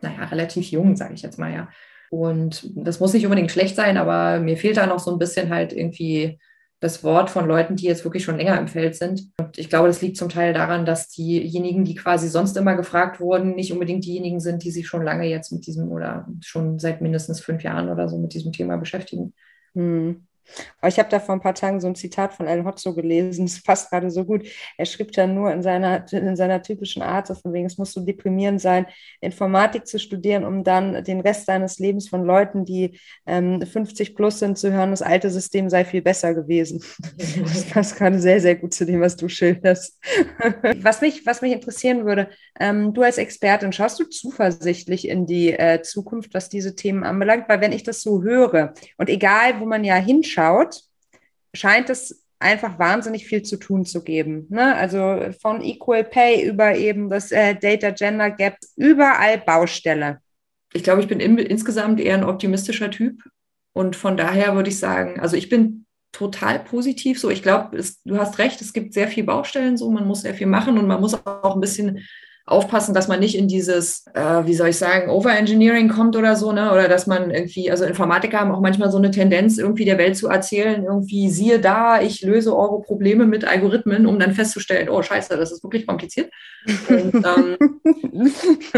naja, 0.00 0.24
relativ 0.24 0.70
jung, 0.70 0.96
sage 0.96 1.14
ich 1.14 1.22
jetzt 1.22 1.38
mal, 1.38 1.52
ja. 1.52 1.68
Und 2.10 2.68
das 2.74 2.98
muss 2.98 3.12
nicht 3.12 3.24
unbedingt 3.24 3.52
schlecht 3.52 3.76
sein, 3.76 3.96
aber 3.96 4.40
mir 4.40 4.56
fehlt 4.56 4.76
da 4.76 4.86
noch 4.86 4.98
so 4.98 5.12
ein 5.12 5.18
bisschen 5.18 5.50
halt 5.50 5.72
irgendwie 5.72 6.40
das 6.80 7.04
Wort 7.04 7.28
von 7.28 7.46
Leuten, 7.46 7.76
die 7.76 7.86
jetzt 7.86 8.04
wirklich 8.04 8.24
schon 8.24 8.38
länger 8.38 8.58
im 8.58 8.66
Feld 8.66 8.96
sind. 8.96 9.30
Und 9.38 9.58
ich 9.58 9.68
glaube, 9.68 9.88
das 9.88 10.00
liegt 10.00 10.16
zum 10.16 10.30
Teil 10.30 10.54
daran, 10.54 10.86
dass 10.86 11.10
diejenigen, 11.10 11.84
die 11.84 11.94
quasi 11.94 12.28
sonst 12.28 12.56
immer 12.56 12.74
gefragt 12.74 13.20
wurden, 13.20 13.54
nicht 13.54 13.72
unbedingt 13.72 14.04
diejenigen 14.04 14.40
sind, 14.40 14.64
die 14.64 14.70
sich 14.70 14.88
schon 14.88 15.02
lange 15.02 15.28
jetzt 15.28 15.52
mit 15.52 15.66
diesem 15.66 15.92
oder 15.92 16.26
schon 16.40 16.78
seit 16.78 17.02
mindestens 17.02 17.40
fünf 17.40 17.62
Jahren 17.62 17.90
oder 17.90 18.08
so 18.08 18.18
mit 18.18 18.32
diesem 18.32 18.52
Thema 18.52 18.78
beschäftigen. 18.78 19.34
Hm. 19.74 20.26
Aber 20.80 20.88
ich 20.88 20.98
habe 20.98 21.08
da 21.08 21.20
vor 21.20 21.34
ein 21.34 21.40
paar 21.40 21.54
Tagen 21.54 21.80
so 21.80 21.86
ein 21.86 21.94
Zitat 21.94 22.34
von 22.34 22.48
Alan 22.48 22.66
Hotzo 22.66 22.94
gelesen, 22.94 23.44
es 23.46 23.62
passt 23.62 23.90
gerade 23.90 24.10
so 24.10 24.24
gut. 24.24 24.46
Er 24.76 24.86
schrieb 24.86 25.12
dann 25.12 25.34
nur 25.34 25.52
in 25.52 25.62
seiner, 25.62 26.10
in 26.12 26.36
seiner 26.36 26.62
typischen 26.62 27.02
Art, 27.02 27.26
so 27.26 27.34
von 27.34 27.52
wegen, 27.52 27.66
es 27.66 27.78
muss 27.78 27.92
so 27.92 28.00
deprimierend 28.00 28.60
sein, 28.60 28.86
Informatik 29.20 29.86
zu 29.86 29.98
studieren, 29.98 30.44
um 30.44 30.64
dann 30.64 31.04
den 31.04 31.20
Rest 31.20 31.46
seines 31.46 31.78
Lebens 31.78 32.08
von 32.08 32.24
Leuten, 32.24 32.64
die 32.64 32.98
ähm, 33.26 33.62
50 33.62 34.14
plus 34.14 34.38
sind, 34.38 34.58
zu 34.58 34.72
hören, 34.72 34.90
das 34.90 35.02
alte 35.02 35.30
System 35.30 35.68
sei 35.68 35.84
viel 35.84 36.02
besser 36.02 36.34
gewesen. 36.34 36.82
Das 37.50 37.64
passt 37.64 37.96
gerade 37.96 38.18
sehr, 38.18 38.40
sehr 38.40 38.56
gut 38.56 38.74
zu 38.74 38.84
dem, 38.86 39.00
was 39.00 39.16
du 39.16 39.28
schilderst. 39.28 39.98
Was 40.82 41.00
mich, 41.00 41.26
was 41.26 41.42
mich 41.42 41.52
interessieren 41.52 42.04
würde, 42.04 42.28
ähm, 42.58 42.92
du 42.92 43.02
als 43.02 43.18
Expertin, 43.18 43.72
schaust 43.72 43.98
du 44.00 44.04
zuversichtlich 44.04 45.08
in 45.08 45.26
die 45.26 45.52
äh, 45.52 45.82
Zukunft, 45.82 46.34
was 46.34 46.48
diese 46.48 46.74
Themen 46.74 47.04
anbelangt? 47.04 47.48
Weil 47.48 47.60
wenn 47.60 47.72
ich 47.72 47.82
das 47.82 48.02
so 48.02 48.22
höre 48.22 48.74
und 48.96 49.08
egal, 49.08 49.60
wo 49.60 49.66
man 49.66 49.84
ja 49.84 49.96
hinschaut, 49.96 50.39
anschaut, 50.40 50.82
scheint 51.54 51.90
es 51.90 52.24
einfach 52.38 52.78
wahnsinnig 52.78 53.26
viel 53.26 53.42
zu 53.42 53.58
tun 53.58 53.84
zu 53.84 54.02
geben. 54.02 54.46
Ne? 54.48 54.74
Also 54.74 55.30
von 55.40 55.62
Equal 55.62 56.04
Pay 56.04 56.48
über 56.48 56.74
eben 56.74 57.10
das 57.10 57.32
äh, 57.32 57.54
Data 57.54 57.90
Gender 57.90 58.30
Gap, 58.30 58.56
überall 58.76 59.38
Baustelle. 59.38 60.20
Ich 60.72 60.82
glaube, 60.82 61.02
ich 61.02 61.08
bin 61.08 61.20
in, 61.20 61.36
insgesamt 61.36 62.00
eher 62.00 62.14
ein 62.14 62.24
optimistischer 62.24 62.90
Typ. 62.90 63.22
Und 63.72 63.94
von 63.94 64.16
daher 64.16 64.54
würde 64.54 64.70
ich 64.70 64.78
sagen, 64.78 65.20
also 65.20 65.36
ich 65.36 65.48
bin 65.48 65.84
total 66.12 66.60
positiv 66.60 67.20
so. 67.20 67.30
Ich 67.30 67.42
glaube, 67.42 67.82
du 68.04 68.18
hast 68.18 68.38
recht, 68.38 68.60
es 68.60 68.72
gibt 68.72 68.94
sehr 68.94 69.08
viele 69.08 69.26
Baustellen 69.26 69.76
so, 69.76 69.90
man 69.90 70.06
muss 70.06 70.22
sehr 70.22 70.34
viel 70.34 70.46
machen 70.46 70.78
und 70.78 70.88
man 70.88 71.00
muss 71.00 71.14
auch 71.14 71.54
ein 71.54 71.60
bisschen 71.60 72.04
aufpassen, 72.50 72.94
dass 72.94 73.08
man 73.08 73.20
nicht 73.20 73.36
in 73.36 73.46
dieses, 73.46 74.04
äh, 74.14 74.44
wie 74.44 74.54
soll 74.54 74.68
ich 74.68 74.76
sagen, 74.76 75.08
Overengineering 75.08 75.88
kommt 75.88 76.16
oder 76.16 76.34
so, 76.34 76.52
ne? 76.52 76.72
Oder 76.72 76.88
dass 76.88 77.06
man 77.06 77.30
irgendwie, 77.30 77.70
also 77.70 77.84
Informatiker 77.84 78.40
haben 78.40 78.50
auch 78.50 78.60
manchmal 78.60 78.90
so 78.90 78.98
eine 78.98 79.10
Tendenz, 79.10 79.58
irgendwie 79.58 79.84
der 79.84 79.98
Welt 79.98 80.16
zu 80.16 80.28
erzählen, 80.28 80.84
irgendwie 80.84 81.30
siehe 81.30 81.60
da, 81.60 82.00
ich 82.00 82.22
löse 82.22 82.56
eure 82.56 82.82
Probleme 82.82 83.24
mit 83.24 83.44
Algorithmen, 83.44 84.06
um 84.06 84.18
dann 84.18 84.32
festzustellen, 84.32 84.88
oh 84.88 85.00
scheiße, 85.00 85.36
das 85.36 85.52
ist 85.52 85.62
wirklich 85.62 85.86
kompliziert. 85.86 86.30
Und, 86.88 87.14
ähm, 87.14 87.56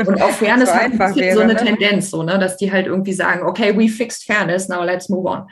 und 0.06 0.22
auch 0.22 0.30
Fairness 0.30 0.68
so 0.68 0.74
hat 0.74 1.16
wäre, 1.16 1.34
so 1.34 1.40
eine 1.40 1.54
ne? 1.54 1.64
Tendenz, 1.64 2.10
so, 2.10 2.22
ne? 2.22 2.38
dass 2.38 2.58
die 2.58 2.70
halt 2.70 2.86
irgendwie 2.86 3.14
sagen, 3.14 3.46
okay, 3.46 3.76
we 3.76 3.88
fixed 3.88 4.24
Fairness, 4.24 4.68
now 4.68 4.84
let's 4.84 5.08
move 5.08 5.28
on. 5.28 5.48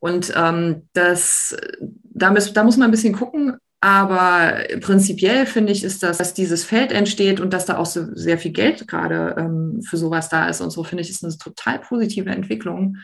Und 0.00 0.34
ähm, 0.36 0.82
das, 0.92 1.56
da, 1.80 2.30
muss, 2.30 2.52
da 2.52 2.62
muss 2.62 2.76
man 2.76 2.88
ein 2.88 2.90
bisschen 2.90 3.14
gucken, 3.14 3.56
aber 3.84 4.64
prinzipiell 4.80 5.44
finde 5.44 5.70
ich, 5.70 5.84
ist 5.84 6.02
das, 6.02 6.16
dass 6.16 6.32
dieses 6.32 6.64
Feld 6.64 6.90
entsteht 6.90 7.38
und 7.38 7.52
dass 7.52 7.66
da 7.66 7.76
auch 7.76 7.84
so 7.84 8.06
sehr 8.14 8.38
viel 8.38 8.52
Geld 8.52 8.88
gerade 8.88 9.34
ähm, 9.36 9.82
für 9.82 9.98
sowas 9.98 10.30
da 10.30 10.48
ist 10.48 10.62
und 10.62 10.70
so, 10.70 10.84
finde 10.84 11.02
ich, 11.02 11.10
ist 11.10 11.22
eine 11.22 11.36
total 11.36 11.80
positive 11.80 12.30
Entwicklung. 12.30 12.96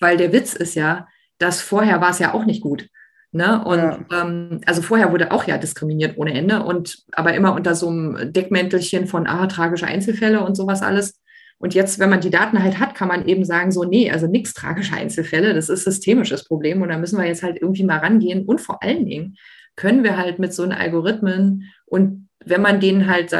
Weil 0.00 0.16
der 0.16 0.32
Witz 0.32 0.54
ist 0.54 0.74
ja, 0.74 1.06
dass 1.38 1.60
vorher 1.60 2.00
war 2.00 2.10
es 2.10 2.18
ja 2.18 2.34
auch 2.34 2.44
nicht 2.44 2.60
gut. 2.60 2.88
Ne? 3.30 3.64
Und 3.64 3.78
ja. 3.78 4.04
ähm, 4.20 4.62
also 4.66 4.82
vorher 4.82 5.12
wurde 5.12 5.30
auch 5.30 5.44
ja 5.44 5.58
diskriminiert 5.58 6.18
ohne 6.18 6.34
Ende 6.34 6.64
und 6.64 7.04
aber 7.12 7.34
immer 7.34 7.54
unter 7.54 7.76
so 7.76 7.88
einem 7.88 8.32
Deckmäntelchen 8.32 9.06
von 9.06 9.28
ah, 9.28 9.46
tragische 9.46 9.86
Einzelfälle 9.86 10.44
und 10.44 10.56
sowas 10.56 10.82
alles. 10.82 11.20
Und 11.58 11.72
jetzt, 11.72 12.00
wenn 12.00 12.10
man 12.10 12.20
die 12.20 12.30
Daten 12.30 12.64
halt 12.64 12.80
hat, 12.80 12.96
kann 12.96 13.06
man 13.06 13.28
eben 13.28 13.44
sagen, 13.44 13.70
so, 13.70 13.84
nee, 13.84 14.10
also 14.10 14.26
nichts 14.26 14.54
tragische 14.54 14.96
Einzelfälle, 14.96 15.54
das 15.54 15.68
ist 15.68 15.84
systemisches 15.84 16.42
Problem 16.42 16.82
und 16.82 16.88
da 16.88 16.98
müssen 16.98 17.16
wir 17.16 17.28
jetzt 17.28 17.44
halt 17.44 17.62
irgendwie 17.62 17.84
mal 17.84 17.98
rangehen. 17.98 18.44
Und 18.44 18.60
vor 18.60 18.82
allen 18.82 19.06
Dingen 19.06 19.36
können 19.76 20.02
wir 20.02 20.16
halt 20.16 20.38
mit 20.38 20.52
so 20.52 20.62
einen 20.62 20.72
Algorithmen 20.72 21.72
und 21.86 22.28
wenn 22.44 22.62
man 22.62 22.80
denen 22.80 23.08
halt, 23.08 23.34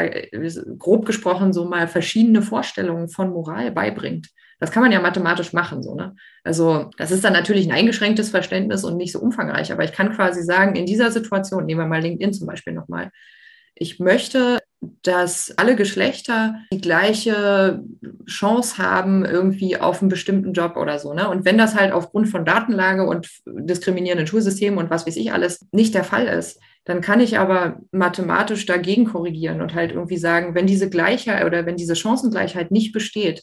grob 0.78 1.06
gesprochen, 1.06 1.52
so 1.52 1.64
mal 1.64 1.86
verschiedene 1.86 2.42
Vorstellungen 2.42 3.08
von 3.08 3.30
Moral 3.30 3.70
beibringt, 3.70 4.28
das 4.58 4.70
kann 4.70 4.82
man 4.82 4.90
ja 4.90 5.00
mathematisch 5.00 5.52
machen, 5.52 5.82
so, 5.82 5.94
ne? 5.94 6.16
Also, 6.42 6.90
das 6.96 7.10
ist 7.10 7.24
dann 7.24 7.34
natürlich 7.34 7.66
ein 7.66 7.76
eingeschränktes 7.76 8.30
Verständnis 8.30 8.84
und 8.84 8.96
nicht 8.96 9.12
so 9.12 9.20
umfangreich, 9.20 9.70
aber 9.70 9.84
ich 9.84 9.92
kann 9.92 10.14
quasi 10.14 10.42
sagen, 10.42 10.76
in 10.76 10.86
dieser 10.86 11.10
Situation, 11.10 11.66
nehmen 11.66 11.80
wir 11.80 11.86
mal 11.86 12.00
LinkedIn 12.00 12.32
zum 12.32 12.46
Beispiel 12.46 12.72
nochmal, 12.72 13.10
ich 13.74 14.00
möchte, 14.00 14.58
dass 14.80 15.56
alle 15.56 15.76
Geschlechter 15.76 16.56
die 16.72 16.80
gleiche 16.80 17.82
Chance 18.26 18.78
haben, 18.78 19.24
irgendwie 19.24 19.78
auf 19.78 20.00
einen 20.00 20.08
bestimmten 20.08 20.52
Job 20.52 20.76
oder 20.76 20.98
so. 20.98 21.14
Ne? 21.14 21.28
Und 21.28 21.44
wenn 21.44 21.58
das 21.58 21.74
halt 21.74 21.92
aufgrund 21.92 22.28
von 22.28 22.44
Datenlage 22.44 23.06
und 23.06 23.28
diskriminierenden 23.46 24.26
Schulsystemen 24.26 24.78
und 24.78 24.90
was 24.90 25.06
weiß 25.06 25.16
ich 25.16 25.32
alles 25.32 25.66
nicht 25.72 25.94
der 25.94 26.04
Fall 26.04 26.26
ist, 26.26 26.60
dann 26.84 27.00
kann 27.00 27.20
ich 27.20 27.38
aber 27.38 27.80
mathematisch 27.90 28.66
dagegen 28.66 29.06
korrigieren 29.06 29.60
und 29.60 29.74
halt 29.74 29.92
irgendwie 29.92 30.18
sagen, 30.18 30.54
wenn 30.54 30.66
diese 30.66 30.88
Gleichheit 30.88 31.44
oder 31.44 31.66
wenn 31.66 31.76
diese 31.76 31.96
Chancengleichheit 31.96 32.70
nicht 32.70 32.92
besteht, 32.92 33.42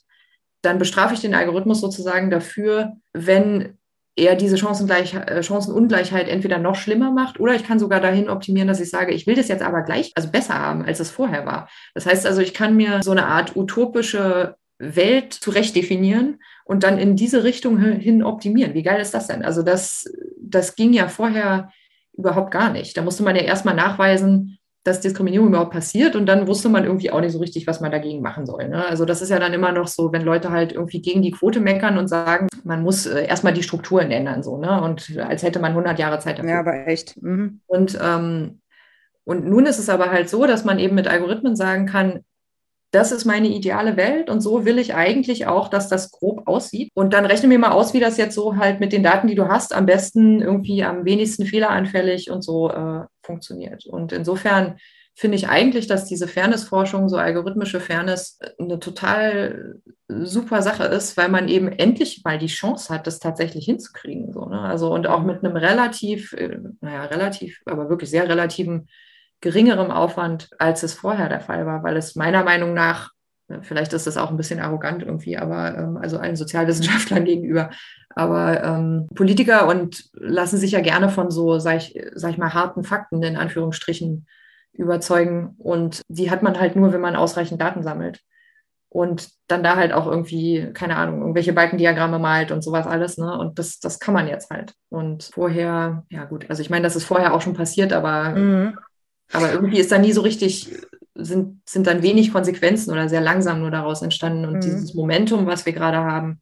dann 0.61 0.79
bestrafe 0.79 1.13
ich 1.13 1.19
den 1.19 1.35
Algorithmus 1.35 1.81
sozusagen 1.81 2.29
dafür, 2.29 2.93
wenn 3.11 3.77
er 4.15 4.35
diese 4.35 4.57
Chancengleich 4.57 5.13
äh, 5.15 5.41
Chancenungleichheit 5.41 6.27
entweder 6.27 6.59
noch 6.59 6.75
schlimmer 6.75 7.11
macht 7.11 7.39
oder 7.39 7.55
ich 7.55 7.65
kann 7.65 7.79
sogar 7.79 7.99
dahin 7.99 8.29
optimieren, 8.29 8.67
dass 8.67 8.79
ich 8.79 8.89
sage, 8.89 9.13
ich 9.13 9.25
will 9.25 9.35
das 9.35 9.47
jetzt 9.47 9.63
aber 9.63 9.81
gleich, 9.81 10.11
also 10.15 10.29
besser 10.29 10.59
haben, 10.59 10.85
als 10.85 10.99
es 10.99 11.09
vorher 11.09 11.45
war. 11.45 11.67
Das 11.93 12.05
heißt 12.05 12.25
also, 12.27 12.41
ich 12.41 12.53
kann 12.53 12.75
mir 12.75 13.01
so 13.03 13.11
eine 13.11 13.25
Art 13.25 13.55
utopische 13.55 14.55
Welt 14.77 15.33
zurecht 15.33 15.75
definieren 15.75 16.39
und 16.65 16.83
dann 16.83 16.97
in 16.97 17.15
diese 17.15 17.43
Richtung 17.43 17.79
hin 17.79 18.23
optimieren. 18.23 18.73
Wie 18.73 18.83
geil 18.83 19.01
ist 19.01 19.13
das 19.13 19.27
denn? 19.27 19.43
Also 19.43 19.63
das, 19.63 20.05
das 20.39 20.75
ging 20.75 20.93
ja 20.93 21.07
vorher 21.07 21.71
überhaupt 22.13 22.51
gar 22.51 22.71
nicht. 22.71 22.95
Da 22.97 23.01
musste 23.01 23.23
man 23.23 23.35
ja 23.35 23.41
erstmal 23.41 23.75
nachweisen, 23.75 24.59
dass 24.83 24.99
Diskriminierung 24.99 25.47
überhaupt 25.47 25.71
passiert 25.71 26.15
und 26.15 26.25
dann 26.25 26.45
wusste 26.47 26.67
man 26.67 26.83
irgendwie 26.83 27.09
auch 27.09 27.21
nicht 27.21 27.31
so 27.31 27.39
richtig, 27.39 27.67
was 27.67 27.79
man 27.79 27.91
dagegen 27.91 28.21
machen 28.21 28.45
soll. 28.45 28.67
Ne? 28.67 28.85
Also 28.85 29.05
das 29.05 29.21
ist 29.21 29.29
ja 29.29 29.39
dann 29.39 29.53
immer 29.53 29.71
noch 29.71 29.87
so, 29.87 30.11
wenn 30.11 30.23
Leute 30.23 30.51
halt 30.51 30.73
irgendwie 30.73 31.01
gegen 31.01 31.21
die 31.21 31.31
Quote 31.31 31.61
meckern 31.61 31.97
und 31.97 32.09
sagen, 32.09 32.47
man 32.65 32.83
muss 32.83 33.05
äh, 33.05 33.25
erstmal 33.25 33.53
die 33.53 33.63
Strukturen 33.63 34.11
ändern, 34.11 34.43
so, 34.43 34.57
ne? 34.57 34.81
Und 34.81 35.17
als 35.17 35.43
hätte 35.43 35.59
man 35.59 35.71
100 35.71 35.99
Jahre 35.99 36.19
Zeit 36.19 36.37
dafür. 36.37 36.51
Ja, 36.51 36.59
aber 36.59 36.87
echt. 36.87 37.21
Mhm. 37.21 37.61
Und, 37.67 37.97
ähm, 38.01 38.59
und 39.23 39.45
nun 39.45 39.65
ist 39.65 39.79
es 39.79 39.89
aber 39.89 40.11
halt 40.11 40.29
so, 40.29 40.45
dass 40.45 40.65
man 40.65 40.79
eben 40.79 40.95
mit 40.95 41.07
Algorithmen 41.07 41.55
sagen 41.55 41.85
kann, 41.85 42.19
das 42.93 43.11
ist 43.11 43.25
meine 43.25 43.47
ideale 43.47 43.97
Welt 43.97 44.29
und 44.29 44.41
so 44.41 44.65
will 44.65 44.77
ich 44.77 44.93
eigentlich 44.93 45.47
auch, 45.47 45.67
dass 45.67 45.89
das 45.89 46.11
grob 46.11 46.47
aussieht. 46.47 46.91
Und 46.93 47.11
dann 47.13 47.25
rechne 47.25 47.47
mir 47.47 47.57
mal 47.57 47.71
aus, 47.71 47.95
wie 47.95 47.99
das 47.99 48.17
jetzt 48.17 48.35
so 48.35 48.55
halt 48.55 48.79
mit 48.79 48.93
den 48.93 49.01
Daten, 49.01 49.27
die 49.27 49.35
du 49.35 49.47
hast, 49.47 49.73
am 49.73 49.87
besten 49.87 50.41
irgendwie 50.41 50.83
am 50.83 51.03
wenigsten 51.03 51.47
fehleranfällig 51.47 52.29
und 52.29 52.43
so 52.43 52.69
äh, 52.69 53.05
funktioniert. 53.23 53.87
Und 53.87 54.11
insofern 54.11 54.77
finde 55.15 55.37
ich 55.37 55.47
eigentlich, 55.47 55.87
dass 55.87 56.05
diese 56.05 56.27
Fairness-Forschung, 56.27 57.09
so 57.09 57.17
algorithmische 57.17 57.79
Fairness, 57.79 58.37
eine 58.59 58.79
total 58.79 59.81
super 60.07 60.61
Sache 60.61 60.83
ist, 60.85 61.17
weil 61.17 61.29
man 61.29 61.47
eben 61.47 61.69
endlich 61.69 62.21
mal 62.23 62.37
die 62.37 62.45
Chance 62.45 62.93
hat, 62.93 63.07
das 63.07 63.19
tatsächlich 63.19 63.65
hinzukriegen. 63.65 64.31
So, 64.31 64.45
ne? 64.45 64.59
Also 64.59 64.93
und 64.93 65.07
auch 65.07 65.23
mit 65.23 65.43
einem 65.43 65.55
relativ, 65.55 66.33
äh, 66.33 66.59
naja, 66.81 67.05
relativ, 67.05 67.61
aber 67.65 67.89
wirklich 67.89 68.11
sehr 68.11 68.29
relativen 68.29 68.87
geringerem 69.43 69.91
Aufwand, 69.91 70.49
als 70.57 70.83
es 70.83 70.93
vorher 70.93 71.27
der 71.27 71.41
Fall 71.41 71.65
war, 71.65 71.83
weil 71.83 71.97
es 71.97 72.15
meiner 72.15 72.45
Meinung 72.45 72.73
nach, 72.73 73.11
äh, 73.49 73.57
vielleicht 73.61 73.91
ist 73.91 74.07
das 74.07 74.15
auch 74.15 74.31
ein 74.31 74.37
bisschen 74.37 74.61
arrogant 74.61 75.03
irgendwie, 75.03 75.37
aber 75.37 75.77
ähm, 75.77 75.97
also 75.97 76.17
allen 76.17 76.37
Sozialwissenschaftlern 76.37 77.25
gegenüber, 77.25 77.69
aber 78.15 78.63
ähm, 78.63 79.09
Politiker 79.13 79.67
und 79.67 80.05
lassen 80.13 80.57
sich 80.57 80.71
ja 80.71 80.79
gerne 80.79 81.09
von 81.09 81.29
so, 81.29 81.59
sag 81.59 81.77
ich, 81.77 82.01
sag 82.13 82.31
ich 82.31 82.37
mal, 82.37 82.53
harten 82.53 82.85
Fakten 82.85 83.21
in 83.21 83.35
Anführungsstrichen 83.35 84.27
überzeugen. 84.71 85.55
Und 85.57 86.01
die 86.07 86.31
hat 86.31 86.41
man 86.41 86.57
halt 86.57 86.77
nur, 86.77 86.93
wenn 86.93 87.01
man 87.01 87.17
ausreichend 87.17 87.59
Daten 87.59 87.83
sammelt. 87.83 88.21
Und 88.87 89.27
dann 89.47 89.63
da 89.63 89.75
halt 89.75 89.91
auch 89.91 90.07
irgendwie, 90.07 90.71
keine 90.73 90.95
Ahnung, 90.95 91.19
irgendwelche 91.19 91.51
Balkendiagramme 91.51 92.19
malt 92.19 92.51
und 92.51 92.63
sowas 92.63 92.87
alles, 92.87 93.17
ne? 93.17 93.37
Und 93.37 93.57
das, 93.57 93.79
das 93.79 93.99
kann 93.99 94.13
man 94.13 94.27
jetzt 94.27 94.51
halt. 94.51 94.73
Und 94.89 95.31
vorher, 95.33 96.05
ja 96.09 96.25
gut, 96.25 96.45
also 96.49 96.61
ich 96.61 96.69
meine, 96.69 96.83
das 96.83 96.95
ist 96.95 97.05
vorher 97.05 97.33
auch 97.33 97.41
schon 97.41 97.55
passiert, 97.55 97.91
aber 97.91 98.29
mhm. 98.29 98.77
Aber 99.33 99.51
irgendwie 99.51 99.79
ist 99.79 99.91
da 99.91 99.97
nie 99.97 100.13
so 100.13 100.21
richtig, 100.21 100.71
sind, 101.15 101.61
sind 101.67 101.87
dann 101.87 102.03
wenig 102.03 102.31
Konsequenzen 102.31 102.91
oder 102.91 103.09
sehr 103.09 103.21
langsam 103.21 103.59
nur 103.59 103.71
daraus 103.71 104.01
entstanden. 104.01 104.45
Und 104.45 104.55
mhm. 104.55 104.61
dieses 104.61 104.93
Momentum, 104.93 105.45
was 105.45 105.65
wir 105.65 105.73
gerade 105.73 105.97
haben, 105.97 106.41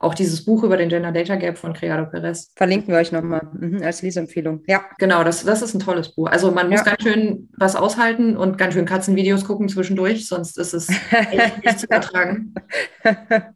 auch 0.00 0.14
dieses 0.14 0.44
Buch 0.44 0.62
über 0.62 0.76
den 0.76 0.88
Gender 0.88 1.10
Data 1.10 1.34
Gap 1.34 1.58
von 1.58 1.72
Criado 1.72 2.08
Perez. 2.08 2.52
Verlinken 2.54 2.92
wir 2.92 3.00
euch 3.00 3.10
nochmal 3.10 3.48
mhm, 3.52 3.82
als 3.82 4.02
Leseempfehlung. 4.02 4.62
Ja. 4.68 4.84
Genau, 4.98 5.24
das, 5.24 5.44
das 5.44 5.60
ist 5.60 5.74
ein 5.74 5.80
tolles 5.80 6.14
Buch. 6.14 6.28
Also 6.28 6.52
man 6.52 6.68
muss 6.68 6.80
ja. 6.80 6.84
ganz 6.84 7.02
schön 7.02 7.48
was 7.56 7.74
aushalten 7.74 8.36
und 8.36 8.58
ganz 8.58 8.74
schön 8.74 8.84
Katzenvideos 8.84 9.44
gucken 9.44 9.68
zwischendurch, 9.68 10.28
sonst 10.28 10.56
ist 10.56 10.72
es 10.72 10.88
echt 11.10 11.64
nicht 11.64 11.80
zu 11.80 11.90
ertragen. 11.90 12.54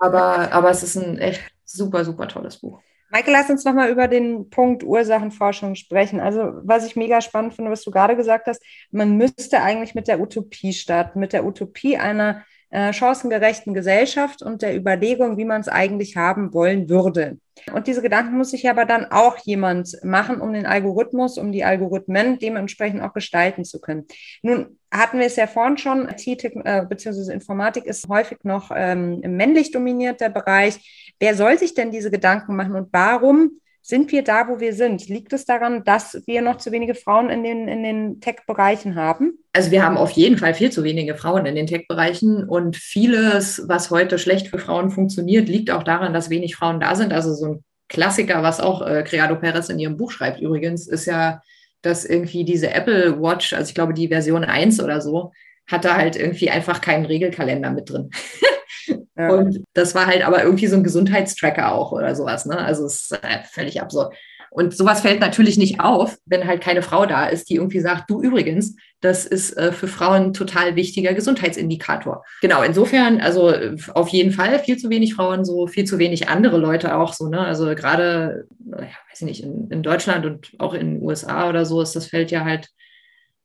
Aber, 0.00 0.52
aber 0.52 0.70
es 0.70 0.82
ist 0.82 0.96
ein 0.96 1.18
echt 1.18 1.42
super, 1.64 2.04
super 2.04 2.26
tolles 2.26 2.58
Buch. 2.58 2.80
Michael, 3.12 3.34
lass 3.34 3.50
uns 3.50 3.66
nochmal 3.66 3.90
über 3.90 4.08
den 4.08 4.48
Punkt 4.48 4.82
Ursachenforschung 4.82 5.74
sprechen. 5.74 6.18
Also, 6.18 6.52
was 6.62 6.86
ich 6.86 6.96
mega 6.96 7.20
spannend 7.20 7.52
finde, 7.52 7.70
was 7.70 7.84
du 7.84 7.90
gerade 7.90 8.16
gesagt 8.16 8.46
hast, 8.46 8.62
man 8.90 9.18
müsste 9.18 9.60
eigentlich 9.62 9.94
mit 9.94 10.08
der 10.08 10.18
Utopie 10.18 10.72
starten, 10.72 11.20
mit 11.20 11.34
der 11.34 11.44
Utopie 11.44 11.98
einer 11.98 12.42
äh, 12.70 12.94
chancengerechten 12.94 13.74
Gesellschaft 13.74 14.42
und 14.42 14.62
der 14.62 14.74
Überlegung, 14.74 15.36
wie 15.36 15.44
man 15.44 15.60
es 15.60 15.68
eigentlich 15.68 16.16
haben 16.16 16.54
wollen 16.54 16.88
würde. 16.88 17.36
Und 17.74 17.86
diese 17.86 18.00
Gedanken 18.00 18.38
muss 18.38 18.50
sich 18.50 18.70
aber 18.70 18.86
dann 18.86 19.04
auch 19.10 19.36
jemand 19.44 19.94
machen, 20.02 20.40
um 20.40 20.54
den 20.54 20.64
Algorithmus, 20.64 21.36
um 21.36 21.52
die 21.52 21.64
Algorithmen 21.64 22.38
dementsprechend 22.38 23.02
auch 23.02 23.12
gestalten 23.12 23.66
zu 23.66 23.78
können. 23.78 24.06
Nun 24.40 24.78
hatten 24.90 25.18
wir 25.18 25.26
es 25.26 25.36
ja 25.36 25.46
vorhin 25.46 25.76
schon, 25.76 26.08
IT 26.08 26.26
äh, 26.44 26.86
bzw. 26.86 27.32
Informatik 27.32 27.84
ist 27.84 28.08
häufig 28.08 28.38
noch 28.42 28.70
ähm, 28.74 29.20
männlich 29.20 29.70
dominierter 29.70 30.30
Bereich. 30.30 31.11
Wer 31.18 31.34
soll 31.34 31.58
sich 31.58 31.74
denn 31.74 31.90
diese 31.90 32.10
Gedanken 32.10 32.56
machen 32.56 32.74
und 32.74 32.88
warum 32.92 33.58
sind 33.82 34.12
wir 34.12 34.22
da, 34.22 34.48
wo 34.48 34.60
wir 34.60 34.72
sind? 34.72 35.08
Liegt 35.08 35.32
es 35.32 35.44
daran, 35.44 35.82
dass 35.84 36.22
wir 36.26 36.40
noch 36.40 36.58
zu 36.58 36.70
wenige 36.70 36.94
Frauen 36.94 37.30
in 37.30 37.42
den, 37.42 37.66
in 37.66 37.82
den 37.82 38.20
Tech-Bereichen 38.20 38.94
haben? 38.94 39.38
Also 39.52 39.72
wir 39.72 39.84
haben 39.84 39.96
auf 39.96 40.12
jeden 40.12 40.38
Fall 40.38 40.54
viel 40.54 40.70
zu 40.70 40.84
wenige 40.84 41.16
Frauen 41.16 41.46
in 41.46 41.56
den 41.56 41.66
Tech-Bereichen 41.66 42.48
und 42.48 42.76
vieles, 42.76 43.64
was 43.66 43.90
heute 43.90 44.18
schlecht 44.18 44.48
für 44.48 44.58
Frauen 44.58 44.90
funktioniert, 44.90 45.48
liegt 45.48 45.70
auch 45.72 45.82
daran, 45.82 46.14
dass 46.14 46.30
wenig 46.30 46.54
Frauen 46.54 46.78
da 46.78 46.94
sind. 46.94 47.12
Also 47.12 47.34
so 47.34 47.46
ein 47.46 47.64
Klassiker, 47.88 48.42
was 48.42 48.60
auch 48.60 48.86
äh, 48.86 49.02
Creado 49.02 49.34
Perez 49.36 49.68
in 49.68 49.80
ihrem 49.80 49.96
Buch 49.96 50.12
schreibt 50.12 50.40
übrigens, 50.40 50.86
ist 50.86 51.06
ja, 51.06 51.42
dass 51.82 52.04
irgendwie 52.04 52.44
diese 52.44 52.72
Apple 52.72 53.20
Watch, 53.20 53.52
also 53.52 53.68
ich 53.68 53.74
glaube 53.74 53.94
die 53.94 54.08
Version 54.08 54.44
1 54.44 54.80
oder 54.80 55.00
so, 55.00 55.32
hatte 55.66 55.94
halt 55.94 56.16
irgendwie 56.16 56.50
einfach 56.50 56.80
keinen 56.80 57.04
Regelkalender 57.04 57.70
mit 57.70 57.90
drin. 57.90 58.10
Ja. 59.16 59.30
Und 59.30 59.62
das 59.74 59.94
war 59.94 60.06
halt 60.06 60.26
aber 60.26 60.42
irgendwie 60.42 60.66
so 60.66 60.76
ein 60.76 60.84
Gesundheitstracker 60.84 61.72
auch 61.72 61.92
oder 61.92 62.14
sowas. 62.14 62.46
Ne? 62.46 62.56
Also 62.58 62.86
es 62.86 63.10
ist 63.10 63.12
äh, 63.12 63.42
völlig 63.50 63.80
absurd. 63.80 64.14
Und 64.52 64.76
sowas 64.76 65.00
fällt 65.00 65.20
natürlich 65.20 65.56
nicht 65.56 65.80
auf, 65.80 66.18
wenn 66.26 66.46
halt 66.46 66.60
keine 66.60 66.82
Frau 66.82 67.06
da 67.06 67.26
ist, 67.26 67.48
die 67.48 67.54
irgendwie 67.54 67.80
sagt, 67.80 68.10
du 68.10 68.20
übrigens, 68.20 68.76
das 69.00 69.24
ist 69.24 69.56
äh, 69.56 69.72
für 69.72 69.88
Frauen 69.88 70.34
total 70.34 70.76
wichtiger 70.76 71.14
Gesundheitsindikator. 71.14 72.22
Genau, 72.42 72.62
insofern, 72.62 73.22
also 73.22 73.48
äh, 73.48 73.74
auf 73.94 74.08
jeden 74.08 74.30
Fall 74.30 74.58
viel 74.58 74.76
zu 74.76 74.90
wenig 74.90 75.14
Frauen, 75.14 75.46
so 75.46 75.66
viel 75.66 75.84
zu 75.84 75.98
wenig 75.98 76.28
andere 76.28 76.58
Leute 76.58 76.96
auch 76.96 77.14
so, 77.14 77.28
ne? 77.28 77.40
Also 77.40 77.74
gerade, 77.74 78.46
ja, 78.66 78.82
weiß 78.82 79.20
ich 79.20 79.22
nicht, 79.22 79.42
in, 79.42 79.70
in 79.70 79.82
Deutschland 79.82 80.26
und 80.26 80.52
auch 80.58 80.74
in 80.74 80.96
den 80.96 81.02
USA 81.02 81.48
oder 81.48 81.64
so 81.64 81.80
ist 81.80 81.96
das 81.96 82.06
Feld 82.06 82.30
ja 82.30 82.44
halt 82.44 82.68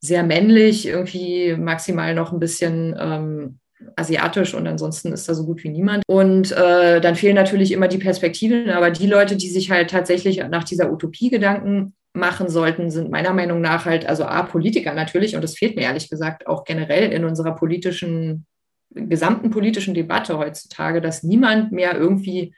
sehr 0.01 0.23
männlich, 0.23 0.88
irgendwie 0.88 1.56
maximal 1.56 2.15
noch 2.15 2.34
ein 2.34 2.39
bisschen 2.39 2.93
ähm, 2.99 3.60
asiatisch 3.95 4.53
und 4.53 4.67
ansonsten 4.67 5.13
ist 5.13 5.29
da 5.29 5.33
so 5.33 5.45
gut 5.45 5.63
wie 5.63 5.69
niemand. 5.69 6.03
Und 6.07 6.51
äh, 6.51 6.99
dann 6.99 7.15
fehlen 7.15 7.35
natürlich 7.35 7.71
immer 7.71 7.87
die 7.87 7.97
Perspektiven, 7.97 8.69
aber 8.69 8.91
die 8.91 9.07
Leute, 9.07 9.35
die 9.35 9.49
sich 9.49 9.71
halt 9.71 9.89
tatsächlich 9.89 10.43
nach 10.49 10.63
dieser 10.63 10.91
Utopie 10.91 11.29
Gedanken 11.29 11.93
machen 12.13 12.49
sollten, 12.49 12.89
sind 12.89 13.11
meiner 13.11 13.33
Meinung 13.33 13.61
nach 13.61 13.85
halt, 13.85 14.07
also 14.07 14.25
A, 14.25 14.43
Politiker 14.43 14.93
natürlich, 14.93 15.35
und 15.35 15.43
das 15.43 15.57
fehlt 15.57 15.75
mir 15.75 15.83
ehrlich 15.83 16.09
gesagt 16.09 16.47
auch 16.47 16.63
generell 16.63 17.11
in 17.11 17.25
unserer 17.25 17.55
politischen, 17.55 18.45
gesamten 18.89 19.51
politischen 19.51 19.93
Debatte 19.93 20.37
heutzutage, 20.37 21.01
dass 21.01 21.23
niemand 21.23 21.71
mehr 21.71 21.95
irgendwie 21.95 22.55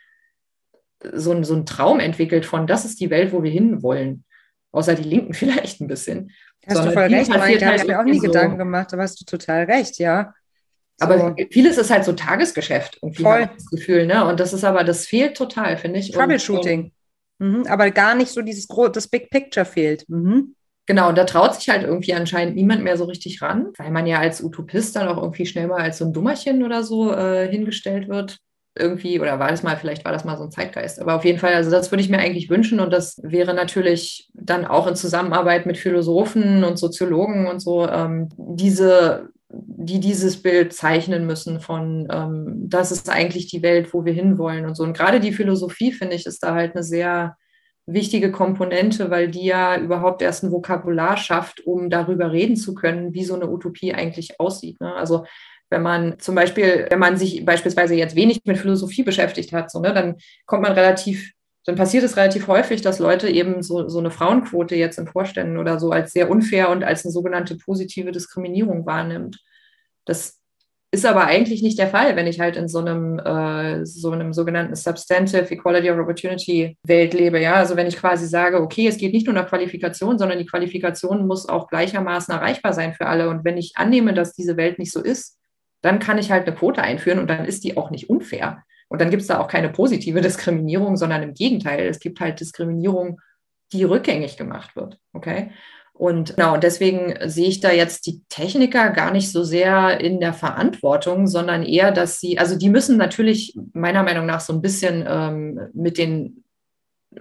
so, 1.13 1.43
so 1.43 1.53
einen 1.53 1.65
Traum 1.65 1.99
entwickelt 1.99 2.45
von, 2.45 2.67
das 2.67 2.85
ist 2.85 2.99
die 2.99 3.09
Welt, 3.09 3.31
wo 3.31 3.43
wir 3.43 3.51
hinwollen. 3.51 4.23
Außer 4.71 4.95
die 4.95 5.03
Linken 5.03 5.33
vielleicht 5.33 5.81
ein 5.81 5.87
bisschen. 5.87 6.31
Hast 6.65 6.75
Sondern 6.75 6.93
du 6.93 6.99
voll 6.99 7.13
recht, 7.13 7.31
da 7.33 7.41
habe 7.41 7.75
ich 7.75 7.87
mir 7.87 7.99
auch 7.99 8.03
nie 8.03 8.19
so 8.19 8.27
Gedanken 8.27 8.57
gemacht, 8.57 8.93
aber 8.93 9.03
hast 9.03 9.19
du 9.19 9.25
total 9.25 9.63
recht, 9.63 9.97
ja. 9.97 10.33
Aber 10.99 11.17
so. 11.19 11.35
vieles 11.51 11.77
ist 11.77 11.91
halt 11.91 12.03
so 12.03 12.13
Tagesgeschäft, 12.13 12.99
irgendwie 13.01 13.23
Voll. 13.23 13.49
das 13.53 13.65
Gefühl, 13.67 14.05
ne? 14.05 14.25
Und 14.25 14.39
das 14.39 14.53
ist 14.53 14.63
aber, 14.63 14.83
das 14.83 15.05
fehlt 15.05 15.37
total, 15.37 15.77
finde 15.77 15.99
ich. 15.99 16.11
Troubleshooting. 16.11 16.91
Und, 17.39 17.47
mhm. 17.47 17.67
Aber 17.67 17.91
gar 17.91 18.15
nicht 18.15 18.31
so 18.31 18.41
dieses 18.41 18.67
das 18.67 19.07
Big 19.07 19.29
Picture 19.29 19.65
fehlt. 19.65 20.07
Mhm. 20.09 20.55
Genau, 20.89 21.09
und 21.09 21.17
da 21.19 21.23
traut 21.23 21.53
sich 21.53 21.69
halt 21.69 21.83
irgendwie 21.83 22.15
anscheinend 22.15 22.55
niemand 22.55 22.83
mehr 22.83 22.97
so 22.97 23.05
richtig 23.05 23.43
ran, 23.43 23.67
weil 23.77 23.91
man 23.91 24.07
ja 24.07 24.17
als 24.17 24.41
Utopist 24.43 24.95
dann 24.95 25.07
auch 25.07 25.21
irgendwie 25.21 25.45
schnell 25.45 25.67
mal 25.67 25.81
als 25.81 25.99
so 25.99 26.05
ein 26.05 26.13
Dummerchen 26.13 26.63
oder 26.63 26.83
so 26.83 27.13
äh, 27.13 27.47
hingestellt 27.47 28.09
wird. 28.09 28.39
Irgendwie, 28.75 29.19
oder 29.19 29.37
war 29.37 29.49
das 29.49 29.61
mal, 29.61 29.77
vielleicht 29.77 30.03
war 30.03 30.11
das 30.11 30.25
mal 30.25 30.35
so 30.35 30.45
ein 30.45 30.51
Zeitgeist. 30.51 30.99
Aber 30.99 31.15
auf 31.15 31.25
jeden 31.25 31.37
Fall, 31.37 31.53
also 31.53 31.69
das 31.69 31.91
würde 31.91 32.01
ich 32.01 32.09
mir 32.09 32.17
eigentlich 32.17 32.49
wünschen 32.49 32.79
und 32.79 32.91
das 32.91 33.19
wäre 33.21 33.53
natürlich 33.53 34.31
dann 34.33 34.65
auch 34.65 34.87
in 34.87 34.95
Zusammenarbeit 34.95 35.67
mit 35.67 35.77
Philosophen 35.77 36.63
und 36.63 36.77
Soziologen 36.77 37.45
und 37.45 37.59
so, 37.59 37.87
ähm, 37.87 38.29
diese 38.37 39.29
die 39.51 39.99
dieses 39.99 40.41
Bild 40.41 40.73
zeichnen 40.73 41.25
müssen 41.25 41.59
von, 41.59 42.07
ähm, 42.11 42.69
das 42.69 42.91
ist 42.91 43.09
eigentlich 43.09 43.47
die 43.47 43.63
Welt, 43.63 43.93
wo 43.93 44.05
wir 44.05 44.13
hinwollen 44.13 44.65
und 44.65 44.75
so. 44.75 44.83
Und 44.83 44.95
gerade 44.95 45.19
die 45.19 45.33
Philosophie, 45.33 45.91
finde 45.91 46.15
ich, 46.15 46.25
ist 46.25 46.43
da 46.43 46.53
halt 46.53 46.75
eine 46.75 46.83
sehr 46.83 47.35
wichtige 47.87 48.31
Komponente, 48.31 49.09
weil 49.09 49.29
die 49.29 49.45
ja 49.45 49.77
überhaupt 49.79 50.21
erst 50.21 50.43
ein 50.43 50.51
Vokabular 50.51 51.17
schafft, 51.17 51.65
um 51.65 51.89
darüber 51.89 52.31
reden 52.31 52.55
zu 52.55 52.75
können, 52.75 53.13
wie 53.13 53.25
so 53.25 53.33
eine 53.33 53.49
Utopie 53.49 53.93
eigentlich 53.93 54.39
aussieht. 54.39 54.79
Ne? 54.79 54.93
Also 54.93 55.25
wenn 55.71 55.81
man 55.81 56.19
zum 56.19 56.35
Beispiel, 56.35 56.87
wenn 56.89 56.99
man 56.99 57.17
sich 57.17 57.43
beispielsweise 57.45 57.95
jetzt 57.95 58.15
wenig 58.15 58.41
mit 58.45 58.57
Philosophie 58.57 59.03
beschäftigt 59.03 59.53
hat, 59.53 59.71
so, 59.71 59.79
ne, 59.79 59.93
dann 59.93 60.15
kommt 60.45 60.63
man 60.63 60.73
relativ 60.73 61.31
dann 61.69 61.75
passiert 61.75 62.03
es 62.03 62.17
relativ 62.17 62.47
häufig, 62.47 62.81
dass 62.81 62.97
Leute 62.97 63.29
eben 63.29 63.61
so, 63.61 63.87
so 63.89 63.99
eine 63.99 64.09
Frauenquote 64.09 64.75
jetzt 64.75 64.97
in 64.97 65.05
Vorständen 65.05 65.57
oder 65.57 65.79
so 65.79 65.91
als 65.91 66.11
sehr 66.11 66.31
unfair 66.31 66.71
und 66.71 66.83
als 66.83 67.05
eine 67.05 67.11
sogenannte 67.11 67.57
positive 67.57 68.11
Diskriminierung 68.11 68.87
wahrnimmt. 68.87 69.37
Das 70.03 70.39
ist 70.89 71.05
aber 71.05 71.25
eigentlich 71.25 71.61
nicht 71.61 71.77
der 71.77 71.87
Fall, 71.87 72.15
wenn 72.15 72.25
ich 72.25 72.39
halt 72.39 72.55
in 72.55 72.67
so 72.67 72.79
einem, 72.79 73.19
äh, 73.19 73.85
so 73.85 74.09
einem 74.09 74.33
sogenannten 74.33 74.75
Substantive 74.75 75.53
Equality 75.53 75.91
of 75.91 75.99
Opportunity 75.99 76.75
Welt 76.81 77.13
lebe. 77.13 77.39
Ja, 77.39 77.53
also 77.53 77.75
wenn 77.75 77.85
ich 77.85 77.97
quasi 77.97 78.25
sage, 78.25 78.59
okay, 78.59 78.87
es 78.87 78.97
geht 78.97 79.13
nicht 79.13 79.27
nur 79.27 79.35
nach 79.35 79.47
Qualifikation, 79.47 80.17
sondern 80.17 80.39
die 80.39 80.47
Qualifikation 80.47 81.27
muss 81.27 81.47
auch 81.47 81.67
gleichermaßen 81.67 82.33
erreichbar 82.33 82.73
sein 82.73 82.95
für 82.95 83.05
alle. 83.05 83.29
Und 83.29 83.45
wenn 83.45 83.57
ich 83.57 83.73
annehme, 83.75 84.15
dass 84.15 84.33
diese 84.33 84.57
Welt 84.57 84.79
nicht 84.79 84.91
so 84.91 85.03
ist, 85.03 85.37
dann 85.83 85.99
kann 85.99 86.17
ich 86.17 86.31
halt 86.31 86.47
eine 86.47 86.55
Quote 86.55 86.81
einführen 86.81 87.19
und 87.19 87.29
dann 87.29 87.45
ist 87.45 87.63
die 87.63 87.77
auch 87.77 87.91
nicht 87.91 88.09
unfair. 88.09 88.63
Und 88.89 88.99
dann 88.99 89.11
gibt 89.11 89.21
es 89.21 89.27
da 89.27 89.39
auch 89.39 89.47
keine 89.47 89.69
positive 89.69 90.19
Diskriminierung, 90.21 90.97
sondern 90.97 91.23
im 91.23 91.33
Gegenteil, 91.33 91.87
es 91.87 91.99
gibt 91.99 92.19
halt 92.19 92.39
Diskriminierung, 92.39 93.21
die 93.71 93.83
rückgängig 93.83 94.35
gemacht 94.35 94.75
wird. 94.75 94.99
Okay. 95.13 95.51
Und 95.93 96.37
genau, 96.37 96.55
deswegen 96.55 97.13
sehe 97.29 97.49
ich 97.49 97.59
da 97.59 97.71
jetzt 97.71 98.07
die 98.07 98.21
Techniker 98.29 98.89
gar 98.91 99.11
nicht 99.11 99.31
so 99.31 99.43
sehr 99.43 99.99
in 99.99 100.21
der 100.21 100.33
Verantwortung, 100.33 101.27
sondern 101.27 101.63
eher, 101.63 101.91
dass 101.91 102.21
sie, 102.21 102.39
also 102.39 102.57
die 102.57 102.69
müssen 102.69 102.97
natürlich 102.97 103.53
meiner 103.73 104.03
Meinung 104.03 104.25
nach 104.25 104.39
so 104.39 104.53
ein 104.53 104.61
bisschen 104.61 105.05
ähm, 105.05 105.59
mit 105.73 105.97
den 105.97 106.45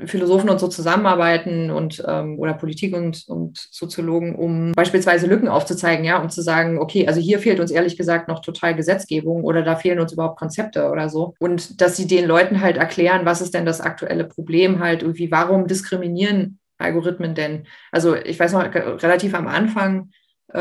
Philosophen 0.04 0.50
und 0.50 0.60
so 0.60 0.68
zusammenarbeiten 0.68 1.70
und 1.70 2.02
ähm, 2.06 2.38
oder 2.38 2.52
Politik 2.52 2.94
und, 2.94 3.24
und 3.26 3.56
Soziologen, 3.70 4.34
um 4.34 4.72
beispielsweise 4.72 5.26
Lücken 5.26 5.48
aufzuzeigen, 5.48 6.04
ja, 6.04 6.20
um 6.20 6.28
zu 6.28 6.42
sagen, 6.42 6.78
okay, 6.78 7.08
also 7.08 7.20
hier 7.20 7.38
fehlt 7.38 7.58
uns 7.58 7.70
ehrlich 7.70 7.96
gesagt 7.96 8.28
noch 8.28 8.40
total 8.40 8.74
Gesetzgebung 8.74 9.44
oder 9.44 9.62
da 9.62 9.76
fehlen 9.76 9.98
uns 9.98 10.12
überhaupt 10.12 10.38
Konzepte 10.38 10.90
oder 10.90 11.08
so. 11.08 11.34
Und 11.38 11.80
dass 11.80 11.96
sie 11.96 12.06
den 12.06 12.26
Leuten 12.26 12.60
halt 12.60 12.76
erklären, 12.76 13.24
was 13.24 13.40
ist 13.40 13.54
denn 13.54 13.64
das 13.64 13.80
aktuelle 13.80 14.24
Problem 14.24 14.78
halt, 14.80 15.02
irgendwie, 15.02 15.30
warum 15.30 15.66
diskriminieren 15.66 16.58
Algorithmen 16.76 17.34
denn? 17.34 17.66
Also 17.90 18.14
ich 18.14 18.38
weiß 18.38 18.52
noch, 18.52 18.64
relativ 18.64 19.34
am 19.34 19.48
Anfang 19.48 20.10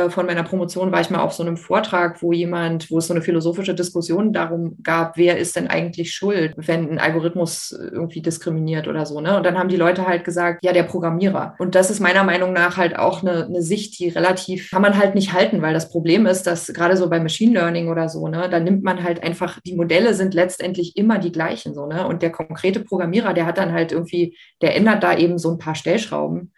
von 0.09 0.25
meiner 0.25 0.43
Promotion 0.43 0.91
war 0.91 0.99
ich 0.99 1.09
mal 1.09 1.21
auf 1.21 1.31
so 1.31 1.43
einem 1.43 1.55
Vortrag, 1.55 2.21
wo 2.21 2.33
jemand, 2.33 2.91
wo 2.91 2.97
es 2.97 3.07
so 3.07 3.13
eine 3.13 3.21
philosophische 3.21 3.73
Diskussion 3.73 4.33
darum 4.33 4.77
gab, 4.83 5.15
wer 5.15 5.37
ist 5.37 5.55
denn 5.55 5.67
eigentlich 5.67 6.13
schuld, 6.13 6.53
wenn 6.57 6.91
ein 6.91 6.99
Algorithmus 6.99 7.71
irgendwie 7.71 8.21
diskriminiert 8.21 8.89
oder 8.89 9.05
so. 9.05 9.21
Ne? 9.21 9.37
Und 9.37 9.45
dann 9.45 9.57
haben 9.57 9.69
die 9.69 9.77
Leute 9.77 10.05
halt 10.05 10.25
gesagt, 10.25 10.65
ja, 10.65 10.73
der 10.73 10.83
Programmierer. 10.83 11.55
Und 11.57 11.75
das 11.75 11.89
ist 11.89 12.01
meiner 12.01 12.25
Meinung 12.25 12.51
nach 12.51 12.75
halt 12.75 12.99
auch 12.99 13.21
eine, 13.21 13.45
eine 13.45 13.61
Sicht, 13.61 13.97
die 13.99 14.09
relativ, 14.09 14.71
kann 14.71 14.81
man 14.81 14.97
halt 14.97 15.15
nicht 15.15 15.31
halten, 15.31 15.61
weil 15.61 15.73
das 15.73 15.89
Problem 15.89 16.25
ist, 16.25 16.47
dass 16.47 16.67
gerade 16.67 16.97
so 16.97 17.09
bei 17.09 17.21
Machine 17.21 17.53
Learning 17.53 17.87
oder 17.89 18.09
so, 18.09 18.27
ne, 18.27 18.49
da 18.49 18.59
nimmt 18.59 18.83
man 18.83 19.03
halt 19.03 19.23
einfach, 19.23 19.59
die 19.65 19.75
Modelle 19.75 20.13
sind 20.13 20.33
letztendlich 20.33 20.97
immer 20.97 21.17
die 21.17 21.31
gleichen 21.31 21.73
so, 21.73 21.85
ne? 21.85 22.07
Und 22.07 22.21
der 22.21 22.31
konkrete 22.31 22.81
Programmierer, 22.81 23.33
der 23.33 23.45
hat 23.45 23.57
dann 23.57 23.71
halt 23.71 23.91
irgendwie, 23.91 24.37
der 24.61 24.75
ändert 24.75 25.03
da 25.03 25.17
eben 25.17 25.37
so 25.37 25.51
ein 25.51 25.57
paar 25.57 25.75
Stellschrauben 25.75 26.51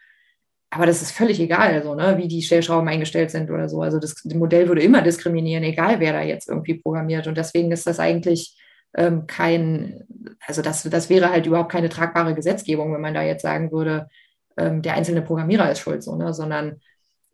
aber 0.71 0.85
das 0.85 1.01
ist 1.01 1.11
völlig 1.11 1.39
egal, 1.39 1.83
so, 1.83 1.95
ne, 1.95 2.17
wie 2.17 2.27
die 2.27 2.43
Stellschrauben 2.43 2.87
eingestellt 2.87 3.31
sind 3.31 3.49
oder 3.49 3.67
so. 3.69 3.81
Also 3.81 3.99
das, 3.99 4.15
das, 4.15 4.33
Modell 4.35 4.67
würde 4.67 4.83
immer 4.83 5.01
diskriminieren, 5.01 5.63
egal 5.63 5.99
wer 5.99 6.13
da 6.13 6.21
jetzt 6.21 6.47
irgendwie 6.47 6.75
programmiert. 6.75 7.25
Und 7.27 7.37
deswegen 7.37 7.71
ist 7.71 7.87
das 7.87 7.99
eigentlich 7.99 8.55
ähm, 8.95 9.25
kein, 9.25 10.05
also 10.45 10.61
das, 10.61 10.83
das 10.83 11.09
wäre 11.09 11.31
halt 11.31 11.47
überhaupt 11.47 11.71
keine 11.71 11.89
tragbare 11.89 12.35
Gesetzgebung, 12.35 12.93
wenn 12.93 13.01
man 13.01 13.15
da 13.15 13.23
jetzt 13.23 13.41
sagen 13.41 13.71
würde, 13.71 14.09
ähm, 14.57 14.81
der 14.83 14.93
einzelne 14.93 15.23
Programmierer 15.23 15.71
ist 15.71 15.79
schuld, 15.79 16.03
so, 16.03 16.15
ne, 16.15 16.33
sondern 16.33 16.79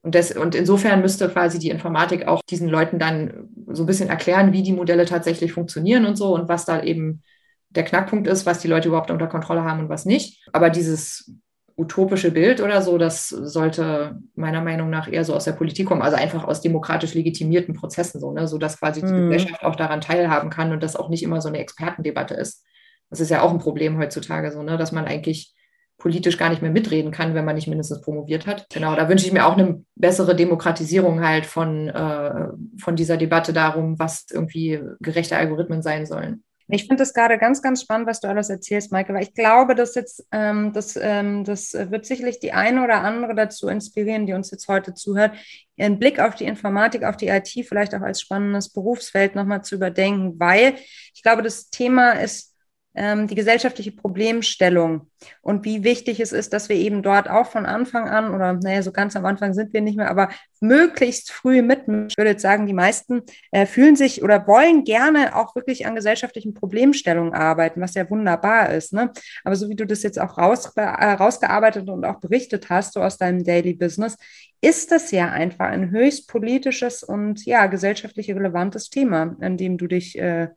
und, 0.01 0.13
das, 0.13 0.31
und 0.31 0.53
insofern 0.53 1.01
müsste 1.01 1.27
quasi 1.29 1.57
die 1.57 1.71
Informatik 1.71 2.27
auch 2.27 2.41
diesen 2.47 2.69
Leuten 2.69 2.99
dann 2.99 3.49
so 3.67 3.83
ein 3.83 3.87
bisschen 3.87 4.07
erklären, 4.07 4.53
wie 4.53 4.61
die 4.61 4.71
Modelle 4.71 5.05
tatsächlich 5.05 5.51
funktionieren 5.51 6.05
und 6.05 6.15
so 6.15 6.35
und 6.35 6.47
was 6.47 6.65
da 6.65 6.83
eben 6.83 7.23
der 7.69 7.83
Knackpunkt 7.83 8.27
ist, 8.27 8.45
was 8.45 8.59
die 8.59 8.67
Leute 8.67 8.87
überhaupt 8.89 9.09
unter 9.09 9.27
Kontrolle 9.27 9.63
haben 9.63 9.79
und 9.79 9.89
was 9.89 10.05
nicht. 10.05 10.47
Aber 10.53 10.69
dieses 10.69 11.33
utopische 11.77 12.31
Bild 12.31 12.61
oder 12.61 12.81
so, 12.81 12.97
das 12.97 13.27
sollte 13.29 14.17
meiner 14.35 14.61
Meinung 14.61 14.89
nach 14.89 15.11
eher 15.11 15.25
so 15.25 15.35
aus 15.35 15.43
der 15.43 15.51
Politik 15.51 15.87
kommen, 15.87 16.01
also 16.01 16.15
einfach 16.15 16.45
aus 16.45 16.61
demokratisch 16.61 17.13
legitimierten 17.13 17.75
Prozessen, 17.75 18.21
so, 18.21 18.31
ne, 18.31 18.47
so 18.47 18.57
dass 18.57 18.79
quasi 18.79 19.01
die 19.01 19.11
mhm. 19.11 19.29
Gesellschaft 19.29 19.63
auch 19.63 19.75
daran 19.75 19.99
teilhaben 19.99 20.49
kann 20.49 20.71
und 20.71 20.81
das 20.81 20.95
auch 20.95 21.09
nicht 21.09 21.23
immer 21.23 21.41
so 21.41 21.49
eine 21.49 21.59
Expertendebatte 21.59 22.33
ist. 22.33 22.63
Das 23.09 23.19
ist 23.19 23.29
ja 23.29 23.41
auch 23.41 23.51
ein 23.51 23.59
Problem 23.59 23.97
heutzutage, 23.97 24.51
so, 24.51 24.63
ne, 24.63 24.77
dass 24.77 24.93
man 24.93 25.05
eigentlich 25.05 25.53
politisch 25.97 26.37
gar 26.37 26.49
nicht 26.49 26.61
mehr 26.61 26.71
mitreden 26.71 27.11
kann, 27.11 27.35
wenn 27.35 27.45
man 27.45 27.55
nicht 27.55 27.67
mindestens 27.67 28.01
promoviert 28.01 28.47
hat. 28.47 28.67
Genau, 28.73 28.95
da 28.95 29.09
wünsche 29.09 29.25
ich 29.25 29.33
mir 29.33 29.45
auch 29.45 29.57
eine 29.57 29.83
bessere 29.95 30.35
Demokratisierung 30.35 31.25
halt 31.25 31.45
von, 31.45 31.89
äh, 31.89 32.47
von 32.79 32.95
dieser 32.95 33.17
Debatte 33.17 33.53
darum, 33.53 33.97
was 33.99 34.25
irgendwie 34.31 34.81
gerechte 34.99 35.37
Algorithmen 35.37 35.81
sein 35.81 36.05
sollen. 36.05 36.43
Ich 36.67 36.87
finde 36.87 36.97
das 36.97 37.13
gerade 37.13 37.37
ganz, 37.37 37.61
ganz 37.61 37.81
spannend, 37.81 38.07
was 38.07 38.21
du 38.21 38.27
alles 38.27 38.49
erzählst, 38.49 38.91
Maike, 38.91 39.13
weil 39.13 39.23
ich 39.23 39.35
glaube, 39.35 39.75
dass 39.75 39.93
jetzt, 39.93 40.25
ähm, 40.31 40.73
das, 40.73 40.97
ähm, 40.99 41.43
das 41.43 41.73
wird 41.73 42.05
sicherlich 42.07 42.39
die 42.39 42.53
eine 42.53 42.83
oder 42.83 43.01
andere 43.01 43.35
dazu 43.35 43.67
inspirieren, 43.67 44.25
die 44.25 44.33
uns 44.33 44.49
jetzt 44.49 44.67
heute 44.67 44.95
zuhört, 44.95 45.35
ihren 45.75 45.99
Blick 45.99 46.19
auf 46.19 46.33
die 46.33 46.45
Informatik, 46.45 47.03
auf 47.03 47.17
die 47.17 47.27
IT 47.27 47.49
vielleicht 47.67 47.93
auch 47.93 48.01
als 48.01 48.19
spannendes 48.19 48.69
Berufsfeld 48.73 49.35
nochmal 49.35 49.63
zu 49.63 49.75
überdenken, 49.75 50.39
weil 50.39 50.75
ich 51.13 51.21
glaube, 51.21 51.43
das 51.43 51.69
Thema 51.69 52.13
ist 52.13 52.54
die 52.97 53.35
gesellschaftliche 53.35 53.91
Problemstellung 53.91 55.09
und 55.41 55.65
wie 55.65 55.83
wichtig 55.83 56.19
es 56.19 56.31
ist, 56.31 56.53
dass 56.53 56.69
wir 56.69 56.75
eben 56.75 57.03
dort 57.03 57.29
auch 57.29 57.47
von 57.47 57.65
Anfang 57.65 58.07
an 58.07 58.33
oder 58.33 58.53
naja, 58.53 58.81
so 58.81 58.91
ganz 58.91 59.15
am 59.15 59.25
Anfang 59.25 59.53
sind 59.53 59.73
wir 59.73 59.81
nicht 59.81 59.97
mehr, 59.97 60.09
aber 60.09 60.29
möglichst 60.61 61.31
früh 61.31 61.61
mitmischen. 61.61 62.07
Ich 62.09 62.17
würde 62.17 62.31
jetzt 62.31 62.41
sagen, 62.41 62.67
die 62.67 62.73
meisten 62.73 63.21
äh, 63.51 63.65
fühlen 63.65 63.95
sich 63.95 64.23
oder 64.23 64.47
wollen 64.47 64.83
gerne 64.83 65.35
auch 65.35 65.55
wirklich 65.55 65.85
an 65.85 65.95
gesellschaftlichen 65.95 66.53
Problemstellungen 66.53 67.33
arbeiten, 67.33 67.81
was 67.81 67.93
ja 67.95 68.09
wunderbar 68.09 68.71
ist. 68.73 68.93
Ne? 68.93 69.11
Aber 69.43 69.55
so 69.55 69.69
wie 69.69 69.75
du 69.75 69.85
das 69.85 70.03
jetzt 70.03 70.19
auch 70.19 70.37
raus, 70.37 70.71
äh, 70.75 70.81
rausgearbeitet 70.81 71.89
und 71.89 72.05
auch 72.05 72.19
berichtet 72.19 72.69
hast, 72.69 72.93
so 72.93 73.01
aus 73.01 73.17
deinem 73.17 73.43
Daily 73.43 73.73
Business, 73.73 74.17
ist 74.61 74.91
das 74.91 75.11
ja 75.11 75.29
einfach 75.29 75.67
ein 75.67 75.91
höchst 75.91 76.27
politisches 76.27 77.03
und 77.03 77.45
ja, 77.45 77.67
gesellschaftlich 77.67 78.31
relevantes 78.31 78.89
Thema, 78.89 79.35
an 79.39 79.57
dem 79.57 79.77
du 79.77 79.87
dich 79.87 80.17
äh, 80.17 80.47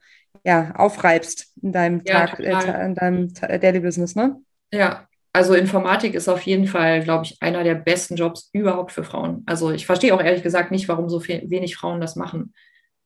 ja, 0.45 0.73
aufreibst 0.77 1.53
in 1.63 1.73
deinem 1.73 2.03
ja, 2.05 2.27
Tag, 2.27 2.41
äh, 2.41 2.85
in 2.85 2.95
deinem 2.95 3.33
Daily 3.35 3.81
Business, 3.81 4.15
ne? 4.15 4.37
Ja, 4.73 5.09
also 5.33 5.55
Informatik 5.55 6.15
ist 6.15 6.29
auf 6.29 6.43
jeden 6.43 6.67
Fall, 6.67 7.03
glaube 7.03 7.25
ich, 7.25 7.37
einer 7.41 7.63
der 7.63 7.75
besten 7.75 8.17
Jobs 8.17 8.51
überhaupt 8.53 8.93
für 8.93 9.05
Frauen. 9.05 9.45
Also 9.47 9.71
ich 9.71 9.87
verstehe 9.87 10.15
auch 10.15 10.23
ehrlich 10.23 10.43
gesagt 10.43 10.71
nicht, 10.71 10.89
warum 10.89 11.09
so 11.09 11.21
viel, 11.21 11.49
wenig 11.49 11.77
Frauen 11.77 12.01
das 12.01 12.17
machen. 12.17 12.55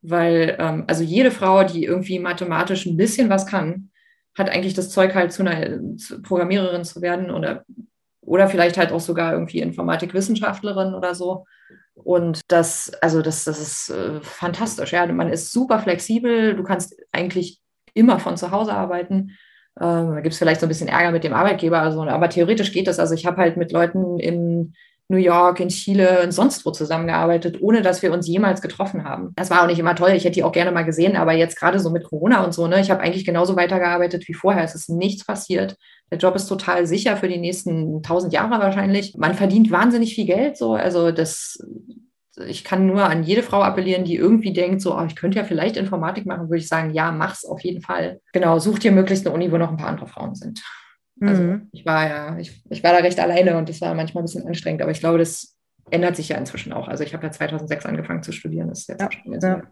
Weil, 0.01 0.57
ähm, 0.59 0.85
also 0.87 1.05
jede 1.05 1.31
Frau, 1.31 1.63
die 1.65 1.85
irgendwie 1.85 2.19
mathematisch 2.19 2.87
ein 2.87 2.97
bisschen 2.97 3.29
was 3.29 3.47
kann, 3.47 3.91
hat 4.35 4.49
eigentlich 4.49 4.75
das 4.75 4.91
Zeug 4.91 5.15
halt 5.15 5.33
zu 5.33 5.43
einer 5.43 5.79
Programmiererin 6.23 6.85
zu 6.85 7.03
werden 7.03 7.31
oder, 7.31 7.65
oder 8.21 8.49
vielleicht 8.49 8.79
halt 8.79 8.93
auch 8.93 9.01
sogar 9.01 9.33
irgendwie 9.33 9.61
Informatikwissenschaftlerin 9.61 10.95
oder 10.95 11.15
so. 11.15 11.45
Und 11.95 12.41
das, 12.49 12.93
also 13.01 13.23
das, 13.23 13.45
das 13.45 13.61
ist 13.61 13.91
äh, 13.91 14.21
fantastisch. 14.21 14.93
Ja, 14.93 15.07
man 15.07 15.29
ist 15.29 15.53
super 15.53 15.79
flexibel. 15.79 16.57
Du 16.57 16.63
kannst 16.63 16.97
eigentlich 17.13 17.61
immer 17.95 18.19
von 18.19 18.37
zu 18.37 18.51
Hause 18.51 18.73
arbeiten. 18.73 19.37
Ähm, 19.81 20.15
da 20.15 20.21
gibt 20.21 20.33
es 20.33 20.39
vielleicht 20.39 20.61
so 20.61 20.67
ein 20.67 20.69
bisschen 20.69 20.89
Ärger 20.89 21.13
mit 21.13 21.25
dem 21.25 21.33
Arbeitgeber, 21.33 21.81
also, 21.81 22.03
aber 22.03 22.29
theoretisch 22.29 22.73
geht 22.73 22.87
das. 22.87 22.99
Also 22.99 23.15
ich 23.15 23.27
habe 23.27 23.39
halt 23.39 23.57
mit 23.57 23.73
Leuten 23.73 24.19
in 24.19 24.75
New 25.09 25.19
York, 25.19 25.61
in 25.61 25.69
Chile 25.69 26.23
und 26.23 26.33
sonst 26.33 26.65
wo 26.65 26.71
zusammengearbeitet, 26.71 27.59
ohne 27.61 27.83
dass 27.83 28.03
wir 28.03 28.13
uns 28.13 28.27
jemals 28.27 28.63
getroffen 28.63 29.05
haben. 29.05 29.33
Das 29.37 29.51
war 29.51 29.63
auch 29.63 29.67
nicht 29.67 29.79
immer 29.79 29.95
toll. 29.95 30.11
Ich 30.11 30.25
hätte 30.25 30.35
die 30.35 30.45
auch 30.45 30.53
gerne 30.53 30.73
mal 30.73 30.85
gesehen, 30.85 31.17
aber 31.17 31.33
jetzt 31.33 31.59
gerade 31.59 31.79
so 31.81 31.91
mit 31.91 32.05
Corona 32.05 32.45
und 32.45 32.55
so, 32.55 32.67
ne, 32.67 32.81
ich 32.81 32.91
habe 32.91 33.03
eigentlich 33.03 33.25
genauso 33.25 33.57
weitergearbeitet 33.57 34.27
wie 34.27 34.35
vorher. 34.35 34.65
Es 34.65 34.75
ist 34.75 34.89
nichts 34.89 35.25
passiert. 35.25 35.77
Der 36.13 36.19
Job 36.19 36.37
ist 36.37 36.47
total 36.47 36.87
sicher 36.87 37.17
für 37.17 37.27
die 37.27 37.39
nächsten 37.39 38.03
tausend 38.03 38.35
Jahre 38.35 38.63
wahrscheinlich. 38.63 39.17
Man 39.17 39.33
verdient 39.33 39.71
wahnsinnig 39.71 40.15
viel 40.15 40.27
Geld, 40.27 40.59
so. 40.59 40.75
Also 40.75 41.11
das, 41.11 41.59
ich 42.47 42.65
kann 42.65 42.87
nur 42.87 43.05
an 43.05 43.23
jede 43.23 43.43
Frau 43.43 43.63
appellieren, 43.63 44.05
die 44.05 44.17
irgendwie 44.17 44.53
denkt, 44.53 44.83
so, 44.83 44.95
oh, 44.95 45.05
ich 45.07 45.17
könnte 45.17 45.39
ja 45.39 45.45
vielleicht 45.45 45.79
Informatik 45.79 46.27
machen, 46.27 46.51
würde 46.51 46.59
ich 46.59 46.69
sagen, 46.69 46.91
ja, 46.91 47.13
mach's 47.13 47.47
auf 47.47 47.63
jeden 47.63 47.81
Fall. 47.81 48.21
Genau, 48.35 48.59
such 48.59 48.79
dir 48.81 48.93
möglichst 48.93 49.27
eine 49.27 49.35
Uni, 49.35 49.51
wo 49.51 49.57
noch 49.57 49.71
ein 49.71 49.79
paar 49.79 49.89
andere 49.89 50.07
Frauen 50.07 50.35
sind. 50.35 50.63
Also 51.23 51.43
mhm. 51.43 51.69
ich 51.73 51.87
war 51.87 52.07
ja, 52.07 52.39
ich, 52.39 52.63
ich 52.69 52.85
war 52.85 52.93
da 52.93 52.99
recht 52.99 53.19
alleine 53.19 53.57
und 53.57 53.71
das 53.71 53.81
war 53.81 53.95
manchmal 53.95 54.23
ein 54.23 54.27
bisschen 54.27 54.47
anstrengend, 54.47 54.83
aber 54.83 54.91
ich 54.91 55.01
glaube, 55.01 55.17
das 55.17 55.57
ändert 55.91 56.17
sich 56.17 56.29
ja 56.29 56.37
inzwischen 56.37 56.75
auch. 56.75 56.89
Also 56.89 57.05
ich 57.05 57.15
habe 57.15 57.25
ja 57.25 57.33
2006 57.33 57.87
angefangen 57.87 58.23
zu 58.23 58.33
studieren, 58.33 58.69
das 58.69 58.81
ist 58.81 58.89
jetzt 58.89 59.01
ja, 59.01 59.11
schon 59.11 59.41
ja. 59.41 59.63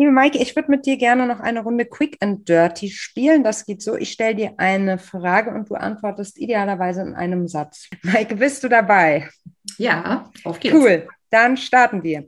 Liebe 0.00 0.12
Maike, 0.12 0.38
ich 0.38 0.56
würde 0.56 0.70
mit 0.70 0.86
dir 0.86 0.96
gerne 0.96 1.26
noch 1.26 1.40
eine 1.40 1.62
Runde 1.62 1.84
Quick 1.84 2.16
and 2.20 2.48
Dirty 2.48 2.88
spielen. 2.88 3.44
Das 3.44 3.66
geht 3.66 3.82
so, 3.82 3.96
ich 3.96 4.12
stelle 4.12 4.34
dir 4.34 4.54
eine 4.56 4.96
Frage 4.96 5.50
und 5.50 5.68
du 5.68 5.74
antwortest 5.74 6.38
idealerweise 6.38 7.02
in 7.02 7.14
einem 7.14 7.46
Satz. 7.48 7.86
Maike, 8.02 8.36
bist 8.36 8.64
du 8.64 8.68
dabei? 8.70 9.28
Ja, 9.76 10.30
auf 10.44 10.58
geht's. 10.58 10.74
Cool, 10.74 11.06
dann 11.28 11.58
starten 11.58 12.02
wir. 12.02 12.24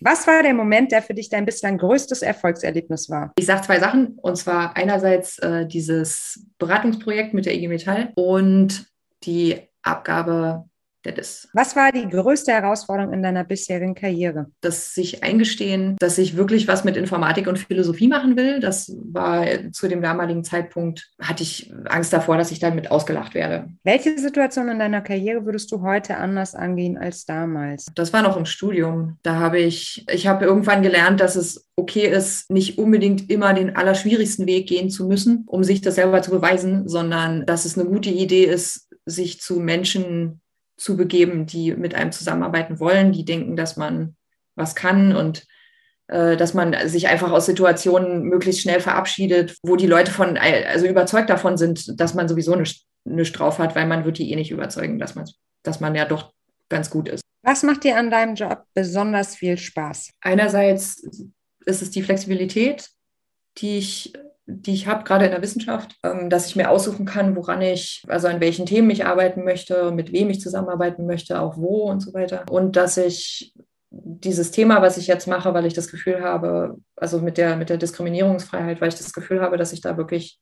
Was 0.00 0.26
war 0.26 0.42
der 0.42 0.52
Moment, 0.52 0.90
der 0.90 1.02
für 1.02 1.14
dich 1.14 1.28
dein 1.28 1.46
bislang 1.46 1.78
größtes 1.78 2.22
Erfolgserlebnis 2.22 3.08
war? 3.08 3.32
Ich 3.38 3.46
sage 3.46 3.62
zwei 3.62 3.78
Sachen. 3.78 4.18
Und 4.20 4.34
zwar 4.34 4.76
einerseits 4.76 5.38
äh, 5.38 5.64
dieses 5.64 6.44
Beratungsprojekt 6.58 7.34
mit 7.34 7.46
der 7.46 7.54
IG 7.54 7.68
Metall 7.68 8.10
und 8.16 8.88
die 9.22 9.60
Abgabe 9.82 10.64
der 11.04 11.12
DIS. 11.12 11.48
Was 11.52 11.76
war 11.76 11.92
die 11.92 12.08
größte 12.08 12.52
Herausforderung 12.52 13.12
in 13.12 13.22
deiner 13.22 13.44
bisherigen 13.44 13.94
Karriere? 13.94 14.46
Das 14.60 14.94
sich 14.94 15.22
eingestehen, 15.22 15.96
dass 15.98 16.18
ich 16.18 16.36
wirklich 16.36 16.68
was 16.68 16.84
mit 16.84 16.96
Informatik 16.96 17.46
und 17.46 17.58
Philosophie 17.58 18.08
machen 18.08 18.36
will. 18.36 18.60
Das 18.60 18.92
war 19.04 19.46
zu 19.72 19.88
dem 19.88 20.02
damaligen 20.02 20.44
Zeitpunkt, 20.44 21.10
hatte 21.20 21.42
ich 21.42 21.72
Angst 21.86 22.12
davor, 22.12 22.36
dass 22.36 22.50
ich 22.50 22.58
damit 22.58 22.90
ausgelacht 22.90 23.34
werde. 23.34 23.68
Welche 23.84 24.18
Situation 24.18 24.68
in 24.68 24.78
deiner 24.78 25.00
Karriere 25.00 25.44
würdest 25.44 25.70
du 25.72 25.82
heute 25.82 26.16
anders 26.16 26.54
angehen 26.54 26.96
als 26.98 27.24
damals? 27.24 27.86
Das 27.94 28.12
war 28.12 28.22
noch 28.22 28.36
im 28.36 28.46
Studium. 28.46 29.18
Da 29.22 29.36
habe 29.36 29.58
ich, 29.58 30.06
ich 30.10 30.26
habe 30.26 30.44
irgendwann 30.44 30.82
gelernt, 30.82 31.20
dass 31.20 31.36
es 31.36 31.68
okay 31.76 32.06
ist, 32.06 32.50
nicht 32.50 32.78
unbedingt 32.78 33.30
immer 33.30 33.54
den 33.54 33.76
allerschwierigsten 33.76 34.46
Weg 34.46 34.68
gehen 34.68 34.90
zu 34.90 35.06
müssen, 35.06 35.44
um 35.46 35.64
sich 35.64 35.80
das 35.80 35.94
selber 35.96 36.22
zu 36.22 36.30
beweisen, 36.30 36.88
sondern 36.88 37.46
dass 37.46 37.64
es 37.64 37.78
eine 37.78 37.88
gute 37.88 38.10
Idee 38.10 38.44
ist, 38.44 38.88
sich 39.04 39.40
zu 39.40 39.58
Menschen 39.58 40.41
zu 40.82 40.96
begeben, 40.96 41.46
die 41.46 41.74
mit 41.74 41.94
einem 41.94 42.10
zusammenarbeiten 42.10 42.80
wollen, 42.80 43.12
die 43.12 43.24
denken, 43.24 43.56
dass 43.56 43.76
man 43.76 44.16
was 44.56 44.74
kann 44.74 45.14
und 45.14 45.46
äh, 46.08 46.36
dass 46.36 46.54
man 46.54 46.76
sich 46.88 47.06
einfach 47.06 47.30
aus 47.30 47.46
Situationen 47.46 48.24
möglichst 48.24 48.62
schnell 48.62 48.80
verabschiedet, 48.80 49.56
wo 49.62 49.76
die 49.76 49.86
Leute 49.86 50.10
von, 50.10 50.36
also 50.36 50.86
überzeugt 50.86 51.30
davon 51.30 51.56
sind, 51.56 52.00
dass 52.00 52.14
man 52.14 52.28
sowieso 52.28 52.56
nichts, 52.56 52.84
nichts 53.04 53.36
drauf 53.36 53.58
hat, 53.58 53.76
weil 53.76 53.86
man 53.86 54.04
wird 54.04 54.18
die 54.18 54.32
eh 54.32 54.36
nicht 54.36 54.50
überzeugen, 54.50 54.98
dass 54.98 55.14
man, 55.14 55.24
dass 55.62 55.78
man 55.78 55.94
ja 55.94 56.04
doch 56.04 56.32
ganz 56.68 56.90
gut 56.90 57.08
ist. 57.08 57.22
Was 57.44 57.62
macht 57.62 57.84
dir 57.84 57.96
an 57.96 58.10
deinem 58.10 58.34
Job 58.34 58.64
besonders 58.74 59.36
viel 59.36 59.58
Spaß? 59.58 60.10
Einerseits 60.20 61.02
ist 61.64 61.82
es 61.82 61.90
die 61.90 62.02
Flexibilität, 62.02 62.90
die 63.58 63.78
ich 63.78 64.12
die 64.46 64.74
ich 64.74 64.86
habe, 64.86 65.04
gerade 65.04 65.24
in 65.24 65.30
der 65.30 65.42
Wissenschaft, 65.42 65.96
ähm, 66.02 66.28
dass 66.28 66.46
ich 66.46 66.56
mir 66.56 66.70
aussuchen 66.70 67.06
kann, 67.06 67.36
woran 67.36 67.62
ich, 67.62 68.02
also 68.08 68.28
an 68.28 68.40
welchen 68.40 68.66
Themen 68.66 68.90
ich 68.90 69.04
arbeiten 69.04 69.44
möchte, 69.44 69.92
mit 69.92 70.12
wem 70.12 70.30
ich 70.30 70.40
zusammenarbeiten 70.40 71.06
möchte, 71.06 71.40
auch 71.40 71.56
wo 71.56 71.90
und 71.90 72.00
so 72.00 72.12
weiter. 72.12 72.44
Und 72.50 72.76
dass 72.76 72.96
ich 72.96 73.54
dieses 73.90 74.50
Thema, 74.50 74.82
was 74.82 74.96
ich 74.96 75.06
jetzt 75.06 75.28
mache, 75.28 75.52
weil 75.54 75.66
ich 75.66 75.74
das 75.74 75.90
Gefühl 75.90 76.22
habe, 76.22 76.78
also 76.96 77.20
mit 77.20 77.36
der, 77.36 77.56
mit 77.56 77.68
der 77.68 77.76
Diskriminierungsfreiheit, 77.76 78.80
weil 78.80 78.88
ich 78.88 78.96
das 78.96 79.12
Gefühl 79.12 79.40
habe, 79.40 79.58
dass 79.58 79.72
ich 79.72 79.80
da 79.80 79.96
wirklich 79.96 80.40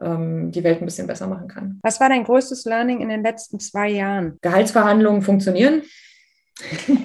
ähm, 0.00 0.50
die 0.50 0.64
Welt 0.64 0.80
ein 0.80 0.86
bisschen 0.86 1.06
besser 1.06 1.26
machen 1.26 1.48
kann. 1.48 1.80
Was 1.82 2.00
war 2.00 2.08
dein 2.08 2.24
größtes 2.24 2.64
Learning 2.64 3.00
in 3.00 3.08
den 3.08 3.22
letzten 3.22 3.58
zwei 3.58 3.90
Jahren? 3.90 4.38
Gehaltsverhandlungen 4.40 5.22
funktionieren. 5.22 5.82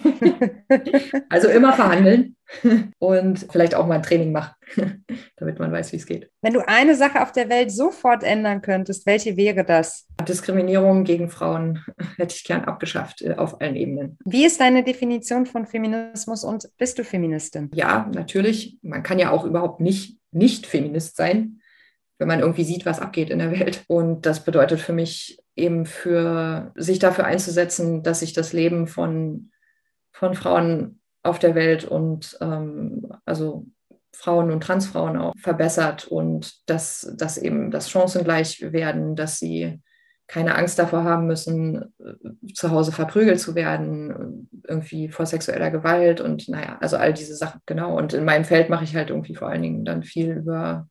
also 1.29 1.47
immer 1.49 1.73
verhandeln 1.73 2.36
und 2.99 3.47
vielleicht 3.51 3.75
auch 3.75 3.87
mal 3.87 3.95
ein 3.95 4.03
Training 4.03 4.31
machen, 4.31 4.55
damit 5.37 5.59
man 5.59 5.71
weiß, 5.71 5.91
wie 5.91 5.97
es 5.97 6.05
geht. 6.05 6.29
Wenn 6.41 6.53
du 6.53 6.67
eine 6.67 6.95
Sache 6.95 7.21
auf 7.21 7.31
der 7.31 7.49
Welt 7.49 7.71
sofort 7.71 8.23
ändern 8.23 8.61
könntest, 8.61 9.05
welche 9.05 9.37
wäre 9.37 9.63
das? 9.63 10.07
Diskriminierung 10.27 11.03
gegen 11.03 11.29
Frauen 11.29 11.83
hätte 12.17 12.35
ich 12.35 12.43
gern 12.43 12.65
abgeschafft 12.65 13.21
äh, 13.21 13.35
auf 13.35 13.61
allen 13.61 13.75
Ebenen. 13.75 14.17
Wie 14.25 14.45
ist 14.45 14.59
deine 14.59 14.83
Definition 14.83 15.45
von 15.45 15.65
Feminismus 15.65 16.43
und 16.43 16.69
bist 16.77 16.97
du 16.97 17.03
Feministin? 17.03 17.69
Ja, 17.73 18.09
natürlich. 18.13 18.77
Man 18.81 19.03
kann 19.03 19.19
ja 19.19 19.31
auch 19.31 19.43
überhaupt 19.43 19.81
nicht 19.81 20.17
nicht 20.31 20.67
Feminist 20.67 21.15
sein, 21.15 21.61
wenn 22.17 22.27
man 22.27 22.39
irgendwie 22.39 22.63
sieht, 22.63 22.85
was 22.85 22.99
abgeht 22.99 23.29
in 23.29 23.39
der 23.39 23.51
Welt. 23.51 23.83
Und 23.87 24.25
das 24.25 24.43
bedeutet 24.43 24.79
für 24.79 24.93
mich 24.93 25.39
eben 25.55 25.85
für 25.85 26.71
sich 26.75 26.99
dafür 26.99 27.25
einzusetzen, 27.25 28.03
dass 28.03 28.19
sich 28.19 28.33
das 28.33 28.53
Leben 28.53 28.87
von, 28.87 29.51
von 30.11 30.33
Frauen 30.35 30.99
auf 31.27 31.39
der 31.39 31.55
Welt 31.55 31.85
und 31.85 32.37
ähm, 32.41 33.07
also 33.25 33.65
Frauen 34.13 34.51
und 34.51 34.63
Transfrauen 34.63 35.17
auch 35.17 35.33
verbessert 35.37 36.07
und 36.07 36.67
dass, 36.69 37.13
dass 37.17 37.37
eben 37.37 37.69
das 37.69 37.89
chancengleich 37.89 38.61
werden, 38.71 39.15
dass 39.15 39.37
sie 39.37 39.81
keine 40.27 40.55
Angst 40.55 40.77
davor 40.77 41.03
haben 41.05 41.25
müssen, 41.27 41.93
zu 42.53 42.71
Hause 42.71 42.91
verprügelt 42.91 43.39
zu 43.39 43.55
werden, 43.55 44.49
irgendwie 44.67 45.07
vor 45.07 45.25
sexueller 45.25 45.71
Gewalt 45.71 46.19
und 46.19 46.49
naja, 46.49 46.77
also 46.81 46.97
all 46.97 47.13
diese 47.13 47.35
Sachen, 47.35 47.61
genau. 47.65 47.97
Und 47.97 48.13
in 48.13 48.25
meinem 48.25 48.43
Feld 48.43 48.69
mache 48.69 48.83
ich 48.83 48.95
halt 48.95 49.09
irgendwie 49.09 49.35
vor 49.35 49.47
allen 49.47 49.61
Dingen 49.61 49.85
dann 49.85 50.03
viel 50.03 50.31
über 50.31 50.89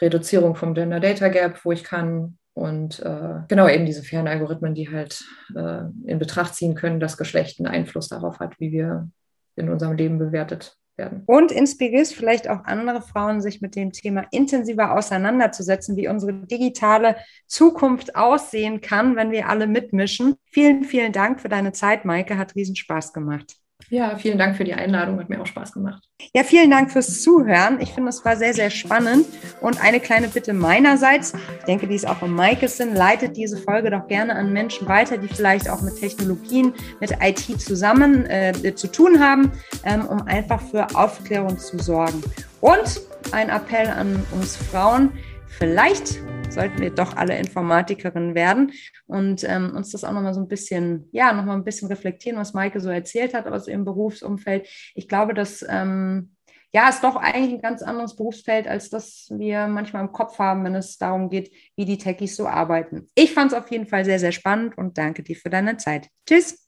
Reduzierung 0.00 0.54
vom 0.54 0.74
Gender 0.74 1.00
Data 1.00 1.28
Gap, 1.28 1.64
wo 1.64 1.72
ich 1.72 1.82
kann, 1.82 2.36
und 2.54 3.00
äh, 3.00 3.40
genau 3.48 3.68
eben 3.68 3.84
diese 3.84 4.04
fairen 4.04 4.28
Algorithmen, 4.28 4.74
die 4.74 4.88
halt 4.88 5.24
äh, 5.56 5.82
in 6.06 6.18
Betracht 6.20 6.54
ziehen 6.54 6.76
können, 6.76 7.00
dass 7.00 7.16
Geschlecht 7.16 7.58
einen 7.58 7.66
Einfluss 7.66 8.08
darauf 8.08 8.38
hat, 8.38 8.60
wie 8.60 8.70
wir 8.70 9.08
in 9.56 9.70
unserem 9.70 9.96
Leben 9.96 10.18
bewertet 10.18 10.76
werden. 10.96 11.22
Und 11.26 11.50
inspirierst 11.50 12.14
vielleicht 12.14 12.48
auch 12.48 12.64
andere 12.64 13.02
Frauen, 13.02 13.40
sich 13.40 13.60
mit 13.60 13.74
dem 13.76 13.92
Thema 13.92 14.26
intensiver 14.30 14.96
auseinanderzusetzen, 14.96 15.96
wie 15.96 16.08
unsere 16.08 16.32
digitale 16.32 17.16
Zukunft 17.46 18.16
aussehen 18.16 18.80
kann, 18.80 19.16
wenn 19.16 19.30
wir 19.30 19.48
alle 19.48 19.66
mitmischen. 19.66 20.36
Vielen, 20.50 20.84
vielen 20.84 21.12
Dank 21.12 21.40
für 21.40 21.48
deine 21.48 21.72
Zeit, 21.72 22.04
Maike. 22.04 22.38
Hat 22.38 22.54
riesen 22.54 22.76
Spaß 22.76 23.12
gemacht. 23.12 23.56
Ja, 23.90 24.16
vielen 24.16 24.38
Dank 24.38 24.56
für 24.56 24.64
die 24.64 24.74
Einladung. 24.74 25.18
Hat 25.18 25.28
mir 25.28 25.40
auch 25.40 25.46
Spaß 25.46 25.72
gemacht. 25.72 26.02
Ja, 26.34 26.42
vielen 26.42 26.70
Dank 26.70 26.90
fürs 26.90 27.22
Zuhören. 27.22 27.80
Ich 27.80 27.92
finde, 27.92 28.10
es 28.10 28.24
war 28.24 28.36
sehr, 28.36 28.54
sehr 28.54 28.70
spannend. 28.70 29.26
Und 29.60 29.82
eine 29.82 30.00
kleine 30.00 30.28
Bitte 30.28 30.52
meinerseits, 30.52 31.34
ich 31.58 31.64
denke, 31.64 31.86
die 31.86 31.94
ist 31.94 32.06
auch 32.06 32.22
im 32.22 32.34
Maikes 32.34 32.76
Sinn, 32.76 32.94
leitet 32.94 33.36
diese 33.36 33.56
Folge 33.56 33.90
doch 33.90 34.06
gerne 34.08 34.34
an 34.34 34.52
Menschen 34.52 34.88
weiter, 34.88 35.18
die 35.18 35.28
vielleicht 35.28 35.68
auch 35.68 35.82
mit 35.82 35.98
Technologien, 35.98 36.74
mit 37.00 37.12
IT 37.20 37.60
zusammen 37.60 38.26
äh, 38.26 38.74
zu 38.74 38.88
tun 38.88 39.20
haben, 39.20 39.52
ähm, 39.84 40.06
um 40.06 40.22
einfach 40.26 40.60
für 40.60 40.86
Aufklärung 40.94 41.58
zu 41.58 41.78
sorgen. 41.78 42.22
Und 42.60 43.00
ein 43.32 43.48
Appell 43.48 43.88
an 43.88 44.24
uns 44.32 44.56
Frauen, 44.56 45.12
vielleicht 45.58 46.20
sollten 46.50 46.80
wir 46.80 46.90
doch 46.90 47.16
alle 47.16 47.36
Informatikerinnen 47.38 48.34
werden 48.34 48.72
und 49.06 49.44
ähm, 49.44 49.72
uns 49.74 49.90
das 49.90 50.04
auch 50.04 50.12
nochmal 50.12 50.34
so 50.34 50.40
ein 50.40 50.48
bisschen, 50.48 51.08
ja, 51.12 51.32
nochmal 51.32 51.56
ein 51.56 51.64
bisschen 51.64 51.88
reflektieren, 51.88 52.38
was 52.38 52.54
Maike 52.54 52.80
so 52.80 52.90
erzählt 52.90 53.34
hat 53.34 53.46
aus 53.46 53.66
ihrem 53.66 53.84
Berufsumfeld. 53.84 54.68
Ich 54.94 55.08
glaube, 55.08 55.34
dass 55.34 55.64
ähm, 55.68 56.34
ja, 56.74 56.88
ist 56.88 57.04
doch 57.04 57.14
eigentlich 57.14 57.54
ein 57.54 57.62
ganz 57.62 57.82
anderes 57.82 58.16
Berufsfeld, 58.16 58.66
als 58.66 58.90
das 58.90 59.28
wir 59.30 59.68
manchmal 59.68 60.02
im 60.02 60.10
Kopf 60.10 60.40
haben, 60.40 60.64
wenn 60.64 60.74
es 60.74 60.98
darum 60.98 61.30
geht, 61.30 61.52
wie 61.76 61.84
die 61.84 61.98
Techies 61.98 62.34
so 62.34 62.48
arbeiten. 62.48 63.08
Ich 63.14 63.32
fand 63.32 63.52
es 63.52 63.58
auf 63.58 63.70
jeden 63.70 63.86
Fall 63.86 64.04
sehr, 64.04 64.18
sehr 64.18 64.32
spannend 64.32 64.76
und 64.76 64.98
danke 64.98 65.22
dir 65.22 65.36
für 65.36 65.50
deine 65.50 65.76
Zeit. 65.76 66.08
Tschüss. 66.26 66.63